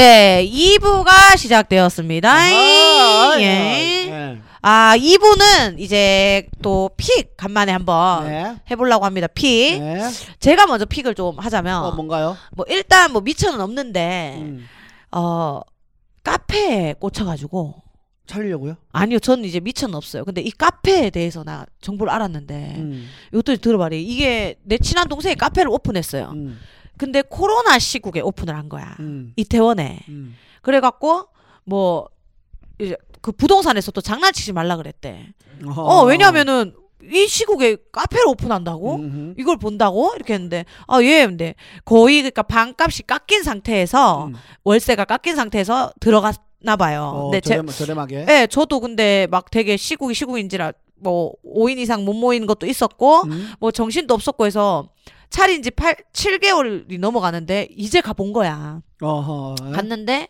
네, 0.00 0.46
2부가 0.52 1.38
시작되었습니다. 1.38 2.30
아, 2.30 3.34
예. 3.40 3.44
예. 3.44 4.38
아, 4.60 4.94
2부는 4.94 5.78
이제 5.80 6.46
또 6.60 6.90
픽 6.98 7.34
간만에 7.38 7.72
한번 7.72 8.26
네. 8.28 8.56
해보려고 8.70 9.06
합니다. 9.06 9.26
픽. 9.26 9.78
네. 9.80 10.02
제가 10.38 10.66
먼저 10.66 10.84
픽을 10.84 11.14
좀 11.14 11.38
하자면 11.38 11.82
어 11.82 11.92
뭔가요? 11.92 12.36
뭐 12.54 12.66
일단 12.68 13.10
뭐 13.10 13.22
미천은 13.22 13.58
없는데 13.58 14.34
음. 14.38 14.68
어 15.12 15.62
카페에 16.24 16.96
꽂혀가지고 17.00 17.76
차리려고요? 18.26 18.76
아니요, 18.92 19.18
저는 19.18 19.44
이제 19.46 19.60
미천은 19.60 19.94
없어요. 19.94 20.26
근데 20.26 20.42
이 20.42 20.50
카페에 20.50 21.08
대해서 21.08 21.42
나 21.42 21.64
정보를 21.80 22.12
알았는데 22.12 22.74
음. 22.76 23.08
이것도 23.32 23.56
들어봐라. 23.56 23.96
이게 23.96 24.56
내 24.62 24.76
친한 24.76 25.08
동생이 25.08 25.36
카페를 25.36 25.70
오픈했어요. 25.70 26.32
음. 26.34 26.58
근데 26.98 27.22
코로나 27.22 27.78
시국에 27.78 28.20
오픈을 28.20 28.56
한 28.56 28.68
거야. 28.68 28.96
음. 29.00 29.32
이태원에. 29.36 30.00
음. 30.08 30.36
그래갖고 30.62 31.26
뭐 31.64 32.08
이제 32.78 32.96
그 33.20 33.32
부동산에서 33.32 33.92
또 33.92 34.00
장난치지 34.00 34.52
말라 34.52 34.76
그랬대. 34.76 35.28
어허. 35.66 35.82
어 35.82 36.04
왜냐면은 36.04 36.74
이 37.02 37.26
시국에 37.28 37.76
카페를 37.92 38.26
오픈한다고 38.28 38.96
음흠. 38.96 39.34
이걸 39.38 39.58
본다고 39.58 40.12
이렇게 40.16 40.34
했는데 40.34 40.64
아예 40.86 41.26
근데 41.26 41.54
거의 41.84 42.18
그러니까 42.18 42.42
반값이 42.42 43.04
깎인 43.04 43.42
상태에서 43.42 44.26
음. 44.26 44.34
월세가 44.64 45.04
깎인 45.04 45.36
상태에서 45.36 45.92
들어갔나 46.00 46.76
봐요. 46.76 47.12
어, 47.14 47.22
근데 47.24 47.40
제, 47.40 47.50
저렴, 47.50 47.66
저렴하게. 47.66 48.26
예, 48.28 48.46
저도 48.50 48.80
근데 48.80 49.28
막 49.30 49.50
되게 49.50 49.76
시국이 49.76 50.14
시국인지라 50.14 50.72
뭐 50.96 51.32
5인 51.44 51.78
이상 51.78 52.04
못 52.04 52.14
모이는 52.14 52.46
것도 52.46 52.66
있었고 52.66 53.22
음. 53.24 53.52
뭐 53.60 53.70
정신도 53.70 54.14
없었고 54.14 54.46
해서 54.46 54.88
차린 55.30 55.62
지 55.62 55.70
8, 55.70 55.96
7개월이 56.12 56.98
넘어가는데 56.98 57.68
이제 57.76 58.00
가본 58.00 58.32
거야. 58.32 58.80
어허. 59.00 59.56
갔는데 59.72 60.28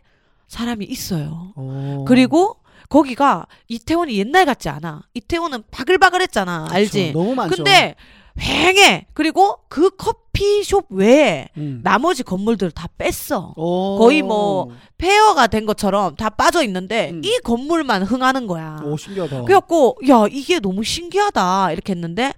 사람이 0.48 0.84
있어요. 0.84 1.52
어. 1.56 2.04
그리고 2.06 2.56
거기가 2.88 3.46
이태원이 3.68 4.16
옛날 4.18 4.44
같지 4.44 4.68
않아. 4.68 5.02
이태원은 5.14 5.64
바글바글했잖아. 5.70 6.68
알지? 6.70 7.12
그렇죠. 7.12 7.18
너무 7.18 7.34
많죠. 7.34 7.56
근데 7.56 7.94
휑해. 8.38 9.06
그리고 9.14 9.58
그 9.68 9.90
커피숍 9.90 10.86
외에 10.90 11.48
음. 11.56 11.80
나머지 11.82 12.22
건물들 12.22 12.70
다 12.70 12.86
뺐어. 12.98 13.54
오. 13.56 13.98
거의 13.98 14.22
뭐 14.22 14.70
폐허가 14.98 15.46
된 15.46 15.66
것처럼 15.66 16.16
다 16.16 16.30
빠져 16.30 16.62
있는데 16.64 17.10
음. 17.10 17.22
이 17.24 17.38
건물만 17.42 18.02
흥하는 18.02 18.46
거야. 18.46 18.78
오 18.84 18.96
신기하다. 18.96 19.42
그래갖고 19.42 19.98
야 20.08 20.26
이게 20.30 20.60
너무 20.60 20.84
신기하다 20.84 21.72
이렇게 21.72 21.92
했는데 21.92 22.32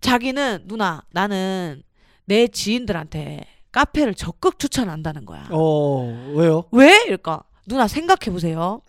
자기는 0.00 0.64
누나 0.66 1.02
나는 1.10 1.82
내 2.24 2.46
지인들한테 2.48 3.40
카페를 3.72 4.14
적극 4.14 4.58
추천한다는 4.58 5.24
거야. 5.26 5.48
어 5.50 6.32
왜요? 6.34 6.64
왜? 6.72 7.04
이럴까? 7.06 7.42
누나 7.66 7.88
생각해 7.88 8.30
보세요. 8.30 8.80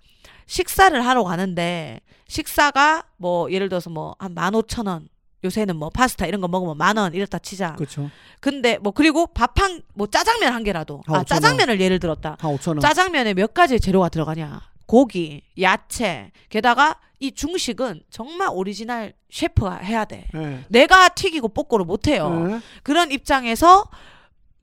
식사를 0.48 1.06
하러 1.06 1.24
가는데 1.24 2.02
식사가 2.28 3.04
뭐 3.18 3.52
예를 3.52 3.70
들어서 3.70 3.90
뭐 3.90 4.16
한 4.20 4.34
만 4.34 4.54
오천 4.56 4.88
원 4.88 5.08
요새는 5.44 5.76
뭐 5.76 5.90
파스타 5.90 6.26
이런 6.26 6.42
거 6.42 6.48
먹으면 6.48 6.78
만 6.78 6.98
원 6.98 7.14
이렇다 7.14 7.40
치자. 7.40 7.74
그렇죠. 7.76 8.10
근데 8.40 8.78
뭐 8.80 8.92
그리고 8.92 9.28
밥 9.28 9.60
한 9.60 9.82
뭐 9.94 10.08
짜장면 10.08 10.54
한 10.54 10.64
개라도 10.64 11.02
아, 11.08 11.20
아. 11.20 11.24
짜장면을 11.24 11.80
예를 11.80 12.00
들었다. 12.00 12.36
한 12.40 12.56
5천 12.58 12.68
원. 12.70 12.80
짜장면에 12.80 13.34
몇 13.34 13.54
가지의 13.54 13.80
재료가 13.80 14.10
들어가냐? 14.10 14.62
고기, 14.86 15.42
야채, 15.60 16.32
게다가 16.50 17.00
이 17.20 17.32
중식은 17.32 18.02
정말 18.10 18.50
오리지널 18.52 19.14
셰프가 19.32 19.78
해야 19.78 20.06
돼. 20.06 20.28
네. 20.34 20.66
내가 20.68 21.10
튀기고 21.10 21.50
볶고를 21.50 21.86
못 21.86 22.08
해요. 22.08 22.30
네. 22.30 22.60
그런 22.84 23.12
입장에서 23.12 23.86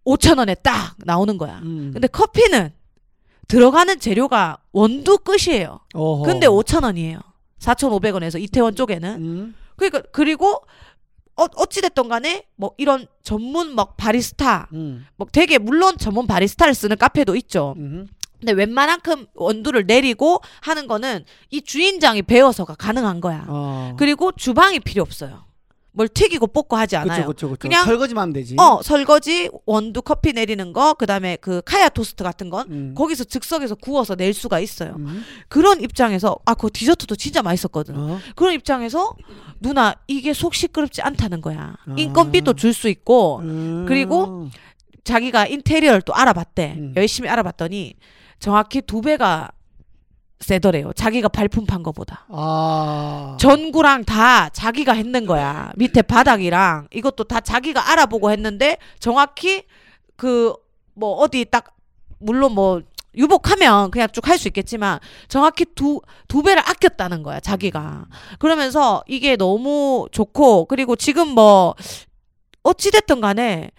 5천 0.04 0.38
원에 0.38 0.54
딱 0.54 0.94
나오는 0.98 1.38
거야. 1.38 1.60
음. 1.62 1.90
근데 1.92 2.06
커피는 2.06 2.70
들어가는 3.48 3.98
재료가 3.98 4.58
원두 4.72 5.18
끝이에요. 5.18 5.80
어허. 5.94 6.24
근데 6.24 6.46
5천 6.46 6.84
원이에요. 6.84 7.18
4,500원에서 7.58 8.40
이태원 8.40 8.74
쪽에는. 8.74 9.22
음. 9.22 9.54
그러니까 9.76 10.02
그리고 10.12 10.62
어, 11.36 11.46
어찌됐든 11.56 12.08
간에 12.08 12.44
뭐 12.56 12.72
이런 12.76 13.06
전문 13.22 13.74
막 13.74 13.96
바리스타 13.96 14.68
음. 14.74 15.06
뭐 15.16 15.26
되게 15.32 15.58
물론 15.58 15.96
전문 15.96 16.26
바리스타를 16.26 16.74
쓰는 16.74 16.96
카페도 16.96 17.34
있죠. 17.36 17.74
음. 17.78 18.06
근데 18.40 18.52
웬만한큼 18.52 19.26
원두를 19.34 19.84
내리고 19.86 20.40
하는 20.62 20.86
거는 20.86 21.24
이 21.50 21.60
주인장이 21.62 22.22
배워서가 22.22 22.74
가능한 22.74 23.20
거야. 23.20 23.44
어. 23.48 23.94
그리고 23.98 24.32
주방이 24.32 24.80
필요 24.80 25.02
없어요. 25.02 25.44
뭘 25.92 26.08
튀기고 26.08 26.46
볶고 26.46 26.76
하지 26.76 26.96
않아요. 26.96 27.24
그렇죠, 27.24 27.48
그렇죠. 27.48 27.58
그냥- 27.60 27.84
설거지만 27.84 28.22
하면 28.22 28.32
되지. 28.32 28.54
어 28.60 28.80
설거지 28.80 29.50
원두 29.66 30.02
커피 30.02 30.32
내리는 30.32 30.72
거 30.72 30.94
그다음에 30.94 31.36
그 31.40 31.62
카야 31.64 31.88
토스트 31.88 32.22
같은 32.22 32.48
건 32.48 32.66
음. 32.70 32.94
거기서 32.96 33.24
즉석에서 33.24 33.74
구워서 33.74 34.14
낼 34.14 34.32
수가 34.32 34.60
있어요. 34.60 34.94
음. 34.98 35.24
그런 35.48 35.80
입장에서 35.82 36.36
아 36.46 36.54
그 36.54 36.70
디저트도 36.72 37.16
진짜 37.16 37.42
맛있었거든. 37.42 37.96
어. 37.98 38.20
그런 38.36 38.54
입장에서 38.54 39.14
누나 39.58 39.94
이게 40.06 40.32
속 40.32 40.54
시끄럽지 40.54 41.02
않다는 41.02 41.40
거야. 41.40 41.74
아. 41.84 41.94
인건비도 41.96 42.52
줄 42.54 42.72
수 42.72 42.88
있고 42.88 43.40
음. 43.40 43.84
그리고 43.88 44.48
자기가 45.02 45.48
인테리어를 45.48 46.02
또 46.02 46.14
알아봤대. 46.14 46.74
음. 46.78 46.92
열심히 46.96 47.28
알아봤더니 47.28 47.94
정확히 48.40 48.82
두 48.82 49.00
배가 49.02 49.50
세더래요. 50.40 50.92
자기가 50.94 51.28
발품 51.28 51.66
판 51.66 51.82
거보다. 51.82 52.24
아. 52.30 53.36
전구랑 53.38 54.04
다 54.04 54.48
자기가 54.48 54.94
했는 54.94 55.26
거야. 55.26 55.70
밑에 55.76 56.00
바닥이랑 56.02 56.88
이것도 56.92 57.24
다 57.24 57.40
자기가 57.40 57.90
알아보고 57.92 58.30
했는데 58.32 58.78
정확히 58.98 59.64
그 60.16 60.54
뭐 60.94 61.14
어디 61.14 61.46
딱 61.46 61.74
물론 62.18 62.52
뭐 62.52 62.82
유복하면 63.16 63.90
그냥 63.90 64.08
쭉 64.12 64.28
할 64.28 64.36
수 64.38 64.48
있겠지만 64.48 64.98
정확히 65.28 65.64
두 65.74 66.00
두 66.28 66.42
배를 66.42 66.60
아꼈다는 66.68 67.22
거야 67.22 67.40
자기가 67.40 68.06
그러면서 68.38 69.02
이게 69.06 69.36
너무 69.36 70.08
좋고 70.12 70.66
그리고 70.66 70.96
지금 70.96 71.28
뭐 71.28 71.74
어찌 72.62 72.90
됐든 72.90 73.20
간에 73.20 73.70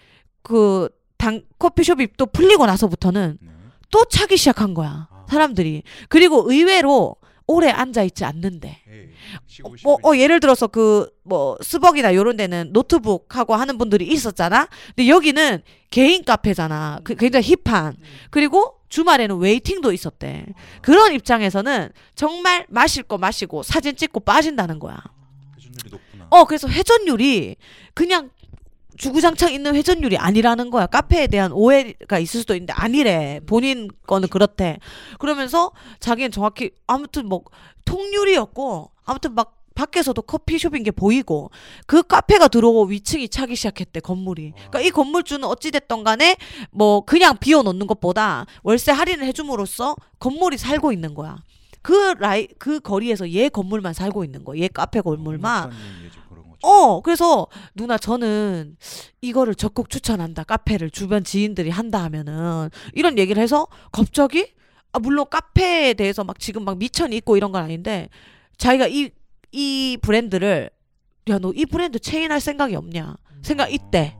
그 0.42 0.88
당 1.18 1.42
커피숍이 1.60 2.08
또 2.16 2.26
풀리고 2.26 2.66
나서부터는 2.66 3.38
네. 3.40 3.51
또 3.92 4.04
차기 4.06 4.36
시작한 4.36 4.74
거야 4.74 5.06
아. 5.10 5.26
사람들이 5.28 5.84
그리고 6.08 6.50
의외로 6.50 7.14
오래 7.46 7.70
앉아 7.70 8.02
있지 8.02 8.24
않는데 8.24 8.82
에이, 8.90 9.08
쉬고 9.46 9.68
어, 9.68 9.76
쉬고 9.76 10.00
어, 10.02 10.16
예를 10.16 10.40
들어서 10.40 10.66
그 10.66 11.08
뭐 11.24 11.56
스벅이나 11.62 12.14
요런 12.14 12.36
데는 12.36 12.72
노트북 12.72 13.36
하고 13.36 13.54
하는 13.54 13.78
분들이 13.78 14.06
있었잖아. 14.06 14.68
근데 14.88 15.08
여기는 15.08 15.62
개인 15.90 16.24
카페잖아. 16.24 17.00
그 17.04 17.14
굉장히 17.14 17.54
힙한. 17.64 17.96
그리고 18.30 18.78
주말에는 18.88 19.38
웨이팅도 19.38 19.92
있었대. 19.92 20.46
그런 20.82 21.12
입장에서는 21.14 21.90
정말 22.14 22.66
마실 22.68 23.02
거 23.04 23.18
마시고 23.18 23.62
사진 23.62 23.96
찍고 23.96 24.20
빠진다는 24.20 24.78
거야. 24.78 25.02
회전율이 25.56 25.90
높구나. 25.90 26.26
어, 26.30 26.44
그래서 26.44 26.68
회전율이 26.68 27.56
그냥 27.94 28.30
주구장창 29.02 29.52
있는 29.52 29.74
회전율이 29.74 30.16
아니라는 30.16 30.70
거야. 30.70 30.86
카페에 30.86 31.26
대한 31.26 31.50
오해가 31.50 32.20
있을 32.20 32.40
수도 32.40 32.54
있는데 32.54 32.72
아니래. 32.72 33.40
본인 33.46 33.88
거는 34.06 34.28
그렇대. 34.28 34.78
그러면서 35.18 35.72
자기는 35.98 36.30
정확히 36.30 36.70
아무튼 36.86 37.26
뭐 37.26 37.42
통유리였고 37.84 38.92
아무튼 39.04 39.34
막 39.34 39.58
밖에서도 39.74 40.22
커피숍인 40.22 40.84
게 40.84 40.92
보이고 40.92 41.50
그 41.86 42.04
카페가 42.04 42.46
들어오고 42.46 42.84
위층이 42.84 43.28
차기 43.28 43.56
시작했대 43.56 43.98
건물이. 43.98 44.52
그러니까 44.52 44.80
이 44.82 44.90
건물주는 44.90 45.42
어찌됐던 45.42 46.04
간에 46.04 46.36
뭐 46.70 47.00
그냥 47.00 47.36
비워놓는 47.38 47.88
것보다 47.88 48.46
월세 48.62 48.92
할인을 48.92 49.26
해줌으로써 49.26 49.96
건물이 50.20 50.58
살고 50.58 50.92
있는 50.92 51.14
거야. 51.14 51.38
그 51.82 52.14
라이 52.20 52.46
그 52.58 52.78
거리에서 52.78 53.28
얘 53.32 53.48
건물만 53.48 53.94
살고 53.94 54.22
있는 54.22 54.44
거야. 54.44 54.60
얘 54.60 54.68
카페 54.68 55.00
건물만. 55.00 55.72
어, 56.62 57.00
그래서 57.00 57.46
누나 57.74 57.98
저는 57.98 58.76
이거를 59.20 59.54
적극 59.54 59.90
추천한다. 59.90 60.44
카페를 60.44 60.90
주변 60.90 61.24
지인들이 61.24 61.70
한다 61.70 62.02
하면은 62.04 62.70
이런 62.94 63.18
얘기를 63.18 63.42
해서 63.42 63.66
갑자기 63.90 64.52
아 64.92 64.98
물론 64.98 65.26
카페에 65.30 65.94
대해서 65.94 66.22
막 66.24 66.38
지금 66.38 66.64
막 66.64 66.78
미천이 66.78 67.16
있고 67.16 67.36
이런 67.36 67.50
건 67.52 67.62
아닌데 67.64 68.08
자기가 68.58 68.86
이 68.88 69.10
이 69.54 69.98
브랜드를 70.00 70.70
야 71.28 71.38
너 71.38 71.52
이 71.54 71.66
브랜드 71.66 71.98
체인할 71.98 72.40
생각이 72.40 72.74
없냐? 72.74 73.16
생각 73.42 73.70
있대. 73.72 74.16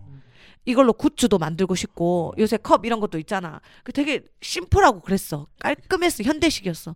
이걸로 0.64 0.92
굿즈도 0.92 1.38
만들고 1.38 1.74
싶고 1.74 2.34
요새 2.38 2.56
컵 2.56 2.86
이런 2.86 3.00
것도 3.00 3.18
있잖아. 3.18 3.60
그 3.82 3.92
되게 3.92 4.24
심플하고 4.40 5.00
그랬어. 5.00 5.46
깔끔했어. 5.58 6.22
현대식이었어. 6.22 6.94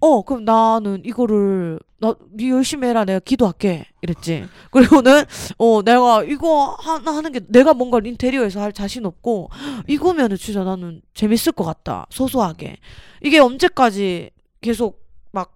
어, 0.00 0.22
그럼 0.22 0.44
나는 0.44 1.02
이거를 1.04 1.78
나 1.98 2.14
네 2.30 2.50
열심히 2.50 2.86
해라. 2.88 3.04
내가 3.04 3.20
기도할게. 3.20 3.86
이랬지. 4.02 4.46
그리고는 4.70 5.24
어 5.56 5.82
내가 5.82 6.22
이거 6.24 6.76
하나 6.78 7.14
하는 7.16 7.32
게 7.32 7.40
내가 7.48 7.72
뭔가 7.72 8.00
인테리어에서 8.04 8.60
할 8.60 8.72
자신 8.72 9.06
없고 9.06 9.48
이거면은 9.88 10.36
진짜 10.36 10.64
나는 10.64 11.00
재밌을 11.14 11.52
것 11.52 11.64
같다. 11.64 12.06
소소하게. 12.10 12.76
이게 13.22 13.38
언제까지 13.38 14.30
계속 14.60 15.02
막 15.32 15.54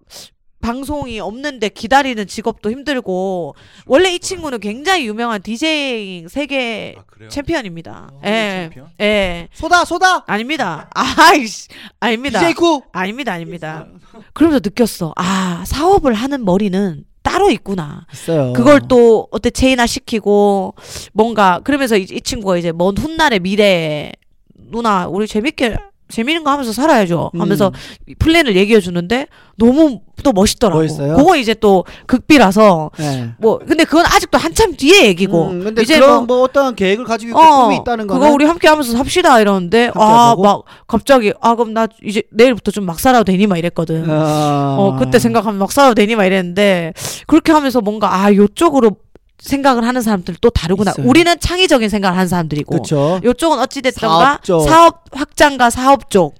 방송이 0.61 1.19
없는데 1.19 1.69
기다리는 1.69 2.27
직업도 2.27 2.69
힘들고 2.71 3.55
원래 3.85 4.13
이 4.13 4.19
친구는 4.19 4.59
굉장히 4.59 5.07
유명한 5.07 5.41
디제잉 5.41 6.27
세계 6.27 6.95
아? 6.97 7.27
챔피언입니다. 7.29 8.09
어, 8.13 8.21
예. 8.25 8.69
챔피언? 8.69 8.87
예. 9.01 9.47
소다 9.53 9.85
소다. 9.85 10.25
아닙니다. 10.27 10.89
아이씨. 10.93 11.69
아닙니다. 11.99 12.39
DJ 12.39 12.53
KOO. 12.55 12.81
아닙니다. 12.91 13.33
아닙니다. 13.33 13.87
그러면서 14.33 14.61
느꼈어. 14.63 15.13
아, 15.15 15.63
사업을 15.65 16.13
하는 16.13 16.43
머리는 16.45 17.03
따로 17.21 17.49
있구나. 17.51 18.05
있어요. 18.13 18.53
그걸 18.53 18.81
또 18.87 19.27
어때 19.31 19.49
체인화 19.49 19.85
시키고 19.85 20.75
뭔가 21.13 21.59
그러면서 21.63 21.97
이, 21.97 22.03
이 22.03 22.21
친구가 22.21 22.57
이제 22.57 22.71
먼 22.71 22.97
훗날의 22.97 23.39
미래에 23.39 24.11
누나 24.71 25.07
우리 25.07 25.27
재밌게 25.27 25.77
재밌는 26.09 26.43
거 26.43 26.51
하면서 26.51 26.73
살아야죠 26.73 27.31
하면서 27.37 27.71
음. 28.07 28.13
플랜을 28.19 28.55
얘기해 28.55 28.81
주는데 28.81 29.27
너무 29.57 30.01
또 30.23 30.33
멋있더라고. 30.33 30.81
멋있어요? 30.81 31.15
그거 31.15 31.37
이제 31.37 31.53
또 31.53 31.85
극비라서 32.05 32.91
네. 32.97 33.29
뭐 33.37 33.59
근데 33.59 33.85
그건 33.85 34.05
아직도 34.05 34.37
한참 34.37 34.75
뒤에 34.75 35.05
얘기고 35.05 35.47
음, 35.47 35.63
근데 35.63 35.81
이제 35.83 35.97
그런 35.97 36.27
뭐 36.27 36.37
뭐, 36.39 36.43
어떤 36.43 36.75
계획을 36.75 37.05
가지고 37.05 37.29
있고 37.29 37.39
어, 37.39 37.63
꿈이 37.63 37.77
있다는 37.77 38.05
거는 38.07 38.21
그거 38.21 38.33
우리 38.33 38.45
함께 38.45 38.67
하면서 38.67 38.91
삽시다 38.97 39.39
이러는데 39.39 39.91
아? 39.95 40.35
막 40.37 40.63
갑자기 40.87 41.31
아 41.41 41.55
그럼 41.55 41.73
나 41.73 41.87
이제 42.03 42.23
내일부터 42.31 42.71
좀 42.71 42.89
막 42.89 42.99
살아도 42.99 43.23
되니 43.23 43.45
막 43.45 43.57
이랬거든. 43.57 44.09
어, 44.09 44.15
어, 44.79 44.95
그때 44.97 45.19
생각하면 45.19 45.59
막 45.59 45.71
살아도 45.71 45.93
되니 45.93 46.15
막 46.15 46.25
이랬는데 46.25 46.93
그렇게 47.27 47.51
하면서 47.51 47.81
뭔가 47.81 48.15
아 48.23 48.33
요쪽으로 48.33 48.95
생각을 49.39 49.83
하는 49.85 50.01
사람들 50.01 50.35
또 50.41 50.49
다르구나. 50.49 50.91
있어요. 50.91 51.07
우리는 51.07 51.39
창의적인 51.39 51.89
생각을 51.89 52.17
하는 52.17 52.27
사람들이고 52.27 52.71
그렇죠. 52.71 53.19
요쪽은 53.23 53.59
어찌 53.59 53.81
됐던가 53.81 54.39
사업 54.43 55.03
확장과 55.11 55.69
사업 55.69 56.09
쪽. 56.09 56.35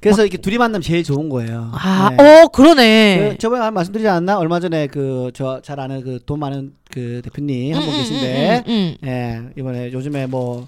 그래서 0.00 0.22
이렇게 0.22 0.38
둘이 0.38 0.56
만나면 0.56 0.80
제일 0.80 1.04
좋은 1.04 1.28
거예요. 1.28 1.70
아, 1.74 2.10
네. 2.16 2.16
어 2.42 2.48
그러네. 2.48 3.32
그 3.32 3.38
저번에 3.38 3.62
한 3.62 3.74
말씀드리지 3.74 4.08
않았나? 4.08 4.38
얼마 4.38 4.58
전에 4.58 4.86
그 4.86 5.30
저 5.34 5.60
잘 5.62 5.78
아는 5.78 6.00
그 6.02 6.18
돈 6.24 6.40
많은 6.40 6.72
그 6.90 7.20
대표님 7.22 7.74
한분 7.74 7.88
음, 7.90 7.94
음, 7.94 7.98
계신데, 8.00 8.64
음, 8.66 8.96
음, 9.02 9.06
예 9.06 9.40
이번에 9.58 9.92
요즘에 9.92 10.26
뭐 10.26 10.66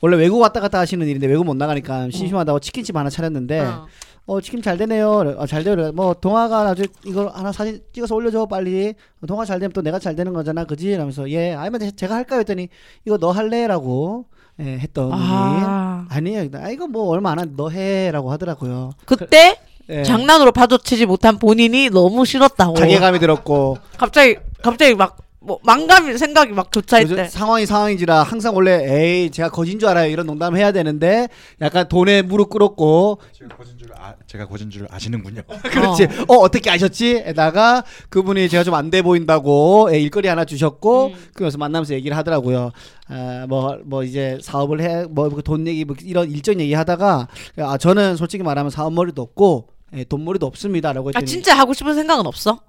원래 0.00 0.16
외국 0.16 0.40
왔다 0.40 0.60
갔다 0.60 0.80
하시는 0.80 1.06
일인데 1.06 1.28
외국 1.28 1.44
못 1.44 1.56
나가니까 1.56 2.08
심심하다고 2.10 2.58
치킨집 2.60 2.96
하나 2.96 3.08
차렸는데, 3.08 3.60
음. 3.60 3.66
어. 3.66 3.86
어 4.26 4.40
치킨 4.40 4.60
잘 4.60 4.76
되네요. 4.76 5.08
어, 5.38 5.46
잘 5.46 5.62
돼요. 5.62 5.92
뭐 5.92 6.12
동화가 6.14 6.64
나중에 6.64 6.88
이거 7.04 7.28
하나 7.28 7.52
사진 7.52 7.80
찍어서 7.92 8.14
올려줘 8.16 8.46
빨리. 8.46 8.94
동화 9.28 9.44
잘 9.44 9.60
되면 9.60 9.72
또 9.72 9.82
내가 9.82 9.98
잘 10.00 10.16
되는 10.16 10.32
거잖아, 10.32 10.64
그지? 10.64 10.88
이러면서 10.88 11.30
예, 11.30 11.52
아니면 11.54 11.80
제- 11.80 11.92
제가 11.92 12.16
할까요? 12.16 12.40
했더니 12.40 12.68
이거 13.04 13.18
너 13.18 13.30
할래라고 13.30 14.24
예, 14.60 14.64
했더니 14.78 15.12
아 15.14 16.06
아니에요. 16.10 16.48
아 16.54 16.70
이거 16.70 16.88
뭐 16.88 17.08
얼마 17.08 17.30
안 17.30 17.38
한 17.38 17.54
너 17.56 17.68
해라고 17.70 18.32
하더라고요. 18.32 18.90
그때 19.04 19.60
예. 19.90 20.02
장난으로 20.02 20.50
파도치지 20.50 21.06
못한 21.06 21.38
본인이 21.38 21.88
너무 21.90 22.24
싫었다고. 22.24 22.74
자괴감이 22.74 23.20
들었고 23.20 23.78
갑자기 23.96 24.36
갑자기 24.60 24.94
막 24.96 25.18
뭐 25.46 25.58
망감 25.62 26.16
생각이 26.16 26.52
막 26.52 26.66
요즘 26.74 26.80
교차했대. 26.82 27.28
상황이 27.28 27.66
상황인지라 27.66 28.22
항상 28.24 28.54
원래 28.56 28.84
에이 28.84 29.30
제가 29.30 29.48
거진 29.50 29.78
줄 29.78 29.88
알아요 29.88 30.10
이런 30.10 30.26
농담 30.26 30.56
해야 30.56 30.72
되는데 30.72 31.28
약간 31.60 31.88
돈에 31.88 32.22
무릎 32.22 32.50
꿇었고 32.50 33.20
제가 33.32 33.56
거진 33.56 33.78
줄 33.78 33.92
아, 33.96 34.14
제가 34.26 34.46
거진 34.46 34.70
줄 34.70 34.86
아시는군요. 34.90 35.42
그렇지 35.70 36.04
어, 36.28 36.34
어떻게 36.34 36.68
아셨지? 36.70 37.22
에다가 37.24 37.84
그분이 38.08 38.48
제가 38.48 38.64
좀 38.64 38.74
안 38.74 38.90
돼 38.90 39.02
보인다고 39.02 39.88
예, 39.92 39.98
일거리 40.00 40.28
하나 40.28 40.44
주셨고 40.44 41.06
음. 41.08 41.14
그래서 41.34 41.58
만나면서 41.58 41.94
얘기를 41.94 42.16
하더라고요. 42.16 42.72
아뭐뭐 43.08 43.78
뭐 43.84 44.02
이제 44.04 44.38
사업을 44.42 44.80
해 44.80 45.04
뭐 45.08 45.30
돈 45.42 45.66
얘기 45.66 45.84
뭐 45.84 45.94
이런 46.02 46.30
일정 46.30 46.60
얘기 46.60 46.74
하다가 46.74 47.28
아 47.58 47.78
저는 47.78 48.16
솔직히 48.16 48.42
말하면 48.42 48.70
사업 48.70 48.92
머리도 48.92 49.22
없고 49.22 49.68
예, 49.94 50.04
돈 50.04 50.24
머리도 50.24 50.44
없습니다라고 50.46 51.08
아 51.08 51.10
했더니 51.10 51.26
진짜 51.26 51.56
하고 51.56 51.72
싶은 51.72 51.94
생각은 51.94 52.26
없어? 52.26 52.60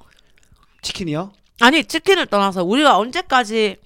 치킨이요? 0.84 1.32
아니 1.60 1.84
치킨을 1.84 2.28
떠나서 2.28 2.64
우리가 2.64 2.98
언제까지 2.98 3.78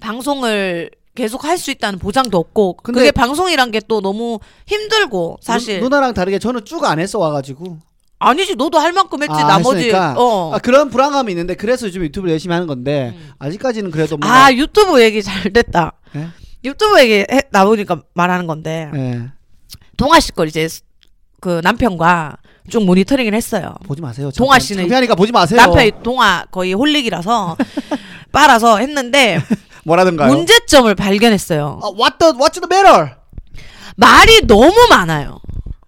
방송을 0.00 0.90
계속 1.14 1.44
할 1.44 1.58
수 1.58 1.70
있다는 1.70 1.98
보장도 1.98 2.38
없고 2.38 2.74
근데- 2.82 3.00
그게 3.00 3.10
방송이란 3.10 3.70
게 3.72 3.80
또 3.88 4.00
너무 4.00 4.38
힘들고 4.66 5.38
사실 5.42 5.78
누, 5.80 5.84
누나랑 5.84 6.14
다르게 6.14 6.38
저는 6.38 6.64
쭉 6.64 6.84
안 6.84 6.98
했어 7.00 7.18
와가지고 7.18 7.78
아니지 8.20 8.54
너도 8.54 8.78
할 8.78 8.92
만큼 8.92 9.22
했지 9.22 9.32
아, 9.34 9.46
나머지 9.46 9.78
했으니까. 9.86 10.14
어. 10.16 10.54
아, 10.54 10.58
그런 10.58 10.88
불안감이 10.90 11.32
있는데 11.32 11.54
그래서 11.54 11.86
요즘 11.86 12.02
유튜브를 12.02 12.32
열심히 12.32 12.52
하는 12.52 12.66
건데 12.66 13.14
음. 13.16 13.30
아직까지는 13.38 13.90
그래도 13.90 14.16
뭔가 14.16 14.44
아 14.46 14.52
유튜브 14.52 15.02
얘기 15.02 15.22
잘 15.22 15.52
됐다 15.52 15.92
예? 16.16 16.28
유튜브 16.64 17.00
얘기 17.00 17.14
해, 17.30 17.42
나오니까 17.50 18.02
말하는 18.14 18.46
건데 18.46 18.90
예. 18.94 19.28
동아 19.96 20.20
씨 20.20 20.32
걸 20.32 20.48
이제 20.48 20.68
그 21.40 21.60
남편과 21.64 22.36
쭉 22.68 22.84
모니터링을 22.84 23.34
했어요 23.34 23.74
보지 23.86 24.00
마세요. 24.02 24.30
동아 24.36 24.58
씨는 24.58 24.82
창피하니까 24.84 25.14
보지 25.14 25.32
마세요. 25.32 25.60
남편이 25.60 25.92
동아 26.02 26.44
거의 26.50 26.72
홀릭이라서 26.74 27.56
빨아서 28.32 28.78
했는데 28.78 29.40
뭐라든가요? 29.84 30.28
문제점을 30.32 30.94
발견했어요 30.94 31.80
아, 31.82 31.86
what 31.98 32.16
the 32.18 32.32
what's 32.34 32.60
the 32.60 32.68
matter? 32.70 33.16
말이 33.96 34.46
너무 34.46 34.72
많아요 34.90 35.40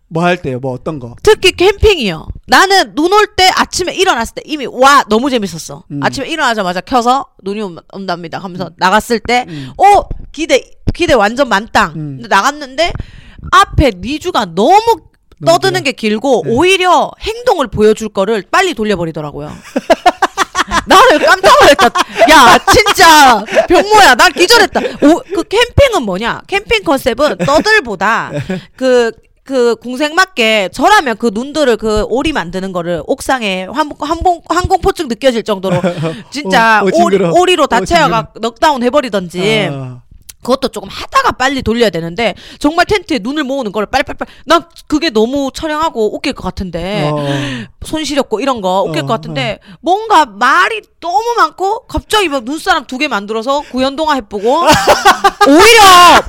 뭐 0.08 0.22
할 0.24 0.42
때요? 0.42 0.58
뭐 0.60 0.72
어떤 0.74 0.98
거? 0.98 1.16
특히 1.22 1.52
캠핑이요. 1.52 2.26
나는 2.46 2.94
눈 2.94 3.14
올 3.14 3.34
때 3.34 3.48
아침에 3.56 3.94
일어났을 3.94 4.34
때 4.34 4.42
이미 4.44 4.66
와 4.66 5.02
너무 5.08 5.30
재밌었어. 5.30 5.84
음. 5.90 6.00
아침에 6.02 6.28
일어나자마자 6.28 6.82
켜서 6.82 7.28
눈이 7.42 7.62
온- 7.62 7.78
온답니다. 7.94 8.38
하면서 8.38 8.68
나갔을 8.76 9.20
때 9.20 9.46
음. 9.48 9.70
어 9.78 10.02
기대 10.30 10.62
기대 10.92 11.14
완전 11.14 11.48
만땅. 11.48 11.92
음. 11.96 12.22
나갔는데 12.28 12.92
앞에 13.52 13.92
니주가 14.02 14.44
너무 14.54 14.96
떠드는 15.46 15.82
게 15.84 15.92
길고 15.92 16.42
네. 16.46 16.52
오히려 16.52 17.10
행동을 17.20 17.66
보여줄 17.68 18.08
거를 18.10 18.44
빨리 18.50 18.74
돌려버리더라고요. 18.74 19.50
나는 20.86 21.18
깜짝 21.24 21.52
놀랐다. 21.60 21.86
야, 22.30 22.58
진짜 22.72 23.44
병모야. 23.68 24.14
난 24.14 24.32
기절했다. 24.32 24.80
오, 25.06 25.22
그 25.34 25.42
캠핑은 25.44 26.02
뭐냐? 26.04 26.42
캠핑 26.46 26.84
컨셉은 26.84 27.38
떠들보다 27.38 28.32
그. 28.76 29.12
그 29.44 29.74
궁색 29.74 30.14
맞게 30.14 30.68
저라면 30.72 31.16
그 31.16 31.28
눈들을 31.34 31.76
그 31.76 32.04
오리 32.08 32.32
만드는 32.32 32.70
거를 32.70 33.02
옥상에 33.08 33.66
항공 33.72 33.96
항공 34.00 34.40
항공포증 34.48 35.08
느껴질 35.08 35.42
정도로 35.42 35.80
진짜 36.30 36.80
어, 36.80 36.86
어, 36.86 37.04
오리. 37.04 37.16
오리로 37.20 37.66
다 37.66 37.78
어, 37.78 37.84
채워가 37.84 38.28
넉다운 38.40 38.84
해버리던지 38.84 39.68
아, 39.72 40.02
그것도 40.42 40.68
조금 40.68 40.88
하다가 40.88 41.32
빨리 41.32 41.62
돌려야 41.62 41.90
되는데 41.90 42.34
정말 42.58 42.86
텐트에 42.86 43.20
눈을 43.22 43.44
모으는 43.44 43.72
걸 43.72 43.86
빨리빨리 43.86 44.18
난 44.46 44.64
그게 44.88 45.10
너무 45.10 45.50
촬영하고 45.54 46.14
웃길 46.16 46.32
것 46.32 46.42
같은데 46.42 47.10
어. 47.12 47.26
손 47.84 48.04
시렵고 48.04 48.40
이런 48.40 48.60
거 48.60 48.82
웃길 48.82 49.02
어, 49.02 49.06
것 49.06 49.12
같은데 49.14 49.58
뭔가 49.80 50.26
말이 50.26 50.82
너무 51.00 51.34
많고 51.36 51.86
갑자기 51.86 52.28
막 52.28 52.44
눈사람 52.44 52.86
두 52.86 52.98
개 52.98 53.08
만들어서 53.08 53.62
구연동화 53.62 54.14
해보고 54.14 54.62
오히려 55.48 55.82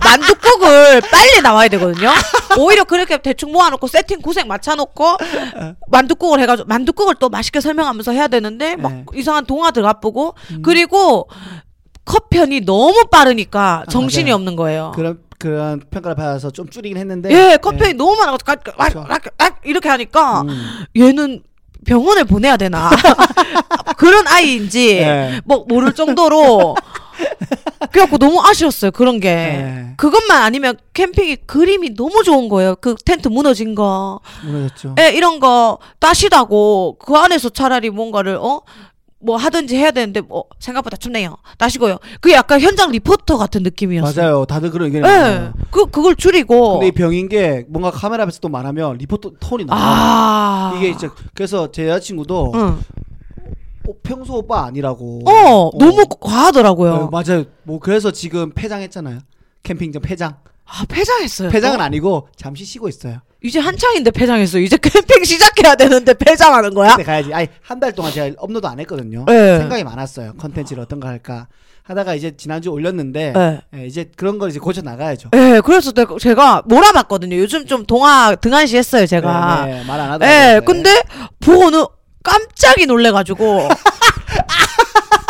만둣국을 0.03 1.01
빨리 1.01 1.41
나와야 1.41 1.67
되거든요. 1.69 2.11
오히려 2.57 2.83
그렇게 2.83 3.17
대충 3.21 3.51
모아놓고 3.51 3.85
세팅 3.87 4.21
구색 4.21 4.47
맞춰놓고 4.47 5.17
만둣국을 5.89 6.39
해가지고 6.39 6.67
만둣국을 6.67 7.15
또 7.19 7.29
맛있게 7.29 7.61
설명하면서 7.61 8.11
해야 8.11 8.27
되는데 8.27 8.75
막 8.75 8.91
네. 8.91 9.05
이상한 9.15 9.45
동화들 9.45 9.85
앞보고 9.85 10.33
그리고 10.63 11.27
컷편이 12.05 12.61
너무 12.61 13.05
빠르니까 13.11 13.83
정신이 13.89 14.25
맞아요. 14.25 14.35
없는 14.35 14.55
거예요. 14.55 14.91
그런 14.95 15.19
그런 15.39 15.81
평가를 15.91 16.15
받아서 16.15 16.49
좀 16.51 16.69
줄이긴 16.69 16.97
했는데. 16.97 17.29
예, 17.31 17.57
컷편이 17.57 17.93
너무 17.93 18.15
많아가지고 18.15 18.71
그렇죠. 18.77 19.03
까- 19.03 19.57
이렇게 19.65 19.89
하니까 19.89 20.41
음. 20.41 20.85
얘는 20.97 21.43
병원에 21.85 22.23
보내야 22.23 22.55
되나 22.55 22.89
그런 23.97 24.25
아이인지 24.27 24.97
예. 24.99 25.41
뭐 25.43 25.65
모를 25.67 25.93
정도로 25.93 26.75
그래갖고 27.91 28.17
너무 28.17 28.41
아쉬웠어요 28.41 28.91
그런 28.91 29.19
게 29.19 29.27
예. 29.29 29.93
그것만 29.97 30.41
아니면 30.43 30.77
캠핑이 30.93 31.35
그림이 31.45 31.93
너무 31.95 32.23
좋은 32.23 32.47
거예요 32.47 32.75
그 32.77 32.95
텐트 33.05 33.27
무너진 33.27 33.75
거 33.75 34.21
무너졌죠. 34.45 34.95
예, 34.99 35.09
이런 35.11 35.41
거 35.41 35.77
따시다고 35.99 36.95
그 36.99 37.15
안에서 37.15 37.49
차라리 37.49 37.89
뭔가를 37.89 38.37
어 38.41 38.61
뭐 39.23 39.37
하든지 39.37 39.75
해야 39.77 39.91
되는데 39.91 40.21
뭐 40.21 40.45
생각보다 40.59 40.97
춥네요 40.97 41.37
따시고요 41.57 41.97
그게 42.19 42.35
약간 42.35 42.59
현장 42.59 42.91
리포터 42.91 43.37
같은 43.37 43.63
느낌이었어요 43.63 44.23
맞아요. 44.25 44.45
다들 44.45 44.69
그런 44.71 44.87
의견이 44.87 45.07
예, 45.07 45.17
많아요. 45.17 45.53
그 45.71 45.85
그걸 45.87 46.15
줄이고 46.15 46.73
근데 46.73 46.87
이 46.87 46.91
병인 46.91 47.29
게 47.29 47.65
뭔가 47.69 47.89
카메라 47.91 48.23
앞에서 48.23 48.39
또 48.41 48.49
말하면 48.49 48.97
리포터 48.97 49.31
톤이 49.39 49.65
나. 49.65 49.73
아 49.75 50.73
이게 50.77 50.89
이제 50.89 51.09
그래서 51.33 51.71
제 51.71 51.87
여자친구도 51.87 52.51
응. 52.55 52.79
어, 53.87 53.91
평소 54.01 54.35
오빠 54.37 54.63
아니라고. 54.65 55.21
어, 55.29 55.71
너무 55.77 56.05
과하더라고요. 56.21 56.93
어, 56.93 57.09
맞아요. 57.09 57.43
뭐 57.63 57.79
그래서 57.79 58.11
지금 58.11 58.51
폐장했잖아요. 58.51 59.19
캠핑장 59.63 60.01
폐장. 60.01 60.37
아, 60.65 60.85
폐장했어요. 60.87 61.49
폐장은 61.49 61.77
또? 61.79 61.83
아니고 61.83 62.27
잠시 62.37 62.63
쉬고 62.63 62.87
있어요. 62.87 63.19
이제 63.43 63.59
한창인데 63.59 64.11
폐장했어. 64.11 64.57
이제 64.59 64.77
캠핑 64.81 65.23
시작해야 65.25 65.75
되는데 65.75 66.13
폐장하는 66.13 66.73
거야? 66.73 66.91
그때 66.91 67.03
가야지. 67.03 67.33
아니 67.33 67.47
한 67.61 67.79
달 67.79 67.91
동안 67.91 68.11
제가 68.13 68.33
업로드 68.37 68.65
안 68.65 68.79
했거든요. 68.79 69.25
네. 69.27 69.57
생각이 69.57 69.83
많았어요. 69.83 70.33
컨텐츠를 70.37 70.81
어떤 70.83 70.99
거 71.01 71.07
할까 71.09 71.47
하다가 71.83 72.15
이제 72.15 72.31
지난주 72.37 72.69
올렸는데 72.69 73.33
네. 73.35 73.61
예, 73.75 73.85
이제 73.85 74.09
그런 74.15 74.39
걸 74.39 74.49
이제 74.49 74.59
고쳐 74.59 74.81
나가야죠. 74.81 75.31
예, 75.35 75.61
그래서 75.65 75.91
내가, 75.91 76.15
제가 76.17 76.61
몰아봤거든요. 76.65 77.35
요즘 77.35 77.65
좀 77.65 77.85
동화 77.85 78.35
등한시 78.35 78.77
했어요, 78.77 79.05
제가. 79.05 79.65
네, 79.65 79.83
말안 79.83 80.11
하더라고요. 80.11 80.29
예, 80.29 80.53
네. 80.53 80.59
근데 80.65 81.01
보고는 81.41 81.83
깜짝이 82.23 82.85
놀래가지고 82.85 83.67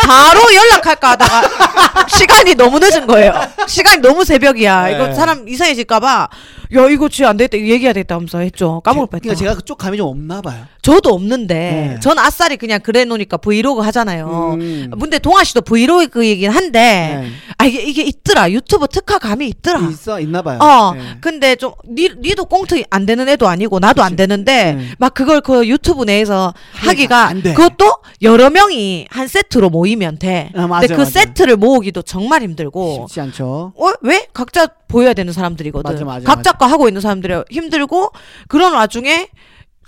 바로 0.06 0.54
연락할까 0.54 1.12
하다가 1.12 2.08
시간이 2.08 2.56
너무 2.56 2.80
늦은 2.80 3.08
거예요. 3.08 3.34
시간이 3.68 4.02
너무 4.02 4.24
새벽이야. 4.26 4.90
이거 4.90 5.08
네. 5.08 5.14
사람 5.14 5.48
이상해질까봐 5.48 6.30
야 6.76 6.90
이거 6.90 7.10
진짜 7.10 7.30
안 7.30 7.38
되겠다. 7.38 7.58
이거 7.58 7.68
얘기해야 7.74 7.94
되겠다 7.94 8.16
하면서 8.16 8.40
했죠. 8.40 8.82
까먹을 8.82 9.08
뻔했다. 9.08 9.24
그러니까 9.24 9.40
제가 9.40 9.56
그쪽 9.56 9.78
감이 9.78 9.98
좀 9.98 10.08
없나 10.08 10.42
봐요. 10.42 10.66
저도 10.84 11.14
없는데 11.14 11.54
네. 11.94 12.00
전 12.02 12.20
아싸리 12.20 12.58
그냥 12.58 12.80
그래 12.84 13.06
놓으니까 13.06 13.38
브이로그 13.38 13.82
하잖아요. 13.82 14.58
음. 14.60 14.92
근데 15.00 15.18
동아 15.18 15.44
씨도 15.44 15.62
브이로그이긴 15.62 16.52
한데 16.52 17.22
네. 17.22 17.32
아 17.58 17.66
이게 17.66 17.82
이게 17.82 18.04
있더라. 18.04 18.52
유튜브 18.52 18.88
특화 18.88 19.18
감이 19.18 19.48
있더라. 19.48 19.80
있어 19.90 20.20
있나 20.20 20.42
봐요. 20.42 20.60
어, 20.60 20.94
네. 20.94 21.18
근데 21.22 21.56
좀, 21.56 21.72
니, 21.88 22.10
니도 22.20 22.46
꽁트 22.46 22.84
안 22.90 23.06
되는 23.06 23.30
애도 23.30 23.48
아니고, 23.48 23.80
나도 23.80 24.04
안 24.04 24.16
되는데, 24.18 24.74
네. 24.74 24.88
막 24.98 25.14
그걸 25.14 25.40
그 25.40 25.68
유튜브 25.68 26.04
내에서 26.04 26.54
하기가. 26.74 27.34
그것도 27.56 27.94
여러 28.22 28.50
명이 28.50 29.08
한 29.10 29.28
세트로 29.28 29.70
모이면 29.70 30.20
돼. 30.20 30.52
아, 30.56 30.68
맞아요, 30.68 30.82
근데 30.82 30.96
그 30.96 31.02
맞아요. 31.02 31.10
세트를 31.12 31.56
모으기도 31.56 32.02
정말 32.02 32.42
힘들고, 32.42 33.06
쉽지 33.08 33.22
않죠. 33.22 33.74
어, 33.76 33.94
왜? 34.02 34.28
각자 34.34 34.68
보여야 34.88 35.14
되는 35.14 35.32
사람들이거든. 35.32 35.90
맞아, 35.92 36.04
맞아, 36.06 36.26
각자 36.26 36.52
거 36.52 36.66
하고 36.66 36.88
있는 36.90 37.00
사람들이 37.00 37.44
힘들고, 37.50 38.12
그런 38.50 38.74
와중에, 38.74 39.30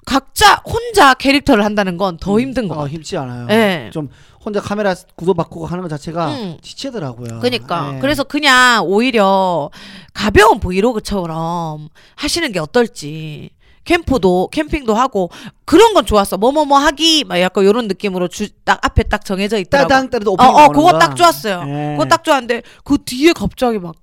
각자 0.05 0.61
혼자 0.65 1.13
캐릭터를 1.15 1.65
한다는 1.65 1.97
건 1.97 2.17
더 2.19 2.39
힘든 2.39 2.67
거 2.67 2.75
어, 2.75 2.77
같아. 2.79 2.89
힘지 2.89 3.17
않아요. 3.17 3.47
예. 3.49 3.89
좀 3.91 4.09
혼자 4.43 4.61
카메라 4.61 4.93
구도 5.15 5.33
바꾸고 5.33 5.65
하는 5.65 5.81
것 5.81 5.89
자체가 5.89 6.27
음. 6.29 6.57
지치더라고요. 6.61 7.39
그니까. 7.39 7.93
예. 7.95 7.99
그래서 7.99 8.23
그냥 8.23 8.83
오히려 8.85 9.69
가벼운 10.13 10.59
브이로그처럼 10.59 11.89
하시는 12.15 12.51
게 12.51 12.59
어떨지. 12.59 13.49
캠프도, 13.83 14.49
캠핑도 14.51 14.95
하고, 14.95 15.29
그런 15.63 15.93
건 15.93 16.07
좋았어. 16.07 16.37
뭐뭐뭐 16.37 16.75
하기, 16.79 17.23
막 17.25 17.39
약간 17.39 17.63
요런 17.65 17.87
느낌으로 17.87 18.27
주, 18.29 18.49
딱 18.63 18.83
앞에 18.83 19.03
딱 19.03 19.23
정해져 19.23 19.59
있더라고. 19.59 19.87
따당 19.87 20.09
따르도 20.09 20.31
어, 20.31 20.33
오프닝 20.33 20.49
어, 20.49 20.57
나오는 20.57 20.73
그거 20.73 20.91
거. 20.91 20.97
딱 20.97 21.15
좋았어요. 21.15 21.63
예. 21.67 21.91
그거 21.91 22.05
딱 22.05 22.23
좋았는데, 22.23 22.63
그 22.83 22.97
뒤에 23.05 23.33
갑자기 23.33 23.77
막, 23.77 23.93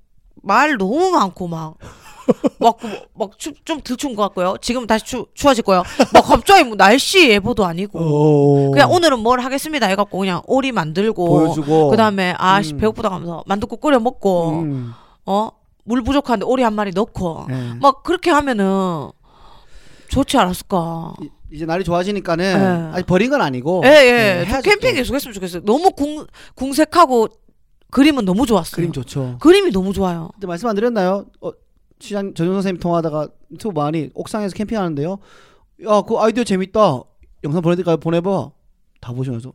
말 0.40 0.76
너무 0.76 1.10
많고 1.10 1.48
막, 1.48 1.74
막, 2.58 2.76
그 2.78 2.88
막, 3.14 3.38
추, 3.38 3.52
좀 3.64 3.80
들추운 3.82 4.14
것 4.14 4.22
같고요. 4.22 4.56
지금 4.60 4.86
다시 4.86 5.04
추, 5.04 5.26
추워질 5.34 5.64
거예요. 5.64 5.82
막 6.12 6.22
갑자기 6.24 6.64
뭐 6.64 6.76
날씨 6.76 7.28
예보도 7.30 7.64
아니고. 7.64 7.98
오. 7.98 8.70
그냥 8.70 8.90
오늘은 8.92 9.18
뭘 9.20 9.40
하겠습니다 9.40 9.86
해갖고 9.86 10.18
그냥 10.18 10.42
오리 10.46 10.72
만들고. 10.72 11.26
보여주고. 11.28 11.90
그 11.90 11.96
다음에, 11.96 12.34
아씨, 12.38 12.74
음. 12.74 12.78
배고프다 12.78 13.10
하면서 13.10 13.42
만둣국 13.46 13.80
끓여 13.80 13.98
먹고, 13.98 14.50
음. 14.60 14.92
어? 15.26 15.48
물 15.84 16.02
부족한데 16.02 16.44
오리 16.46 16.62
한 16.62 16.74
마리 16.74 16.92
넣고. 16.92 17.46
예. 17.50 17.74
막 17.80 18.02
그렇게 18.04 18.30
하면은, 18.30 19.10
좋지 20.08 20.36
않았을까. 20.36 21.14
이- 21.22 21.30
이제 21.52 21.66
날이 21.66 21.84
좋아지니까는 21.84 22.44
예. 22.92 22.94
아직 22.96 23.06
버린 23.06 23.28
건 23.30 23.42
아니고 23.42 23.82
예, 23.84 23.88
예. 23.88 24.44
해야죠 24.46 24.62
캠핑 24.62 24.90
또. 24.90 24.94
계속 24.96 25.14
했으면 25.14 25.34
좋겠어요. 25.34 25.62
너무 25.64 25.90
궁, 25.90 26.26
궁색하고 26.54 27.28
그림은 27.90 28.24
너무 28.24 28.46
좋았어요. 28.46 28.74
그림 28.74 28.90
좋죠. 28.92 29.36
그림이 29.38 29.70
너무 29.70 29.92
좋아요. 29.92 30.30
근데 30.34 30.46
말씀 30.46 30.66
안 30.68 30.74
드렸나요? 30.74 31.26
어, 31.42 31.50
시장 32.02 32.34
전용 32.34 32.54
선생님 32.54 32.80
통화하다가 32.80 33.28
유튜브 33.52 33.78
많이 33.80 34.10
옥상에서 34.14 34.54
캠핑하는데요. 34.54 35.18
야, 35.88 36.02
그 36.02 36.18
아이디어 36.18 36.42
재밌다. 36.42 37.00
영상 37.44 37.62
보내드릴까요? 37.62 37.96
보내봐. 37.98 38.50
다 39.00 39.12
보시면서 39.12 39.52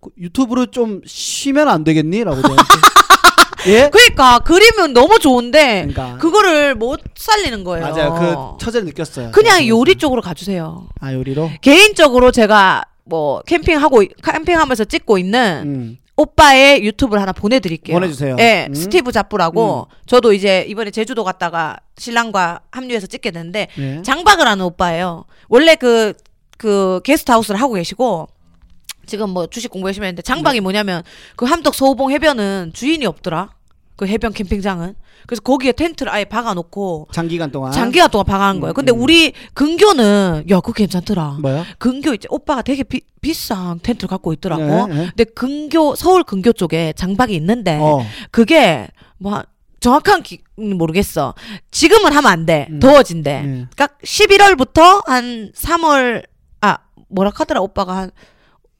그 0.00 0.10
유튜브로 0.16 0.66
좀 0.66 1.00
쉬면 1.04 1.68
안 1.68 1.82
되겠니?라고 1.82 2.40
저한테. 2.40 2.62
예? 3.66 3.90
그러니까 3.92 4.40
그림은 4.40 4.92
너무 4.92 5.18
좋은데 5.20 5.86
그러니까 5.88 6.18
그거를 6.18 6.74
못 6.76 7.00
살리는 7.16 7.62
거예요. 7.64 7.88
맞아요. 7.88 8.14
그 8.58 8.64
처제를 8.64 8.86
느꼈어요. 8.86 9.30
그냥 9.32 9.66
요리. 9.66 9.96
쪽으로 9.96 10.22
가주세요. 10.22 10.88
아 11.00 11.12
요리로. 11.14 11.50
개인적으로 11.60 12.30
제가 12.32 12.84
뭐 13.04 13.40
캠핑하고 13.42 14.04
캠핑하면서 14.22 14.84
찍고 14.86 15.18
있는 15.18 15.62
음. 15.66 15.98
오빠의 16.22 16.84
유튜브를 16.84 17.20
하나 17.20 17.32
보내드릴게요. 17.32 17.96
보내주세요. 17.96 18.36
예, 18.38 18.66
음. 18.68 18.74
스티브 18.74 19.10
잡부라고 19.12 19.88
저도 20.06 20.32
이제 20.32 20.64
이번에 20.68 20.90
제주도 20.90 21.24
갔다가 21.24 21.78
신랑과 21.98 22.60
합류해서 22.70 23.06
찍게 23.06 23.30
됐는데 23.30 23.68
네. 23.76 24.02
장박을 24.02 24.46
하는 24.46 24.64
오빠예요. 24.64 25.24
원래 25.48 25.74
그, 25.74 26.14
그 26.58 27.00
게스트하우스를 27.04 27.60
하고 27.60 27.74
계시고, 27.74 28.28
지금 29.04 29.30
뭐 29.30 29.46
주식 29.48 29.70
공부 29.70 29.88
열심히 29.88 30.06
했는데, 30.06 30.22
장박이 30.22 30.58
네. 30.58 30.60
뭐냐면, 30.60 31.02
그 31.36 31.44
함덕 31.44 31.74
서호봉 31.74 32.12
해변은 32.12 32.70
주인이 32.72 33.04
없더라. 33.04 33.50
그 33.96 34.06
해변 34.06 34.32
캠핑장은. 34.32 34.94
그래서 35.26 35.40
거기에 35.42 35.72
텐트를 35.72 36.12
아예 36.12 36.24
박아놓고, 36.24 37.08
장기간 37.12 37.50
동안. 37.50 37.72
장기간 37.72 38.10
동안 38.10 38.24
박아놓은 38.26 38.60
거예요. 38.60 38.72
근데 38.74 38.92
음, 38.92 38.96
음. 38.98 39.02
우리 39.02 39.32
근교는, 39.54 40.44
야, 40.50 40.56
그거 40.56 40.72
괜찮더라. 40.72 41.38
뭐야? 41.40 41.64
근교 41.78 42.14
이제 42.14 42.26
오빠가 42.30 42.62
되게 42.62 42.82
비, 42.82 43.00
비싼 43.20 43.78
텐트를 43.80 44.08
갖고 44.08 44.32
있더라고. 44.32 44.62
네, 44.88 44.94
네. 44.94 45.06
근데 45.16 45.24
근교, 45.24 45.94
서울 45.94 46.24
근교 46.24 46.52
쪽에 46.52 46.92
장박이 46.96 47.34
있는데, 47.36 47.78
어. 47.80 48.04
그게 48.30 48.88
뭐, 49.18 49.34
한- 49.34 49.44
정확한 49.80 50.22
기, 50.22 50.40
음, 50.60 50.78
모르겠어. 50.78 51.34
지금은 51.72 52.12
하면 52.12 52.30
안 52.30 52.46
돼. 52.46 52.68
음. 52.70 52.78
더워진대. 52.78 53.32
네. 53.42 53.66
그러니까 53.74 53.88
11월부터 54.04 55.04
한 55.06 55.50
3월 55.56 56.24
아 56.60 56.78
뭐라 57.08 57.32
하더라 57.34 57.60
오빠가 57.60 57.96
한 57.96 58.10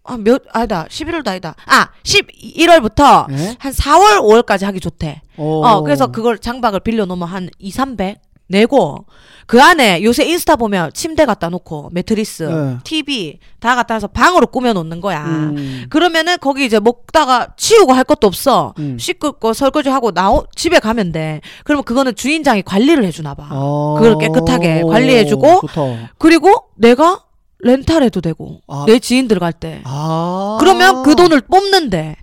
아, 0.05 0.17
몇, 0.17 0.43
아니다. 0.53 0.87
11월도 0.89 1.29
아니다. 1.29 1.55
아, 1.67 1.89
11월부터 2.03 3.29
네. 3.29 3.57
한 3.59 3.73
4월, 3.73 4.21
5월까지 4.21 4.65
하기 4.65 4.81
좋대. 4.81 5.23
어. 5.37 5.61
어, 5.65 5.83
그래서 5.83 6.09
그걸 6.09 6.39
장박을 6.39 6.81
빌려놓으면 6.81 7.29
한 7.29 7.49
2, 7.59 7.71
300 7.71 8.21
내고, 8.49 9.07
그 9.47 9.63
안에 9.63 10.03
요새 10.03 10.25
인스타 10.25 10.57
보면 10.57 10.91
침대 10.93 11.25
갖다 11.25 11.49
놓고, 11.49 11.91
매트리스, 11.93 12.43
네. 12.43 12.79
TV 12.85 13.39
다 13.61 13.75
갖다 13.77 13.95
놔서 13.95 14.09
방으로 14.09 14.49
꾸며놓는 14.49 15.01
거야. 15.01 15.25
음. 15.25 15.87
그러면은 15.89 16.37
거기 16.41 16.67
이제 16.67 16.79
먹다가 16.81 17.55
치우고 17.57 17.93
할 17.93 18.05
것도 18.05 18.27
없어. 18.27 18.75
음. 18.79 18.99
씻고 18.99 19.33
거 19.33 19.53
설거지하고 19.53 20.11
나오, 20.11 20.45
집에 20.55 20.81
가면 20.81 21.13
돼. 21.13 21.41
그러면 21.65 21.85
그거는 21.85 22.15
주인장이 22.15 22.63
관리를 22.63 23.05
해주나 23.05 23.35
봐. 23.35 23.49
어. 23.53 23.95
그걸 23.99 24.19
깨끗하게 24.19 24.83
관리해주고 24.83 25.61
좋다. 25.69 26.13
그리고 26.19 26.51
내가 26.75 27.23
렌탈해도 27.63 28.21
되고 28.21 28.61
아. 28.67 28.85
내 28.87 28.99
지인들 28.99 29.39
갈 29.39 29.53
때. 29.53 29.81
아. 29.85 30.57
그러면 30.61 31.03
그 31.03 31.15
돈을 31.17 31.43
뽑는데 31.43 32.17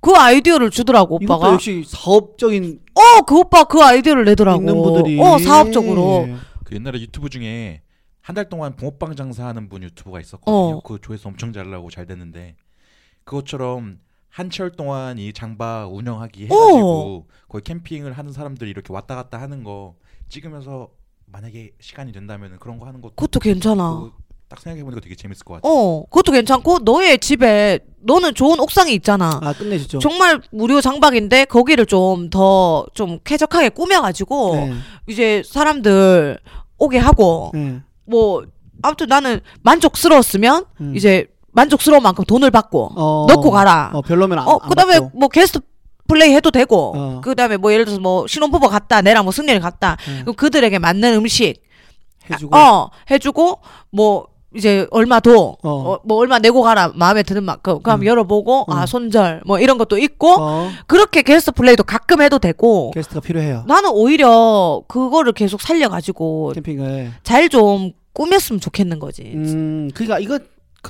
그 0.00 0.12
아이디어를 0.12 0.70
주더라고 0.70 1.18
이것도 1.22 1.34
오빠가. 1.38 1.52
역시 1.52 1.84
사업적인 1.86 2.80
어, 2.94 3.22
그 3.22 3.38
오빠 3.38 3.64
그 3.64 3.80
아이디어를 3.82 4.24
내더라고. 4.24 4.60
있는 4.60 4.74
분들이 4.74 5.20
어, 5.20 5.38
사업적으로. 5.38 6.28
그 6.64 6.74
옛날에 6.74 7.00
유튜브 7.00 7.28
중에 7.30 7.82
한 8.20 8.34
달 8.34 8.48
동안 8.48 8.76
붕어빵 8.76 9.16
장사하는 9.16 9.68
분 9.68 9.82
유튜버가 9.82 10.20
있었거든요. 10.20 10.54
어. 10.76 10.80
그 10.82 10.98
조회수 11.00 11.26
엄청 11.28 11.52
잘 11.52 11.68
나고 11.70 11.90
잘 11.90 12.06
됐는데 12.06 12.54
그것처럼 13.24 13.98
한철 14.28 14.70
동안 14.72 15.18
이 15.18 15.32
장박 15.32 15.92
운영하기 15.92 16.44
해가지고 16.44 17.26
거기 17.48 17.64
캠핑을 17.64 18.12
하는 18.12 18.32
사람들이 18.32 18.70
이렇게 18.70 18.92
왔다 18.92 19.16
갔다 19.16 19.40
하는 19.40 19.64
거 19.64 19.96
찍으면서 20.28 20.90
만약에 21.26 21.72
시간이 21.80 22.12
된다면 22.12 22.56
그런 22.60 22.78
거 22.78 22.86
하는 22.86 23.00
것도 23.00 23.14
그것도 23.14 23.40
괜찮아. 23.40 23.90
그거 23.94 24.12
딱 24.50 24.58
생각해보니까 24.60 25.00
되게 25.00 25.14
재밌을 25.14 25.44
것 25.44 25.54
같아요. 25.54 25.72
어, 25.72 26.04
그것도 26.10 26.32
괜찮고 26.32 26.80
너의 26.80 27.18
집에 27.20 27.78
너는 28.00 28.34
좋은 28.34 28.58
옥상이 28.58 28.92
있잖아. 28.94 29.38
아 29.42 29.52
끝내주죠. 29.52 30.00
정말 30.00 30.40
무료 30.50 30.80
장박인데 30.80 31.44
거기를 31.44 31.86
좀더좀 31.86 33.20
쾌적하게 33.24 33.68
꾸며가지고 33.68 34.54
네. 34.56 34.74
이제 35.06 35.42
사람들 35.46 36.40
오게 36.78 36.98
하고 36.98 37.52
네. 37.54 37.80
뭐 38.04 38.44
아무튼 38.82 39.06
나는 39.06 39.40
만족스러웠으면 39.62 40.64
음. 40.80 40.96
이제 40.96 41.26
만족스러운 41.52 42.02
만큼 42.02 42.24
돈을 42.24 42.50
받고 42.50 42.92
어. 42.96 43.26
넣고 43.28 43.52
가라. 43.52 43.90
어 43.94 44.02
별로면 44.02 44.40
안, 44.40 44.48
어, 44.48 44.58
안 44.60 44.68
그다음에 44.68 44.98
받고. 44.98 45.16
뭐 45.18 45.28
게스트 45.28 45.60
플레이 46.08 46.34
해도 46.34 46.50
되고 46.50 46.92
어. 46.96 47.20
그다음에 47.22 47.56
뭐 47.56 47.72
예를 47.72 47.84
들어서 47.84 48.00
뭐 48.00 48.26
신혼부부 48.26 48.68
갔다 48.68 49.00
내랑 49.00 49.22
뭐 49.24 49.30
승렬이 49.32 49.60
갔다 49.60 49.96
네. 50.08 50.22
그럼 50.22 50.34
그들에게 50.34 50.76
맞는 50.80 51.14
음식 51.14 51.62
해주고. 52.28 52.56
어 52.56 52.90
해주고 53.10 53.60
뭐 53.92 54.26
이제 54.56 54.86
얼마 54.90 55.20
도 55.20 55.56
어. 55.62 55.70
어, 55.70 55.98
뭐 56.04 56.18
얼마 56.18 56.38
내고 56.38 56.62
가라 56.62 56.90
마음에 56.94 57.22
드는 57.22 57.44
만큼 57.44 57.80
그럼 57.82 58.00
음. 58.00 58.06
열어보고 58.06 58.66
음. 58.68 58.72
아 58.72 58.84
손절 58.86 59.42
뭐 59.46 59.60
이런 59.60 59.78
것도 59.78 59.96
있고 59.98 60.34
어. 60.38 60.70
그렇게 60.86 61.22
게스트 61.22 61.52
플레이도 61.52 61.84
가끔 61.84 62.20
해도 62.20 62.38
되고 62.38 62.90
게스트가 62.92 63.20
필요해요. 63.20 63.64
나는 63.68 63.90
오히려 63.90 64.82
그거를 64.88 65.32
계속 65.32 65.60
살려가지고 65.60 66.52
캠핑을. 66.54 67.12
잘 67.22 67.48
좀 67.48 67.92
꾸몄으면 68.12 68.60
좋겠는 68.60 68.98
거지. 68.98 69.22
음, 69.34 69.90
그러니까 69.94 70.18
이거 70.18 70.38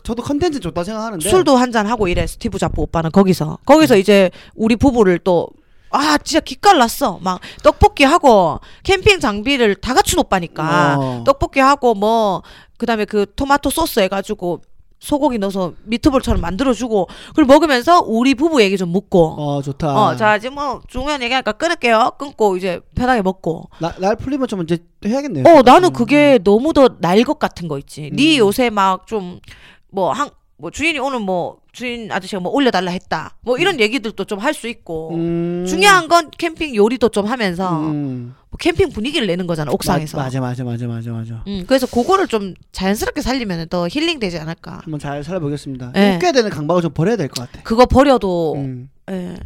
저도 0.02 0.22
컨텐츠 0.22 0.60
좋다 0.60 0.84
생각하는데. 0.84 1.28
술도 1.28 1.56
한 1.56 1.70
잔 1.72 1.86
하고 1.86 2.08
이래 2.08 2.26
스티브 2.26 2.58
잡고 2.58 2.82
오빠는 2.82 3.10
거기서 3.12 3.58
거기서 3.66 3.96
이제 3.96 4.30
우리 4.54 4.76
부부를 4.76 5.18
또 5.18 5.48
아 5.92 6.18
진짜 6.18 6.38
기깔났어 6.40 7.18
막 7.20 7.40
떡볶이 7.64 8.04
하고 8.04 8.60
캠핑 8.84 9.18
장비를 9.20 9.74
다 9.76 9.92
갖춘 9.92 10.20
오빠니까 10.20 10.96
어. 10.98 11.24
떡볶이 11.26 11.58
하고 11.60 11.94
뭐 11.94 12.42
그다음에 12.80 13.04
그 13.04 13.26
토마토 13.36 13.70
소스 13.70 14.00
해가지고 14.00 14.62
소고기 14.98 15.38
넣어서 15.38 15.72
미트볼처럼 15.84 16.42
만들어주고 16.42 17.08
그걸 17.28 17.44
먹으면서 17.46 18.00
우리 18.02 18.34
부부 18.34 18.60
얘기 18.60 18.76
좀 18.76 18.90
묻고 18.90 19.34
어 19.38 19.62
좋다. 19.62 19.94
어자 20.08 20.36
이제 20.36 20.50
뭐 20.50 20.82
중요한 20.88 21.22
얘기하니까 21.22 21.52
끊을게요 21.52 22.12
끊고 22.18 22.56
이제 22.58 22.80
편하게 22.94 23.22
먹고 23.22 23.70
나, 23.78 23.94
날 23.98 24.16
풀리면 24.16 24.46
좀 24.48 24.62
이제 24.62 24.76
해야겠네요. 25.06 25.44
어 25.46 25.62
나는 25.62 25.88
음. 25.88 25.92
그게 25.94 26.38
너무 26.44 26.72
더 26.74 26.88
날 27.00 27.22
것 27.24 27.38
같은 27.38 27.66
거 27.68 27.78
있지 27.78 28.10
네 28.12 28.34
음. 28.34 28.38
요새 28.40 28.68
막 28.70 29.06
좀 29.06 29.40
뭐 29.92 30.12
한 30.12 30.28
뭐 30.60 30.70
주인이 30.70 30.98
오늘 30.98 31.20
뭐 31.20 31.58
주인 31.72 32.12
아저씨가 32.12 32.40
뭐 32.40 32.52
올려달라 32.52 32.90
했다 32.90 33.36
뭐 33.40 33.56
이런 33.58 33.80
얘기들도 33.80 34.24
좀 34.24 34.40
할 34.40 34.52
수 34.54 34.68
있고 34.68 35.14
음. 35.14 35.64
중요한 35.66 36.06
건 36.08 36.30
캠핑 36.36 36.74
요리도 36.74 37.08
좀 37.10 37.26
하면서 37.26 37.80
음. 37.90 38.34
뭐 38.50 38.56
캠핑 38.58 38.90
분위기를 38.90 39.26
내는 39.26 39.46
거잖아 39.46 39.70
옥상에서. 39.72 40.16
마- 40.18 40.24
맞아 40.24 40.40
맞아 40.40 40.64
맞아 40.64 40.86
맞아 40.86 41.10
맞아. 41.12 41.44
음, 41.46 41.64
그래서 41.66 41.86
그거를 41.86 42.26
좀 42.26 42.54
자연스럽게 42.72 43.22
살리면 43.22 43.68
더 43.68 43.86
힐링 43.88 44.18
되지 44.18 44.38
않을까. 44.38 44.80
한번 44.82 44.98
잘 44.98 45.22
살아보겠습니다. 45.24 45.92
네. 45.92 46.16
웃겨야 46.16 46.32
되는 46.32 46.50
강박을 46.50 46.82
좀 46.82 46.92
버려야 46.92 47.16
될 47.16 47.28
것 47.28 47.46
같아. 47.50 47.62
그거 47.62 47.86
버려도 47.86 48.54
음. 48.56 48.90
예. 49.10 49.36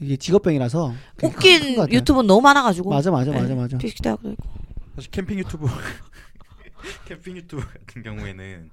이게 0.00 0.16
직업병이라서 0.16 0.94
웃긴. 1.22 1.76
유튜브 1.92 2.22
너무 2.22 2.40
많아가지고. 2.40 2.90
맞아 2.90 3.10
맞아 3.10 3.30
맞아 3.32 3.46
네. 3.48 3.54
맞아. 3.54 3.78
뒤식대학도 3.78 4.30
있고. 4.32 4.48
사실 4.96 5.10
캠핑 5.10 5.38
유튜브 5.40 5.66
캠핑 7.06 7.36
유튜브 7.36 7.62
같은 7.66 8.02
경우에는 8.02 8.70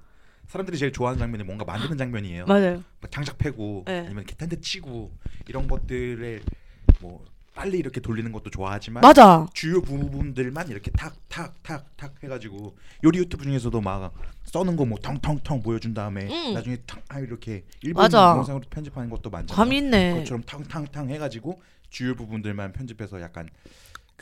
사람들이 0.50 0.76
제일 0.78 0.90
좋아하는 0.92 1.18
장면이 1.20 1.44
뭔가 1.44 1.64
만드는 1.64 1.96
장면이에요. 1.96 2.44
맞아요. 2.46 2.82
막 3.00 3.10
장작 3.10 3.38
패고 3.38 3.84
네. 3.86 4.00
아니면 4.00 4.24
텐트 4.36 4.60
치고 4.60 5.12
이런 5.46 5.68
것들을 5.68 6.42
뭐 7.00 7.24
빨리 7.54 7.78
이렇게 7.78 8.00
돌리는 8.00 8.30
것도 8.32 8.50
좋아하지만 8.50 9.00
맞아. 9.02 9.46
주요 9.54 9.80
부분들만 9.82 10.68
이렇게 10.68 10.90
탁탁탁탁 10.90 12.16
해가지고 12.24 12.76
요리 13.04 13.18
유튜브 13.18 13.44
중에서도 13.44 13.80
막 13.80 14.12
써는 14.44 14.74
거 14.76 14.84
뭐 14.84 14.98
텅텅텅 14.98 15.62
보여준 15.62 15.94
다음에 15.94 16.26
응. 16.28 16.54
나중에 16.54 16.78
탕 16.86 17.00
아, 17.08 17.20
이렇게 17.20 17.64
일본 17.82 18.02
맞아. 18.02 18.34
영상으로 18.36 18.64
편집하는 18.70 19.08
것도 19.08 19.30
많잖아요. 19.30 19.56
감이 19.56 19.76
있네. 19.78 20.14
그것처럼 20.14 20.42
탕탕탕 20.42 21.10
해가지고 21.10 21.62
주요 21.90 22.14
부분들만 22.16 22.72
편집해서 22.72 23.20
약간 23.20 23.48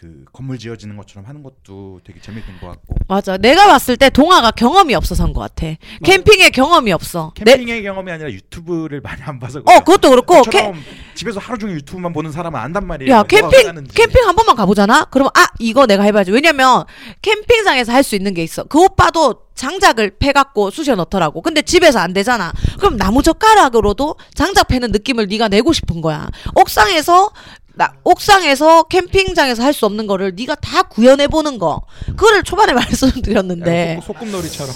그 0.01 0.25
건물 0.33 0.61
지어지는 0.61 0.97
것처럼 0.97 1.27
하는 1.27 1.43
것도 1.43 2.01
되게 2.05 2.21
재밌는 2.21 2.61
것 2.61 2.69
같고 2.69 2.95
맞아. 3.09 3.37
내가 3.37 3.67
봤을 3.67 3.97
때 3.97 4.09
동아가 4.11 4.53
경험이 4.53 4.95
없어서인 4.95 5.33
것 5.33 5.41
같아. 5.41 5.75
캠핑에 6.05 6.51
경험이 6.51 6.93
없어. 6.93 7.33
내- 7.45 7.57
캠핑의 7.57 7.83
경험이 7.83 8.13
아니라 8.13 8.31
유튜브를 8.31 9.01
많이 9.01 9.21
안 9.25 9.41
봐서 9.41 9.59
어. 9.59 9.79
그것도 9.81 10.11
그렇고 10.11 10.43
캠, 10.43 10.73
집에서 11.17 11.41
하루 11.41 11.59
종일 11.59 11.75
유튜브만 11.79 12.13
보는 12.13 12.31
사람은 12.31 12.61
안단 12.61 12.87
말이에요. 12.87 13.11
야 13.13 13.25
뭐가 13.29 13.49
캠핑. 13.51 13.85
캠핑 13.93 14.25
한 14.25 14.37
번만 14.37 14.55
가보잖아. 14.55 15.07
그러면 15.11 15.33
아 15.35 15.49
이거 15.59 15.87
내가 15.87 16.05
해봐야지. 16.05 16.31
왜냐면 16.31 16.85
캠핑장에서 17.23 17.93
할 17.93 18.05
수 18.05 18.15
있는 18.15 18.35
게 18.35 18.45
있어. 18.45 18.63
그 18.65 18.81
오빠도 18.81 19.49
장작을 19.57 20.13
패갖고 20.21 20.71
쑤셔 20.71 20.95
넣더라고. 20.95 21.43
근데 21.43 21.61
집에서 21.63 21.99
안 21.99 22.13
되잖아. 22.13 22.53
그럼 22.79 22.97
나무 22.97 23.25
젓가락으로도 23.25 24.15
장작 24.35 24.69
패는 24.69 24.93
느낌을 24.93 25.27
네가 25.27 25.49
내고 25.49 25.73
싶은 25.73 26.01
거야. 26.03 26.29
옥상에서 26.55 27.31
나 27.79 27.93
옥상에서 28.05 28.85
캠핑장에서 28.85 29.63
할 29.63 29.73
수 29.73 29.87
없는 29.87 30.07
거를 30.09 30.35
네가 30.37 30.57
다 30.57 30.83
구현해 30.83 31.29
보는 31.29 31.59
거. 31.59 31.83
그거를 32.07 32.43
초반에 32.43 32.73
말씀드렸는데. 32.75 34.01
소꿉, 34.05 34.19
소꿉놀이처럼 34.19 34.75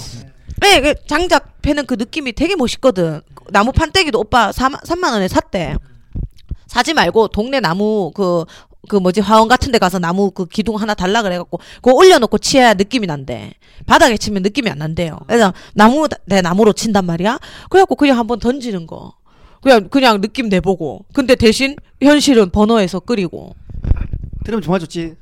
네, 0.61 0.79
그 0.81 0.93
장작 1.07 1.61
패는 1.61 1.85
그 1.85 1.95
느낌이 1.95 2.31
되게 2.33 2.55
멋있거든. 2.55 3.21
나무 3.49 3.73
판때기도 3.73 4.19
오빠 4.19 4.51
3만, 4.51 4.85
3만 4.85 5.11
원에 5.11 5.27
샀대. 5.27 5.75
사지 6.67 6.93
말고 6.93 7.27
동네 7.27 7.59
나무 7.59 8.11
그, 8.15 8.45
그 8.87 8.95
뭐지 8.95 9.19
화원 9.19 9.49
같은 9.49 9.71
데 9.73 9.77
가서 9.79 9.99
나무 9.99 10.31
그 10.31 10.45
기둥 10.45 10.77
하나 10.77 10.93
달라 10.93 11.21
그래 11.21 11.37
갖고 11.37 11.59
그거 11.81 11.91
올려 11.93 12.19
놓고 12.19 12.37
치야 12.37 12.73
느낌이 12.73 13.05
난대. 13.07 13.51
바닥에 13.85 14.15
치면 14.17 14.43
느낌이 14.43 14.69
안 14.69 14.77
난대요. 14.77 15.19
그래서 15.27 15.53
나무 15.73 16.07
내 16.25 16.41
나무로 16.41 16.71
친단 16.71 17.05
말이야. 17.05 17.37
그래 17.69 17.81
갖고 17.81 17.95
그냥 17.95 18.17
한번 18.17 18.39
던지는 18.39 18.87
거. 18.87 19.13
그냥 19.63 19.87
그냥 19.89 20.21
느낌 20.21 20.49
내보고. 20.49 21.05
근데 21.13 21.35
대신 21.35 21.75
현실은 22.01 22.49
번호에서 22.51 22.99
끓이고. 22.99 23.55
들으면 24.43 24.61
정말 24.61 24.81
좋지. 24.81 25.15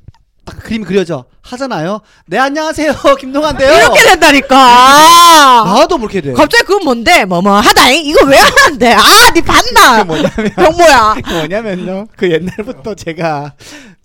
딱 0.44 0.58
그림이 0.58 0.84
그려져 0.84 1.24
하잖아요. 1.42 2.00
네 2.26 2.36
안녕하세요 2.36 2.92
김동환인데요. 3.20 3.72
이렇게 3.76 4.02
된다니까. 4.02 4.56
나도 5.64 5.98
그렇게 5.98 6.20
돼. 6.20 6.32
갑자기 6.32 6.64
그건 6.64 6.82
뭔데? 6.84 7.24
뭐뭐 7.24 7.60
하다잉? 7.60 8.04
이거 8.04 8.26
왜 8.26 8.36
하는데? 8.38 8.92
아, 8.92 9.30
니 9.32 9.40
봤나? 9.40 10.02
뭐냐면 10.02 10.50
병모야. 10.56 11.14
그 11.24 11.32
뭐냐면요. 11.32 12.08
그 12.16 12.28
옛날부터 12.32 12.96
제가 12.96 13.52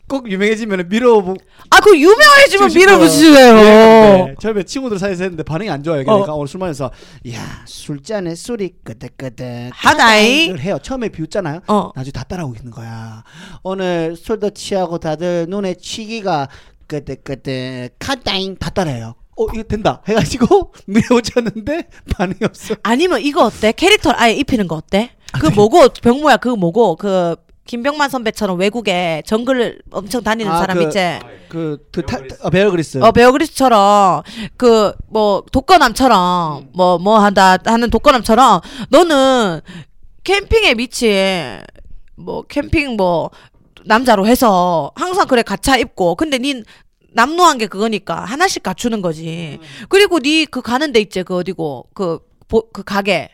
꼭 0.07 0.31
유명해지면 0.31 0.87
밀어보 0.87 1.35
아, 1.69 1.79
그 1.81 1.99
유명해지면 1.99 2.73
밀어붙이세요. 2.73 3.53
네, 3.55 4.35
처음에 4.39 4.63
친구들 4.63 4.97
사이에서 4.99 5.23
했는데 5.23 5.43
반응이 5.43 5.69
안 5.69 5.83
좋아요. 5.83 6.03
그러니까 6.05 6.33
어. 6.33 6.37
오늘 6.37 6.47
술 6.47 6.59
마셔서 6.59 6.91
야 7.33 7.63
술잔에 7.65 8.35
술이 8.35 8.75
끄덕끄덕 8.83 9.71
하다잉. 9.73 10.53
을 10.53 10.59
해요. 10.61 10.77
처음에 10.81 11.09
비웃잖아요. 11.09 11.61
어. 11.67 11.91
나중에 11.93 12.11
다 12.13 12.23
따라오고 12.23 12.55
있는 12.55 12.71
거야. 12.71 13.23
오늘 13.63 14.15
술도 14.15 14.51
취하고 14.51 14.97
다들 14.97 15.47
눈에 15.49 15.73
취기가 15.75 16.47
끄덕끄덕 16.87 17.91
하다잉 17.99 18.55
다 18.57 18.69
따라해요. 18.69 19.15
어 19.39 19.45
이거 19.53 19.61
된다 19.63 20.01
해가지고 20.07 20.73
밀어붙였는데 20.87 21.89
반응이 22.15 22.39
없어. 22.43 22.75
아니면 22.81 23.21
이거 23.21 23.43
어때? 23.45 23.71
캐릭터를 23.73 24.19
아예 24.19 24.33
입히는 24.33 24.67
거 24.69 24.75
어때? 24.75 25.11
아, 25.33 25.39
그 25.39 25.47
뭐고 25.47 25.89
병모야 26.01 26.37
그거 26.37 26.55
뭐고 26.55 26.95
그 26.95 27.35
김병만 27.67 28.09
선배처럼 28.09 28.57
외국에 28.59 29.21
정글을 29.25 29.81
엄청 29.91 30.23
다니는 30.23 30.51
아, 30.51 30.57
사람 30.59 30.77
그- 30.77 30.83
있지? 30.83 30.97
그, 31.49 31.87
그 31.91 32.01
타, 32.05 32.17
어, 32.41 32.49
베어 32.49 32.71
그리스. 32.71 32.97
어 33.03 33.11
베어 33.11 33.31
그리스처럼 33.31 34.23
그 34.57 34.93
뭐 35.09 35.43
독거남처럼 35.51 36.69
뭐뭐 36.73 37.19
한다 37.19 37.57
하는 37.65 37.89
독거남처럼 37.89 38.61
너는 38.89 39.61
캠핑에 40.23 40.73
미친 40.75 41.59
뭐 42.15 42.41
캠핑 42.43 42.97
뭐 42.97 43.29
남자로 43.85 44.27
해서 44.27 44.91
항상 44.95 45.27
그래 45.27 45.43
가차 45.43 45.77
입고 45.77 46.15
근데 46.15 46.37
닌 46.39 46.63
남루한 47.13 47.57
게 47.57 47.67
그거니까 47.67 48.15
하나씩 48.25 48.61
갖추는 48.63 49.01
거지. 49.01 49.59
그리고 49.89 50.19
니 50.19 50.45
그 50.45 50.61
가는 50.61 50.91
데 50.91 50.99
있지 50.99 51.23
그 51.23 51.35
어디고 51.37 51.87
그그 51.93 52.83
가게 52.85 53.29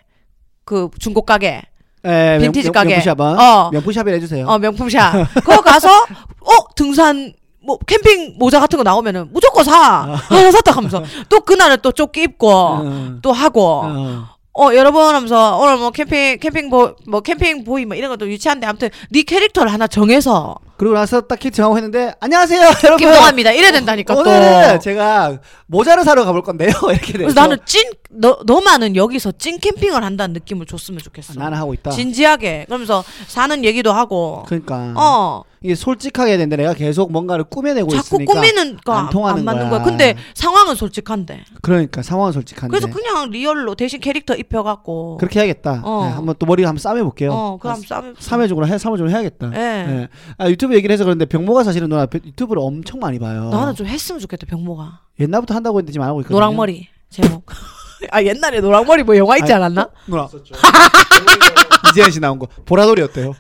그 0.63 0.89
중고 1.00 1.24
가게 1.24 1.63
예, 2.06 2.38
빈티지 2.42 2.70
명, 2.70 2.74
가게. 2.74 2.89
명품샵 2.96 3.20
어. 3.20 3.70
명품샵이 3.72 4.12
해주세요. 4.13 4.46
어 4.48 4.58
명품샵 4.60 5.34
그거 5.36 5.62
가서 5.62 5.88
어 6.42 6.74
등산 6.76 7.34
뭐 7.66 7.78
캠핑 7.78 8.36
모자 8.38 8.60
같은 8.60 8.78
거 8.78 8.84
나오면은 8.84 9.30
무조건 9.32 9.63
사 9.63 10.18
하나 10.30 10.52
샀다 10.52 10.74
하면서 10.74 11.02
또 11.30 11.39
그날은 11.42 11.78
또 11.82 11.92
조끼 11.92 12.24
입고 12.24 12.52
어. 12.52 13.16
또 13.22 13.32
하고 13.32 13.84
어. 13.86 14.28
어 14.56 14.76
여러분 14.76 15.02
하면서 15.16 15.58
오늘 15.58 15.78
뭐 15.78 15.89
캠핑 15.92 16.39
캠핑 16.39 16.70
보뭐 16.70 17.22
캠핑 17.22 17.63
보이 17.63 17.86
뭐 17.86 17.96
이런 17.96 18.10
것도 18.10 18.30
유치한데 18.30 18.68
아무튼 18.68 18.89
네 19.10 19.24
캐릭터를 19.24 19.72
하나 19.72 19.88
정해서 19.88 20.56
그리고 20.77 20.95
나서 20.95 21.21
딱 21.21 21.39
캐팅하고 21.39 21.77
했는데 21.77 22.13
안녕하세요 22.19 22.62
여러분. 22.83 22.97
김동합니다 22.97 23.51
이래야 23.51 23.71
된다니까 23.71 24.13
또 24.15 24.21
오늘은 24.21 24.79
제가 24.79 25.39
모자를 25.67 26.03
사러 26.03 26.25
가볼 26.25 26.41
건데요. 26.43 26.71
이렇게 26.89 27.13
돼서 27.13 27.17
그래서 27.19 27.41
나는 27.41 27.57
찐 27.65 27.83
너 28.15 28.39
너만은 28.45 28.95
여기서 28.95 29.31
찐 29.38 29.59
캠핑을 29.59 30.03
한다는 30.03 30.33
느낌을 30.33 30.65
줬으면 30.65 30.99
좋겠어 30.99 31.33
나는 31.39 31.57
하고 31.57 31.73
있다. 31.73 31.91
진지하게 31.91 32.65
그러면서 32.67 33.03
사는 33.27 33.63
얘기도 33.65 33.91
하고 33.91 34.43
그러니까 34.45 34.93
어 34.95 35.43
이게 35.62 35.75
솔직하게 35.75 36.31
해야 36.31 36.38
되는데 36.38 36.57
내가 36.57 36.73
계속 36.73 37.12
뭔가를 37.12 37.45
꾸며내고 37.45 37.89
자꾸 37.89 38.17
있으니까 38.21 38.33
꾸미는 38.33 38.77
거안 38.86 39.09
통하는 39.09 39.43
맞는 39.45 39.69
거야. 39.69 39.79
거야. 39.79 39.83
근데 39.83 40.15
상황은 40.36 40.75
솔직한데. 40.75 41.45
그러니까 41.62 42.03
상황은 42.03 42.33
솔직한데 42.33 42.77
그래서 42.77 42.93
그냥 42.93 43.29
리얼로 43.29 43.75
대신 43.75 44.01
캐릭터 44.01 44.36
입혀갖고. 44.36 45.17
그렇게 45.17 45.39
해야겠다. 45.39 45.81
어. 45.86 46.05
네, 46.05 46.12
한번 46.15 46.36
또 46.38 46.45
머리 46.45 46.65
한번 46.65 46.79
싸매볼게요. 46.79 47.31
어, 47.31 47.57
그럼 47.62 47.81
싸움. 47.81 48.13
3회적으로 48.15 48.67
해 48.67 48.75
3회적으로 48.75 49.09
해야겠다. 49.09 49.47
예. 49.53 49.57
네. 49.57 50.07
아, 50.38 50.49
유튜브 50.49 50.62
얘기를 50.71 50.93
해서 50.93 51.04
그런데 51.04 51.26
병모가 51.26 51.63
사실은 51.63 51.89
누나 51.89 52.08
유튜브를 52.13 52.62
엄청 52.63 52.99
많이 52.99 53.17
봐요. 53.19 53.49
나는 53.49 53.73
좀 53.76 53.88
했으면 53.88 54.19
좋겠다 54.19 54.45
병모가. 54.45 55.02
옛날부터 55.19 55.54
한다고 55.56 55.80
했는데 55.80 55.91
지금 55.91 56.04
안 56.04 56.10
하고 56.10 56.21
있거든요. 56.21 56.36
노랑머리 56.39 56.88
제목. 57.10 57.45
아 58.12 58.21
옛날에 58.23 58.60
노랑머리 58.62 59.04
뭐 59.04 59.17
영화 59.17 59.38
있지 59.38 59.52
아니, 59.54 59.63
않았나? 59.63 59.89
누나 60.08 60.28
이재은 61.91 62.12
씨 62.12 62.19
나온 62.19 62.39
거 62.39 62.47
보라돌이 62.65 63.02
어때요? 63.02 63.34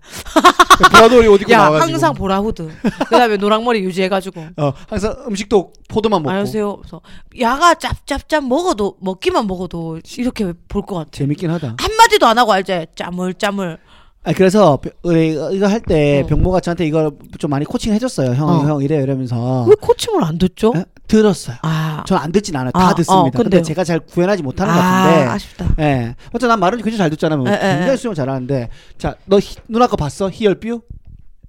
보라돌이 0.91 1.27
옷 1.27 1.41
입고 1.41 1.51
야 1.51 1.57
나와가지고 1.57 1.91
항상 1.93 2.13
보라 2.13 2.39
후드. 2.39 2.69
그다음에 3.09 3.37
노랑머리 3.37 3.79
유지해가지고. 3.83 4.47
어 4.57 4.73
항상 4.87 5.15
음식도 5.27 5.73
포도만 5.87 6.21
먹고 6.21 6.31
안녕하세요. 6.31 6.77
그래서 6.77 7.01
야가 7.39 7.75
짭짭짭 7.75 8.47
먹어도 8.47 8.97
먹기만 9.01 9.47
먹어도 9.47 9.99
이렇게 10.17 10.53
볼 10.67 10.83
것 10.83 10.95
같아. 10.95 11.09
재밌긴 11.11 11.49
하다. 11.51 11.75
한 11.79 11.95
마디도 11.97 12.25
안 12.27 12.37
하고 12.37 12.51
알지? 12.53 12.87
짜물짜물. 12.95 13.77
아 14.25 14.31
그래서 14.33 14.77
벼- 14.77 14.89
어, 15.03 15.11
이거 15.51 15.67
할때 15.67 16.21
어. 16.23 16.27
병모가 16.27 16.61
저한테 16.61 16.85
이걸 16.85 17.11
좀 17.39 17.49
많이 17.49 17.65
코칭 17.65 17.93
해줬어요. 17.93 18.33
형, 18.35 18.47
어. 18.49 18.59
형 18.67 18.81
이래 18.81 18.95
이러면서 19.01 19.65
왜 19.67 19.75
코칭을 19.79 20.23
안 20.23 20.37
듣죠? 20.37 20.71
에? 20.77 20.85
들었어요. 21.07 21.57
아. 21.61 22.03
전 22.07 22.17
안 22.17 22.31
듣진 22.31 22.55
않아요. 22.55 22.71
다 22.71 22.89
아, 22.89 22.95
듣습니다. 22.95 23.37
어, 23.39 23.43
근데? 23.43 23.61
제가 23.61 23.83
잘 23.83 23.99
구현하지 23.99 24.41
못하는 24.41 24.73
것 24.73 24.79
아, 24.79 24.83
같은데. 24.83 25.25
아쉽다. 25.29 25.75
예. 25.79 26.15
어쨌든 26.29 26.47
난 26.47 26.59
말은 26.59 26.77
굉장히 26.77 26.97
잘 26.97 27.09
듣잖아요. 27.09 27.43
에, 27.47 27.51
에, 27.53 27.57
굉장히 27.75 27.91
에. 27.93 27.97
수영 27.97 28.13
잘하는데. 28.15 28.69
자, 28.97 29.15
너 29.25 29.39
히- 29.39 29.57
누나 29.67 29.87
거 29.87 29.97
봤어? 29.97 30.29
히얼뷰? 30.31 30.81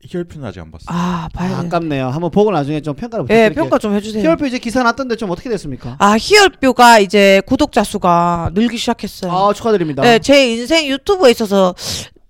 히얼표는 0.07 0.47
아직 0.47 0.61
안 0.61 0.71
봤어. 0.71 0.85
아, 0.89 1.29
봐야 1.33 1.49
돼. 1.49 1.55
아, 1.55 1.59
아깝네요. 1.61 2.09
한번 2.09 2.31
보고 2.31 2.51
나중에 2.51 2.81
좀 2.83 2.95
평가를 2.95 3.25
예, 3.25 3.27
부탁드릴게요. 3.49 3.63
평가 3.63 3.79
좀 3.79 3.95
해주세요. 3.95 4.23
히얼뷰 4.23 4.47
이제 4.49 4.59
기사 4.59 4.83
났던데 4.83 5.17
좀 5.17 5.31
어떻게 5.31 5.49
됐습니까? 5.49 5.97
아, 5.99 6.17
히얼뷰가 6.19 6.99
이제 6.99 7.41
구독자 7.47 7.85
수가 7.85 8.51
늘기 8.53 8.77
시작했어요. 8.77 9.33
아, 9.33 9.53
축하드립니다. 9.55 10.03
네, 10.03 10.19
제 10.19 10.51
인생 10.53 10.87
유튜브에 10.89 11.31
있어서 11.31 11.75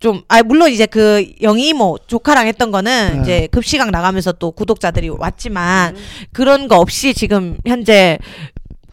좀, 0.04 0.20
아, 0.28 0.42
물론 0.42 0.70
이제 0.70 0.84
그 0.84 1.24
영희 1.40 1.68
이모 1.70 1.96
조카랑 2.06 2.46
했던 2.46 2.70
거는 2.70 3.14
네. 3.16 3.22
이제 3.22 3.48
급시각 3.50 3.90
나가면서 3.90 4.32
또 4.32 4.50
구독자들이 4.50 5.08
왔지만 5.08 5.96
그런 6.30 6.68
거 6.68 6.76
없이 6.78 7.14
지금 7.14 7.56
현재 7.64 8.18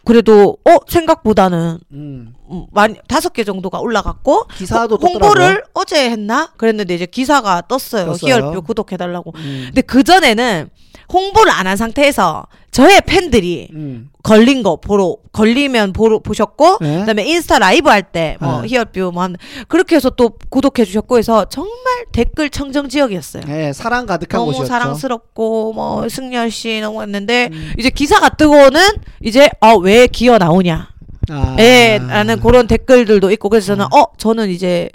그래도, 0.06 0.56
어, 0.64 0.78
생각보다는 0.88 1.78
음. 1.92 2.34
음, 2.50 2.64
많이 2.72 2.94
다섯 3.08 3.34
개 3.34 3.44
정도가 3.44 3.78
올라갔고 3.80 4.46
기사도 4.56 4.96
홍- 4.96 5.12
홍보를 5.12 5.62
어제 5.74 6.08
했나 6.10 6.50
그랬는데 6.56 6.94
이제 6.94 7.04
기사가 7.04 7.62
떴어요. 7.68 8.06
떴어요. 8.06 8.18
히얼뷰 8.34 8.62
구독해달라고. 8.62 9.32
음. 9.36 9.62
근데 9.66 9.82
그 9.82 10.02
전에는 10.02 10.70
홍보를 11.12 11.52
안 11.52 11.66
한 11.66 11.76
상태에서 11.76 12.46
저의 12.70 13.02
팬들이 13.06 13.68
음. 13.74 14.08
걸린 14.22 14.62
거 14.62 14.76
보러 14.76 15.16
걸리면 15.32 15.92
보러 15.92 16.18
보셨고 16.20 16.78
네. 16.80 17.00
그다음에 17.00 17.24
인스타 17.24 17.58
라이브 17.58 17.90
할 17.90 18.02
때뭐 18.02 18.62
네. 18.62 18.68
히얼뷰 18.68 19.10
뭐 19.12 19.22
한- 19.24 19.36
그렇게 19.68 19.96
해서 19.96 20.08
또 20.10 20.30
구독해 20.48 20.84
주셨고 20.86 21.18
해서 21.18 21.44
정말 21.46 21.72
댓글 22.12 22.48
청정 22.50 22.88
지역이었어요. 22.88 23.42
네, 23.46 23.72
사랑 23.72 24.06
가득한 24.06 24.38
너무 24.38 24.52
곳이었죠. 24.52 24.68
사랑스럽고 24.68 25.72
뭐 25.74 26.08
승열 26.08 26.50
씨 26.50 26.80
너무 26.80 27.02
했는데 27.02 27.50
음. 27.52 27.72
이제 27.78 27.90
기사가 27.90 28.30
뜨고는 28.30 28.80
이제 29.22 29.50
어왜 29.60 30.06
기어 30.06 30.38
나오냐 30.38 30.88
아. 31.30 31.56
예 31.58 32.00
라는 32.08 32.40
그런 32.40 32.66
댓글들도 32.66 33.30
있고 33.32 33.48
그래서 33.50 33.68
저는 33.68 33.84
어 33.92 34.04
저는 34.18 34.48
이제 34.50 34.88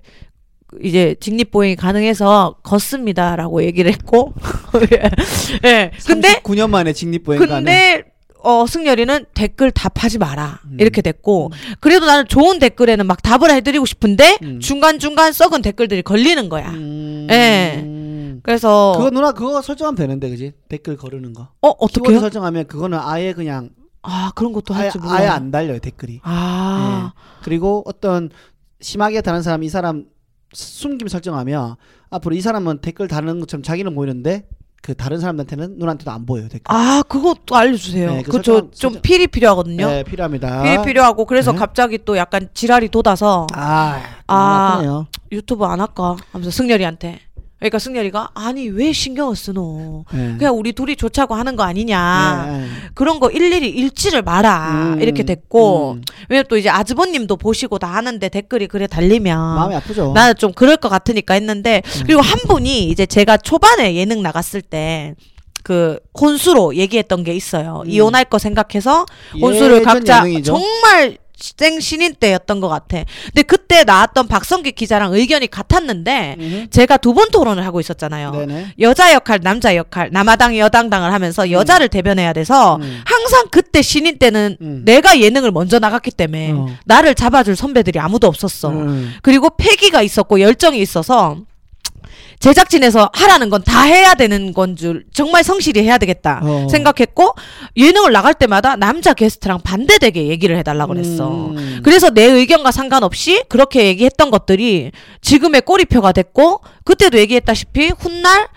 이제 0.83 1.15
직립보행이 1.19 1.75
가능해서 1.77 2.57
걷습니다라고 2.63 3.63
얘기를 3.63 3.91
했고 3.91 4.33
예 5.63 5.91
근데 6.05 6.41
9년 6.43 6.69
만에 6.69 6.91
직립보행. 6.93 7.39
근데 7.39 8.03
어 8.43 8.65
승열이는 8.67 9.25
댓글 9.33 9.71
답하지 9.71 10.17
마라 10.19 10.59
음. 10.65 10.77
이렇게 10.79 11.01
됐고 11.01 11.51
그래도 11.79 12.05
나는 12.05 12.27
좋은 12.27 12.59
댓글에는 12.59 13.05
막 13.05 13.21
답을 13.21 13.49
해드리고 13.51 13.85
싶은데 13.85 14.37
음. 14.43 14.59
중간 14.59 14.99
중간 14.99 15.31
썩은 15.31 15.61
댓글들이 15.61 16.01
걸리는 16.01 16.49
거야. 16.49 16.69
음. 16.71 17.27
예. 17.31 18.39
그래서 18.43 18.93
그거 18.97 19.09
누나 19.09 19.31
그거 19.31 19.61
설정하면 19.61 19.95
되는데 19.95 20.29
그지? 20.29 20.53
댓글 20.69 20.97
거르는 20.97 21.33
거. 21.33 21.49
어 21.61 21.69
어떻게요? 21.69 22.19
설정하면 22.19 22.67
그거는 22.67 22.99
아예 23.01 23.33
그냥 23.33 23.69
아 24.01 24.31
그런 24.35 24.53
것도 24.53 24.73
아예, 24.73 24.83
할지 24.83 24.99
몰라. 24.99 25.13
아예 25.13 25.27
안 25.27 25.49
달려요 25.49 25.79
댓글이. 25.79 26.21
아 26.23 27.13
그리고 27.43 27.83
어떤 27.85 28.29
심하게 28.79 29.21
다른 29.21 29.41
사람 29.41 29.63
이 29.63 29.69
사람 29.69 30.05
숨김 30.53 31.07
설정하면 31.07 31.75
앞으로 32.09 32.35
이 32.35 32.41
사람은 32.41 32.79
댓글 32.79 33.07
다는 33.07 33.39
것처럼 33.39 33.63
자기는 33.63 33.93
보이는데 33.95 34.47
그 34.81 34.95
다른 34.95 35.19
사람한테는 35.19 35.77
누나한테도 35.79 36.09
안 36.11 36.25
보여요 36.25 36.47
댓글. 36.47 36.73
아 36.73 37.03
그것도 37.07 37.55
알려주세요. 37.55 38.09
네, 38.11 38.21
그 38.21 38.31
그거 38.31 38.41
좀 38.41 38.69
설정- 38.73 39.01
필이 39.01 39.27
필요하거든요. 39.27 39.85
네 39.87 40.03
필요합니다. 40.03 40.63
필이 40.63 40.83
필요하고 40.83 41.25
그래서 41.25 41.51
네. 41.51 41.57
갑자기 41.57 41.99
또 42.05 42.15
약간 42.15 42.47
지랄이 42.53 42.89
돋아서 42.89 43.47
아, 43.53 44.01
아. 44.27 45.05
유튜브 45.31 45.65
안 45.65 45.81
할까 45.81 46.15
하면서 46.31 46.51
승열이한테. 46.51 47.19
그러니까 47.59 47.79
승열이가 47.79 48.29
아니 48.35 48.67
왜 48.69 48.93
신경을 48.93 49.35
쓰노? 49.35 50.05
네. 50.13 50.35
그냥 50.37 50.57
우리 50.57 50.73
둘이 50.73 50.95
좋자고 50.95 51.35
하는 51.35 51.55
거 51.55 51.63
아니냐. 51.63 52.45
네, 52.49 52.57
네. 52.59 52.67
그런 52.93 53.19
거 53.19 53.29
일일이 53.31 53.69
읽지를 53.69 54.21
마라. 54.21 54.93
음, 54.95 55.01
이렇게 55.01 55.23
됐고. 55.23 55.93
음. 55.93 56.01
왜냐면 56.29 56.45
또 56.49 56.57
이제 56.57 56.69
아즈버님도 56.69 57.37
보시고 57.37 57.79
다 57.79 57.87
하는데 57.87 58.29
댓글이 58.29 58.67
그래 58.67 58.87
달리면. 58.87 59.37
마음이 59.37 59.75
아프죠. 59.75 60.11
나는 60.13 60.35
좀 60.35 60.53
그럴 60.53 60.77
것 60.77 60.89
같으니까 60.89 61.33
했는데 61.33 61.81
음. 61.83 62.03
그리고 62.05 62.21
한 62.21 62.37
분이 62.47 62.89
이제 62.89 63.05
제가 63.05 63.37
초반에 63.37 63.95
예능 63.95 64.21
나갔을 64.21 64.61
때 64.61 65.15
그 65.67 65.99
혼수로 66.17 66.77
얘기했던 66.77 67.25
게 67.25 67.33
있어요. 67.33 67.83
음. 67.85 67.89
이혼할 67.89 68.23
거 68.23 68.39
생각해서 68.39 69.05
혼수를 69.41 69.83
각자 69.83 70.19
예능이죠. 70.19 70.53
정말 70.53 71.17
생 71.37 71.79
신인 71.79 72.15
때였던 72.15 72.59
것 72.59 72.67
같아. 72.67 73.03
근데 73.25 73.43
그때 73.43 73.83
나왔던 73.83 74.27
박성기 74.27 74.71
기자랑 74.71 75.13
의견이 75.13 75.47
같았는데 75.47 76.35
음흠. 76.39 76.67
제가 76.69 76.97
두 76.97 77.17
번 77.17 77.29
토론을 77.31 77.65
하고 77.65 77.79
있었잖아요. 77.79 78.29
네네. 78.31 78.67
여자 78.79 79.11
역할, 79.13 79.39
남자 79.41 79.75
역할, 79.75 80.09
남아당, 80.11 80.55
여당당을 80.57 81.11
하면서 81.13 81.49
여자를 81.49 81.89
대변해야 81.89 82.31
돼서 82.33 82.75
음. 82.75 83.01
항상 83.05 83.45
그때 83.49 83.81
신인 83.81 84.19
때는 84.19 84.57
음. 84.61 84.83
내가 84.85 85.19
예능을 85.19 85.51
먼저 85.51 85.79
나갔기 85.79 86.11
때문에 86.11 86.51
어. 86.51 86.67
나를 86.85 87.15
잡아줄 87.15 87.55
선배들이 87.55 87.99
아무도 87.99 88.27
없었어. 88.27 88.69
음. 88.69 89.13
그리고 89.23 89.49
패기가 89.57 90.01
있었고 90.03 90.39
열정이 90.41 90.79
있어서 90.79 91.37
제작진에서 92.39 93.09
하라는 93.13 93.49
건 93.49 93.63
다 93.63 93.81
해야 93.83 94.13
되는 94.13 94.53
건 94.53 94.75
줄 94.75 95.05
정말 95.11 95.43
성실히 95.43 95.81
해야 95.83 95.97
되겠다 95.97 96.39
어. 96.43 96.67
생각했고 96.69 97.33
예능을 97.75 98.11
나갈 98.11 98.33
때마다 98.35 98.75
남자 98.75 99.13
게스트랑 99.13 99.61
반대되게 99.61 100.27
얘기를 100.27 100.55
해달라고 100.57 100.93
그랬어. 100.93 101.47
음. 101.49 101.79
그래서 101.83 102.09
내 102.11 102.23
의견과 102.23 102.71
상관없이 102.71 103.43
그렇게 103.49 103.85
얘기했던 103.87 104.29
것들이 104.29 104.91
지금의 105.21 105.61
꼬리표가 105.61 106.11
됐고 106.11 106.61
그때도 106.85 107.17
얘기했다시피 107.17 107.91
훗날 107.97 108.47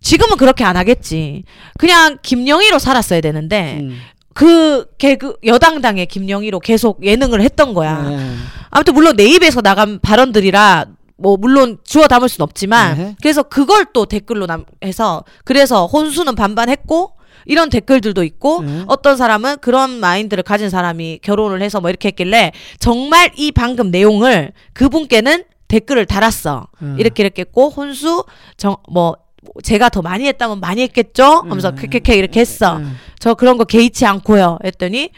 지금은 0.00 0.36
그렇게 0.36 0.64
안 0.64 0.76
하겠지. 0.76 1.44
그냥 1.78 2.18
김영희로 2.22 2.78
살았어야 2.78 3.20
되는데 3.20 3.78
음. 3.82 4.00
그 4.34 4.86
개그 4.98 5.36
여당당의 5.44 6.06
김영희로 6.06 6.60
계속 6.60 7.04
예능을 7.04 7.40
했던 7.40 7.74
거야. 7.74 8.02
네. 8.02 8.34
아무튼 8.70 8.94
물론 8.94 9.16
내 9.16 9.24
입에서 9.24 9.60
나간 9.60 9.98
발언들이라 10.00 10.86
뭐 11.18 11.36
물론 11.36 11.78
주워 11.84 12.06
담을 12.06 12.28
순 12.28 12.42
없지만 12.42 12.96
네. 12.96 13.16
그래서 13.20 13.42
그걸 13.42 13.86
또 13.92 14.06
댓글로 14.06 14.46
남 14.46 14.64
해서 14.84 15.24
그래서 15.44 15.86
혼수는 15.86 16.34
반반했고 16.34 17.12
이런 17.46 17.70
댓글들도 17.70 18.24
있고 18.24 18.62
네. 18.62 18.84
어떤 18.86 19.16
사람은 19.16 19.58
그런 19.58 20.00
마인드를 20.00 20.42
가진 20.42 20.70
사람이 20.70 21.20
결혼을 21.22 21.62
해서 21.62 21.80
뭐 21.80 21.90
이렇게 21.90 22.08
했길래 22.08 22.52
정말 22.78 23.30
이 23.36 23.52
방금 23.52 23.90
내용을 23.90 24.52
그분께는 24.74 25.44
댓글을 25.68 26.06
달았어 26.06 26.68
음. 26.82 26.96
이렇게 26.98 27.22
이렇게 27.22 27.42
했고 27.42 27.68
혼수 27.70 28.24
정 28.56 28.76
뭐 28.90 29.16
제가 29.62 29.88
더 29.88 30.02
많이 30.02 30.26
했다면 30.26 30.60
많이 30.60 30.82
했겠죠 30.82 31.24
하면서 31.24 31.70
음. 31.70 31.76
캐캐캐 31.76 32.16
이렇게 32.16 32.40
했어 32.40 32.78
음. 32.78 32.96
저 33.18 33.34
그런 33.34 33.56
거 33.58 33.64
개의치 33.64 34.04
않고요 34.06 34.58
했더니 34.64 35.10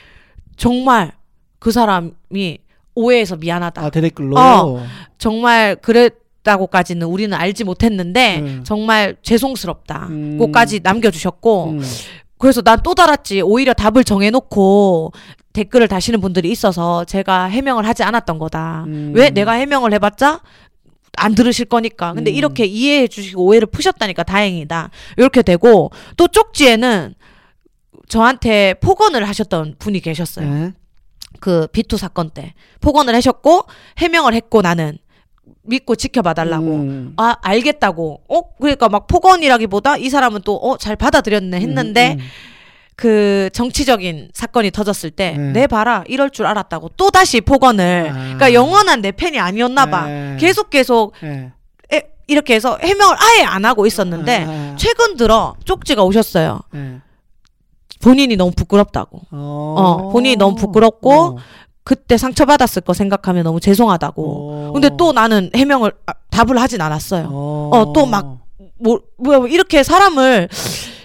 정말 0.56 1.12
그 1.58 1.70
사람이 1.70 2.58
오해해서 2.94 3.36
미안하다. 3.36 3.82
아 3.82 3.90
대댓글로. 3.90 4.38
어. 4.38 4.82
정말 5.18 5.76
그랬다고까지는 5.76 7.06
우리는 7.06 7.36
알지 7.36 7.64
못했는데 7.64 8.38
음. 8.40 8.60
정말 8.64 9.16
죄송스럽다. 9.22 10.06
음. 10.10 10.38
고까지 10.38 10.80
남겨주셨고 10.82 11.64
음. 11.70 11.80
그래서 12.38 12.62
난 12.62 12.80
또 12.82 12.94
달았지. 12.94 13.42
오히려 13.42 13.72
답을 13.74 14.02
정해놓고 14.04 15.12
댓글을 15.52 15.88
다시는 15.88 16.20
분들이 16.20 16.50
있어서 16.50 17.04
제가 17.04 17.44
해명을 17.46 17.86
하지 17.86 18.02
않았던 18.02 18.38
거다. 18.38 18.84
음. 18.86 19.12
왜 19.14 19.30
내가 19.30 19.52
해명을 19.52 19.92
해봤자 19.94 20.40
안 21.16 21.34
들으실 21.34 21.66
거니까. 21.66 22.14
근데 22.14 22.30
음. 22.30 22.34
이렇게 22.36 22.64
이해해 22.64 23.08
주시고 23.08 23.44
오해를 23.44 23.66
푸셨다니까 23.66 24.22
다행이다. 24.22 24.90
이렇게 25.18 25.42
되고 25.42 25.90
또 26.16 26.28
쪽지에는 26.28 27.14
저한테 28.08 28.74
폭언을 28.80 29.28
하셨던 29.28 29.76
분이 29.78 30.00
계셨어요. 30.00 30.48
네. 30.52 30.72
그 31.40 31.66
비투 31.68 31.96
사건 31.96 32.30
때 32.30 32.54
폭언을 32.80 33.14
하셨고 33.14 33.64
해명을 33.98 34.34
했고 34.34 34.62
나는 34.62 34.98
믿고 35.62 35.96
지켜봐 35.96 36.34
달라고 36.34 36.66
음. 36.66 37.14
아 37.16 37.36
알겠다고 37.42 38.22
어 38.28 38.42
그러니까 38.58 38.88
막 38.88 39.06
폭언이라기보다 39.06 39.96
이 39.96 40.08
사람은 40.08 40.42
또 40.42 40.56
어 40.62 40.76
잘 40.76 40.96
받아들였네 40.96 41.58
했는데 41.60 42.14
음, 42.14 42.18
음. 42.18 42.24
그 42.96 43.48
정치적인 43.54 44.30
사건이 44.34 44.70
터졌을 44.72 45.10
때 45.10 45.32
네. 45.36 45.52
내 45.52 45.66
봐라 45.66 46.04
이럴 46.06 46.30
줄 46.30 46.46
알았다고 46.46 46.90
또 46.96 47.10
다시 47.10 47.40
폭언을 47.40 48.10
아. 48.10 48.12
그러니까 48.12 48.52
영원한 48.52 49.00
내 49.00 49.10
팬이 49.12 49.38
아니었나 49.38 49.86
봐 49.86 50.06
네. 50.06 50.36
계속 50.38 50.68
계속 50.70 51.12
네. 51.22 51.50
에, 51.92 52.02
이렇게 52.26 52.54
해서 52.54 52.78
해명을 52.82 53.16
아예 53.18 53.44
안 53.44 53.64
하고 53.64 53.86
있었는데 53.86 54.44
아, 54.46 54.76
최근 54.78 55.16
들어 55.16 55.54
쪽지가 55.64 56.04
오셨어요 56.04 56.60
네. 56.72 56.98
본인이 58.00 58.36
너무 58.36 58.50
부끄럽다고 58.50 59.20
어. 59.30 59.74
어, 59.78 60.08
본인이 60.10 60.36
너무 60.36 60.56
부끄럽고 60.56 61.12
어. 61.12 61.36
그때 61.84 62.16
상처받았을 62.16 62.82
거 62.82 62.92
생각하면 62.94 63.44
너무 63.44 63.60
죄송하다고 63.60 64.22
어. 64.68 64.72
근데 64.72 64.90
또 64.96 65.12
나는 65.12 65.50
해명을 65.54 65.92
아, 66.06 66.12
답을 66.30 66.58
하진 66.60 66.80
않았어요. 66.80 67.28
어, 67.30 67.70
어, 67.72 67.92
또 67.92 68.06
막- 68.06 68.38
뭐, 68.78 69.00
뭐 69.18 69.46
이렇게 69.46 69.82
사람을 69.82 70.48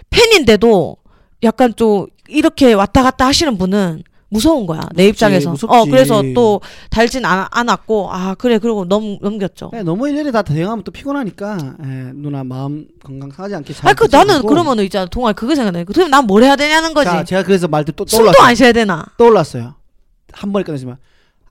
팬인데도 0.10 0.97
약간 1.43 1.73
좀 1.75 2.08
이렇게 2.27 2.73
왔다 2.73 3.03
갔다 3.03 3.25
하시는 3.25 3.58
분은 3.58 4.03
무서운 4.36 4.65
거야 4.67 4.82
내 4.93 5.08
입장에서. 5.08 5.52
무섭지. 5.52 5.74
어 5.74 5.86
그래서 5.86 6.21
또 6.34 6.60
달진 6.89 7.24
않, 7.26 7.48
않았고 7.52 8.12
아 8.12 8.36
그래 8.36 8.60
그리고 8.60 8.84
넘 8.86 9.17
넘겼죠. 9.21 9.69
네, 9.74 9.82
너무 9.84 10.10
일일이 10.10 10.32
다 10.32 10.41
대응하면 10.41 10.84
또 10.84 10.91
피곤하니까 10.91 11.58
예, 11.84 11.88
누나 12.13 12.43
마음 12.43 12.86
건강 13.04 13.32
상하지 13.32 13.56
않게 13.56 13.74
잘. 13.74 13.88
아니 13.88 13.95
그 13.95 14.08
나는. 14.12 14.45
그러면은 14.45 14.84
있잖아 14.84 15.06
동아 15.06 15.32
그거 15.34 15.56
생각나요. 15.56 15.86
그럼 15.86 16.10
난 16.12 16.26
뭘 16.26 16.43
해야 16.43 16.56
되냐는 16.56 16.93
거지. 16.93 17.06
자, 17.10 17.24
제가 17.24 17.43
그래서 17.43 17.67
말도 17.67 17.93
또 17.93 18.06
숨도 18.08 18.17
떠올랐어요. 18.32 18.48
안 18.48 18.56
쉬어야 18.56 18.71
되나? 18.74 19.06
떠올랐어요. 19.17 19.76
한 20.34 20.52
번에 20.52 20.63
끝내지만 20.63 20.98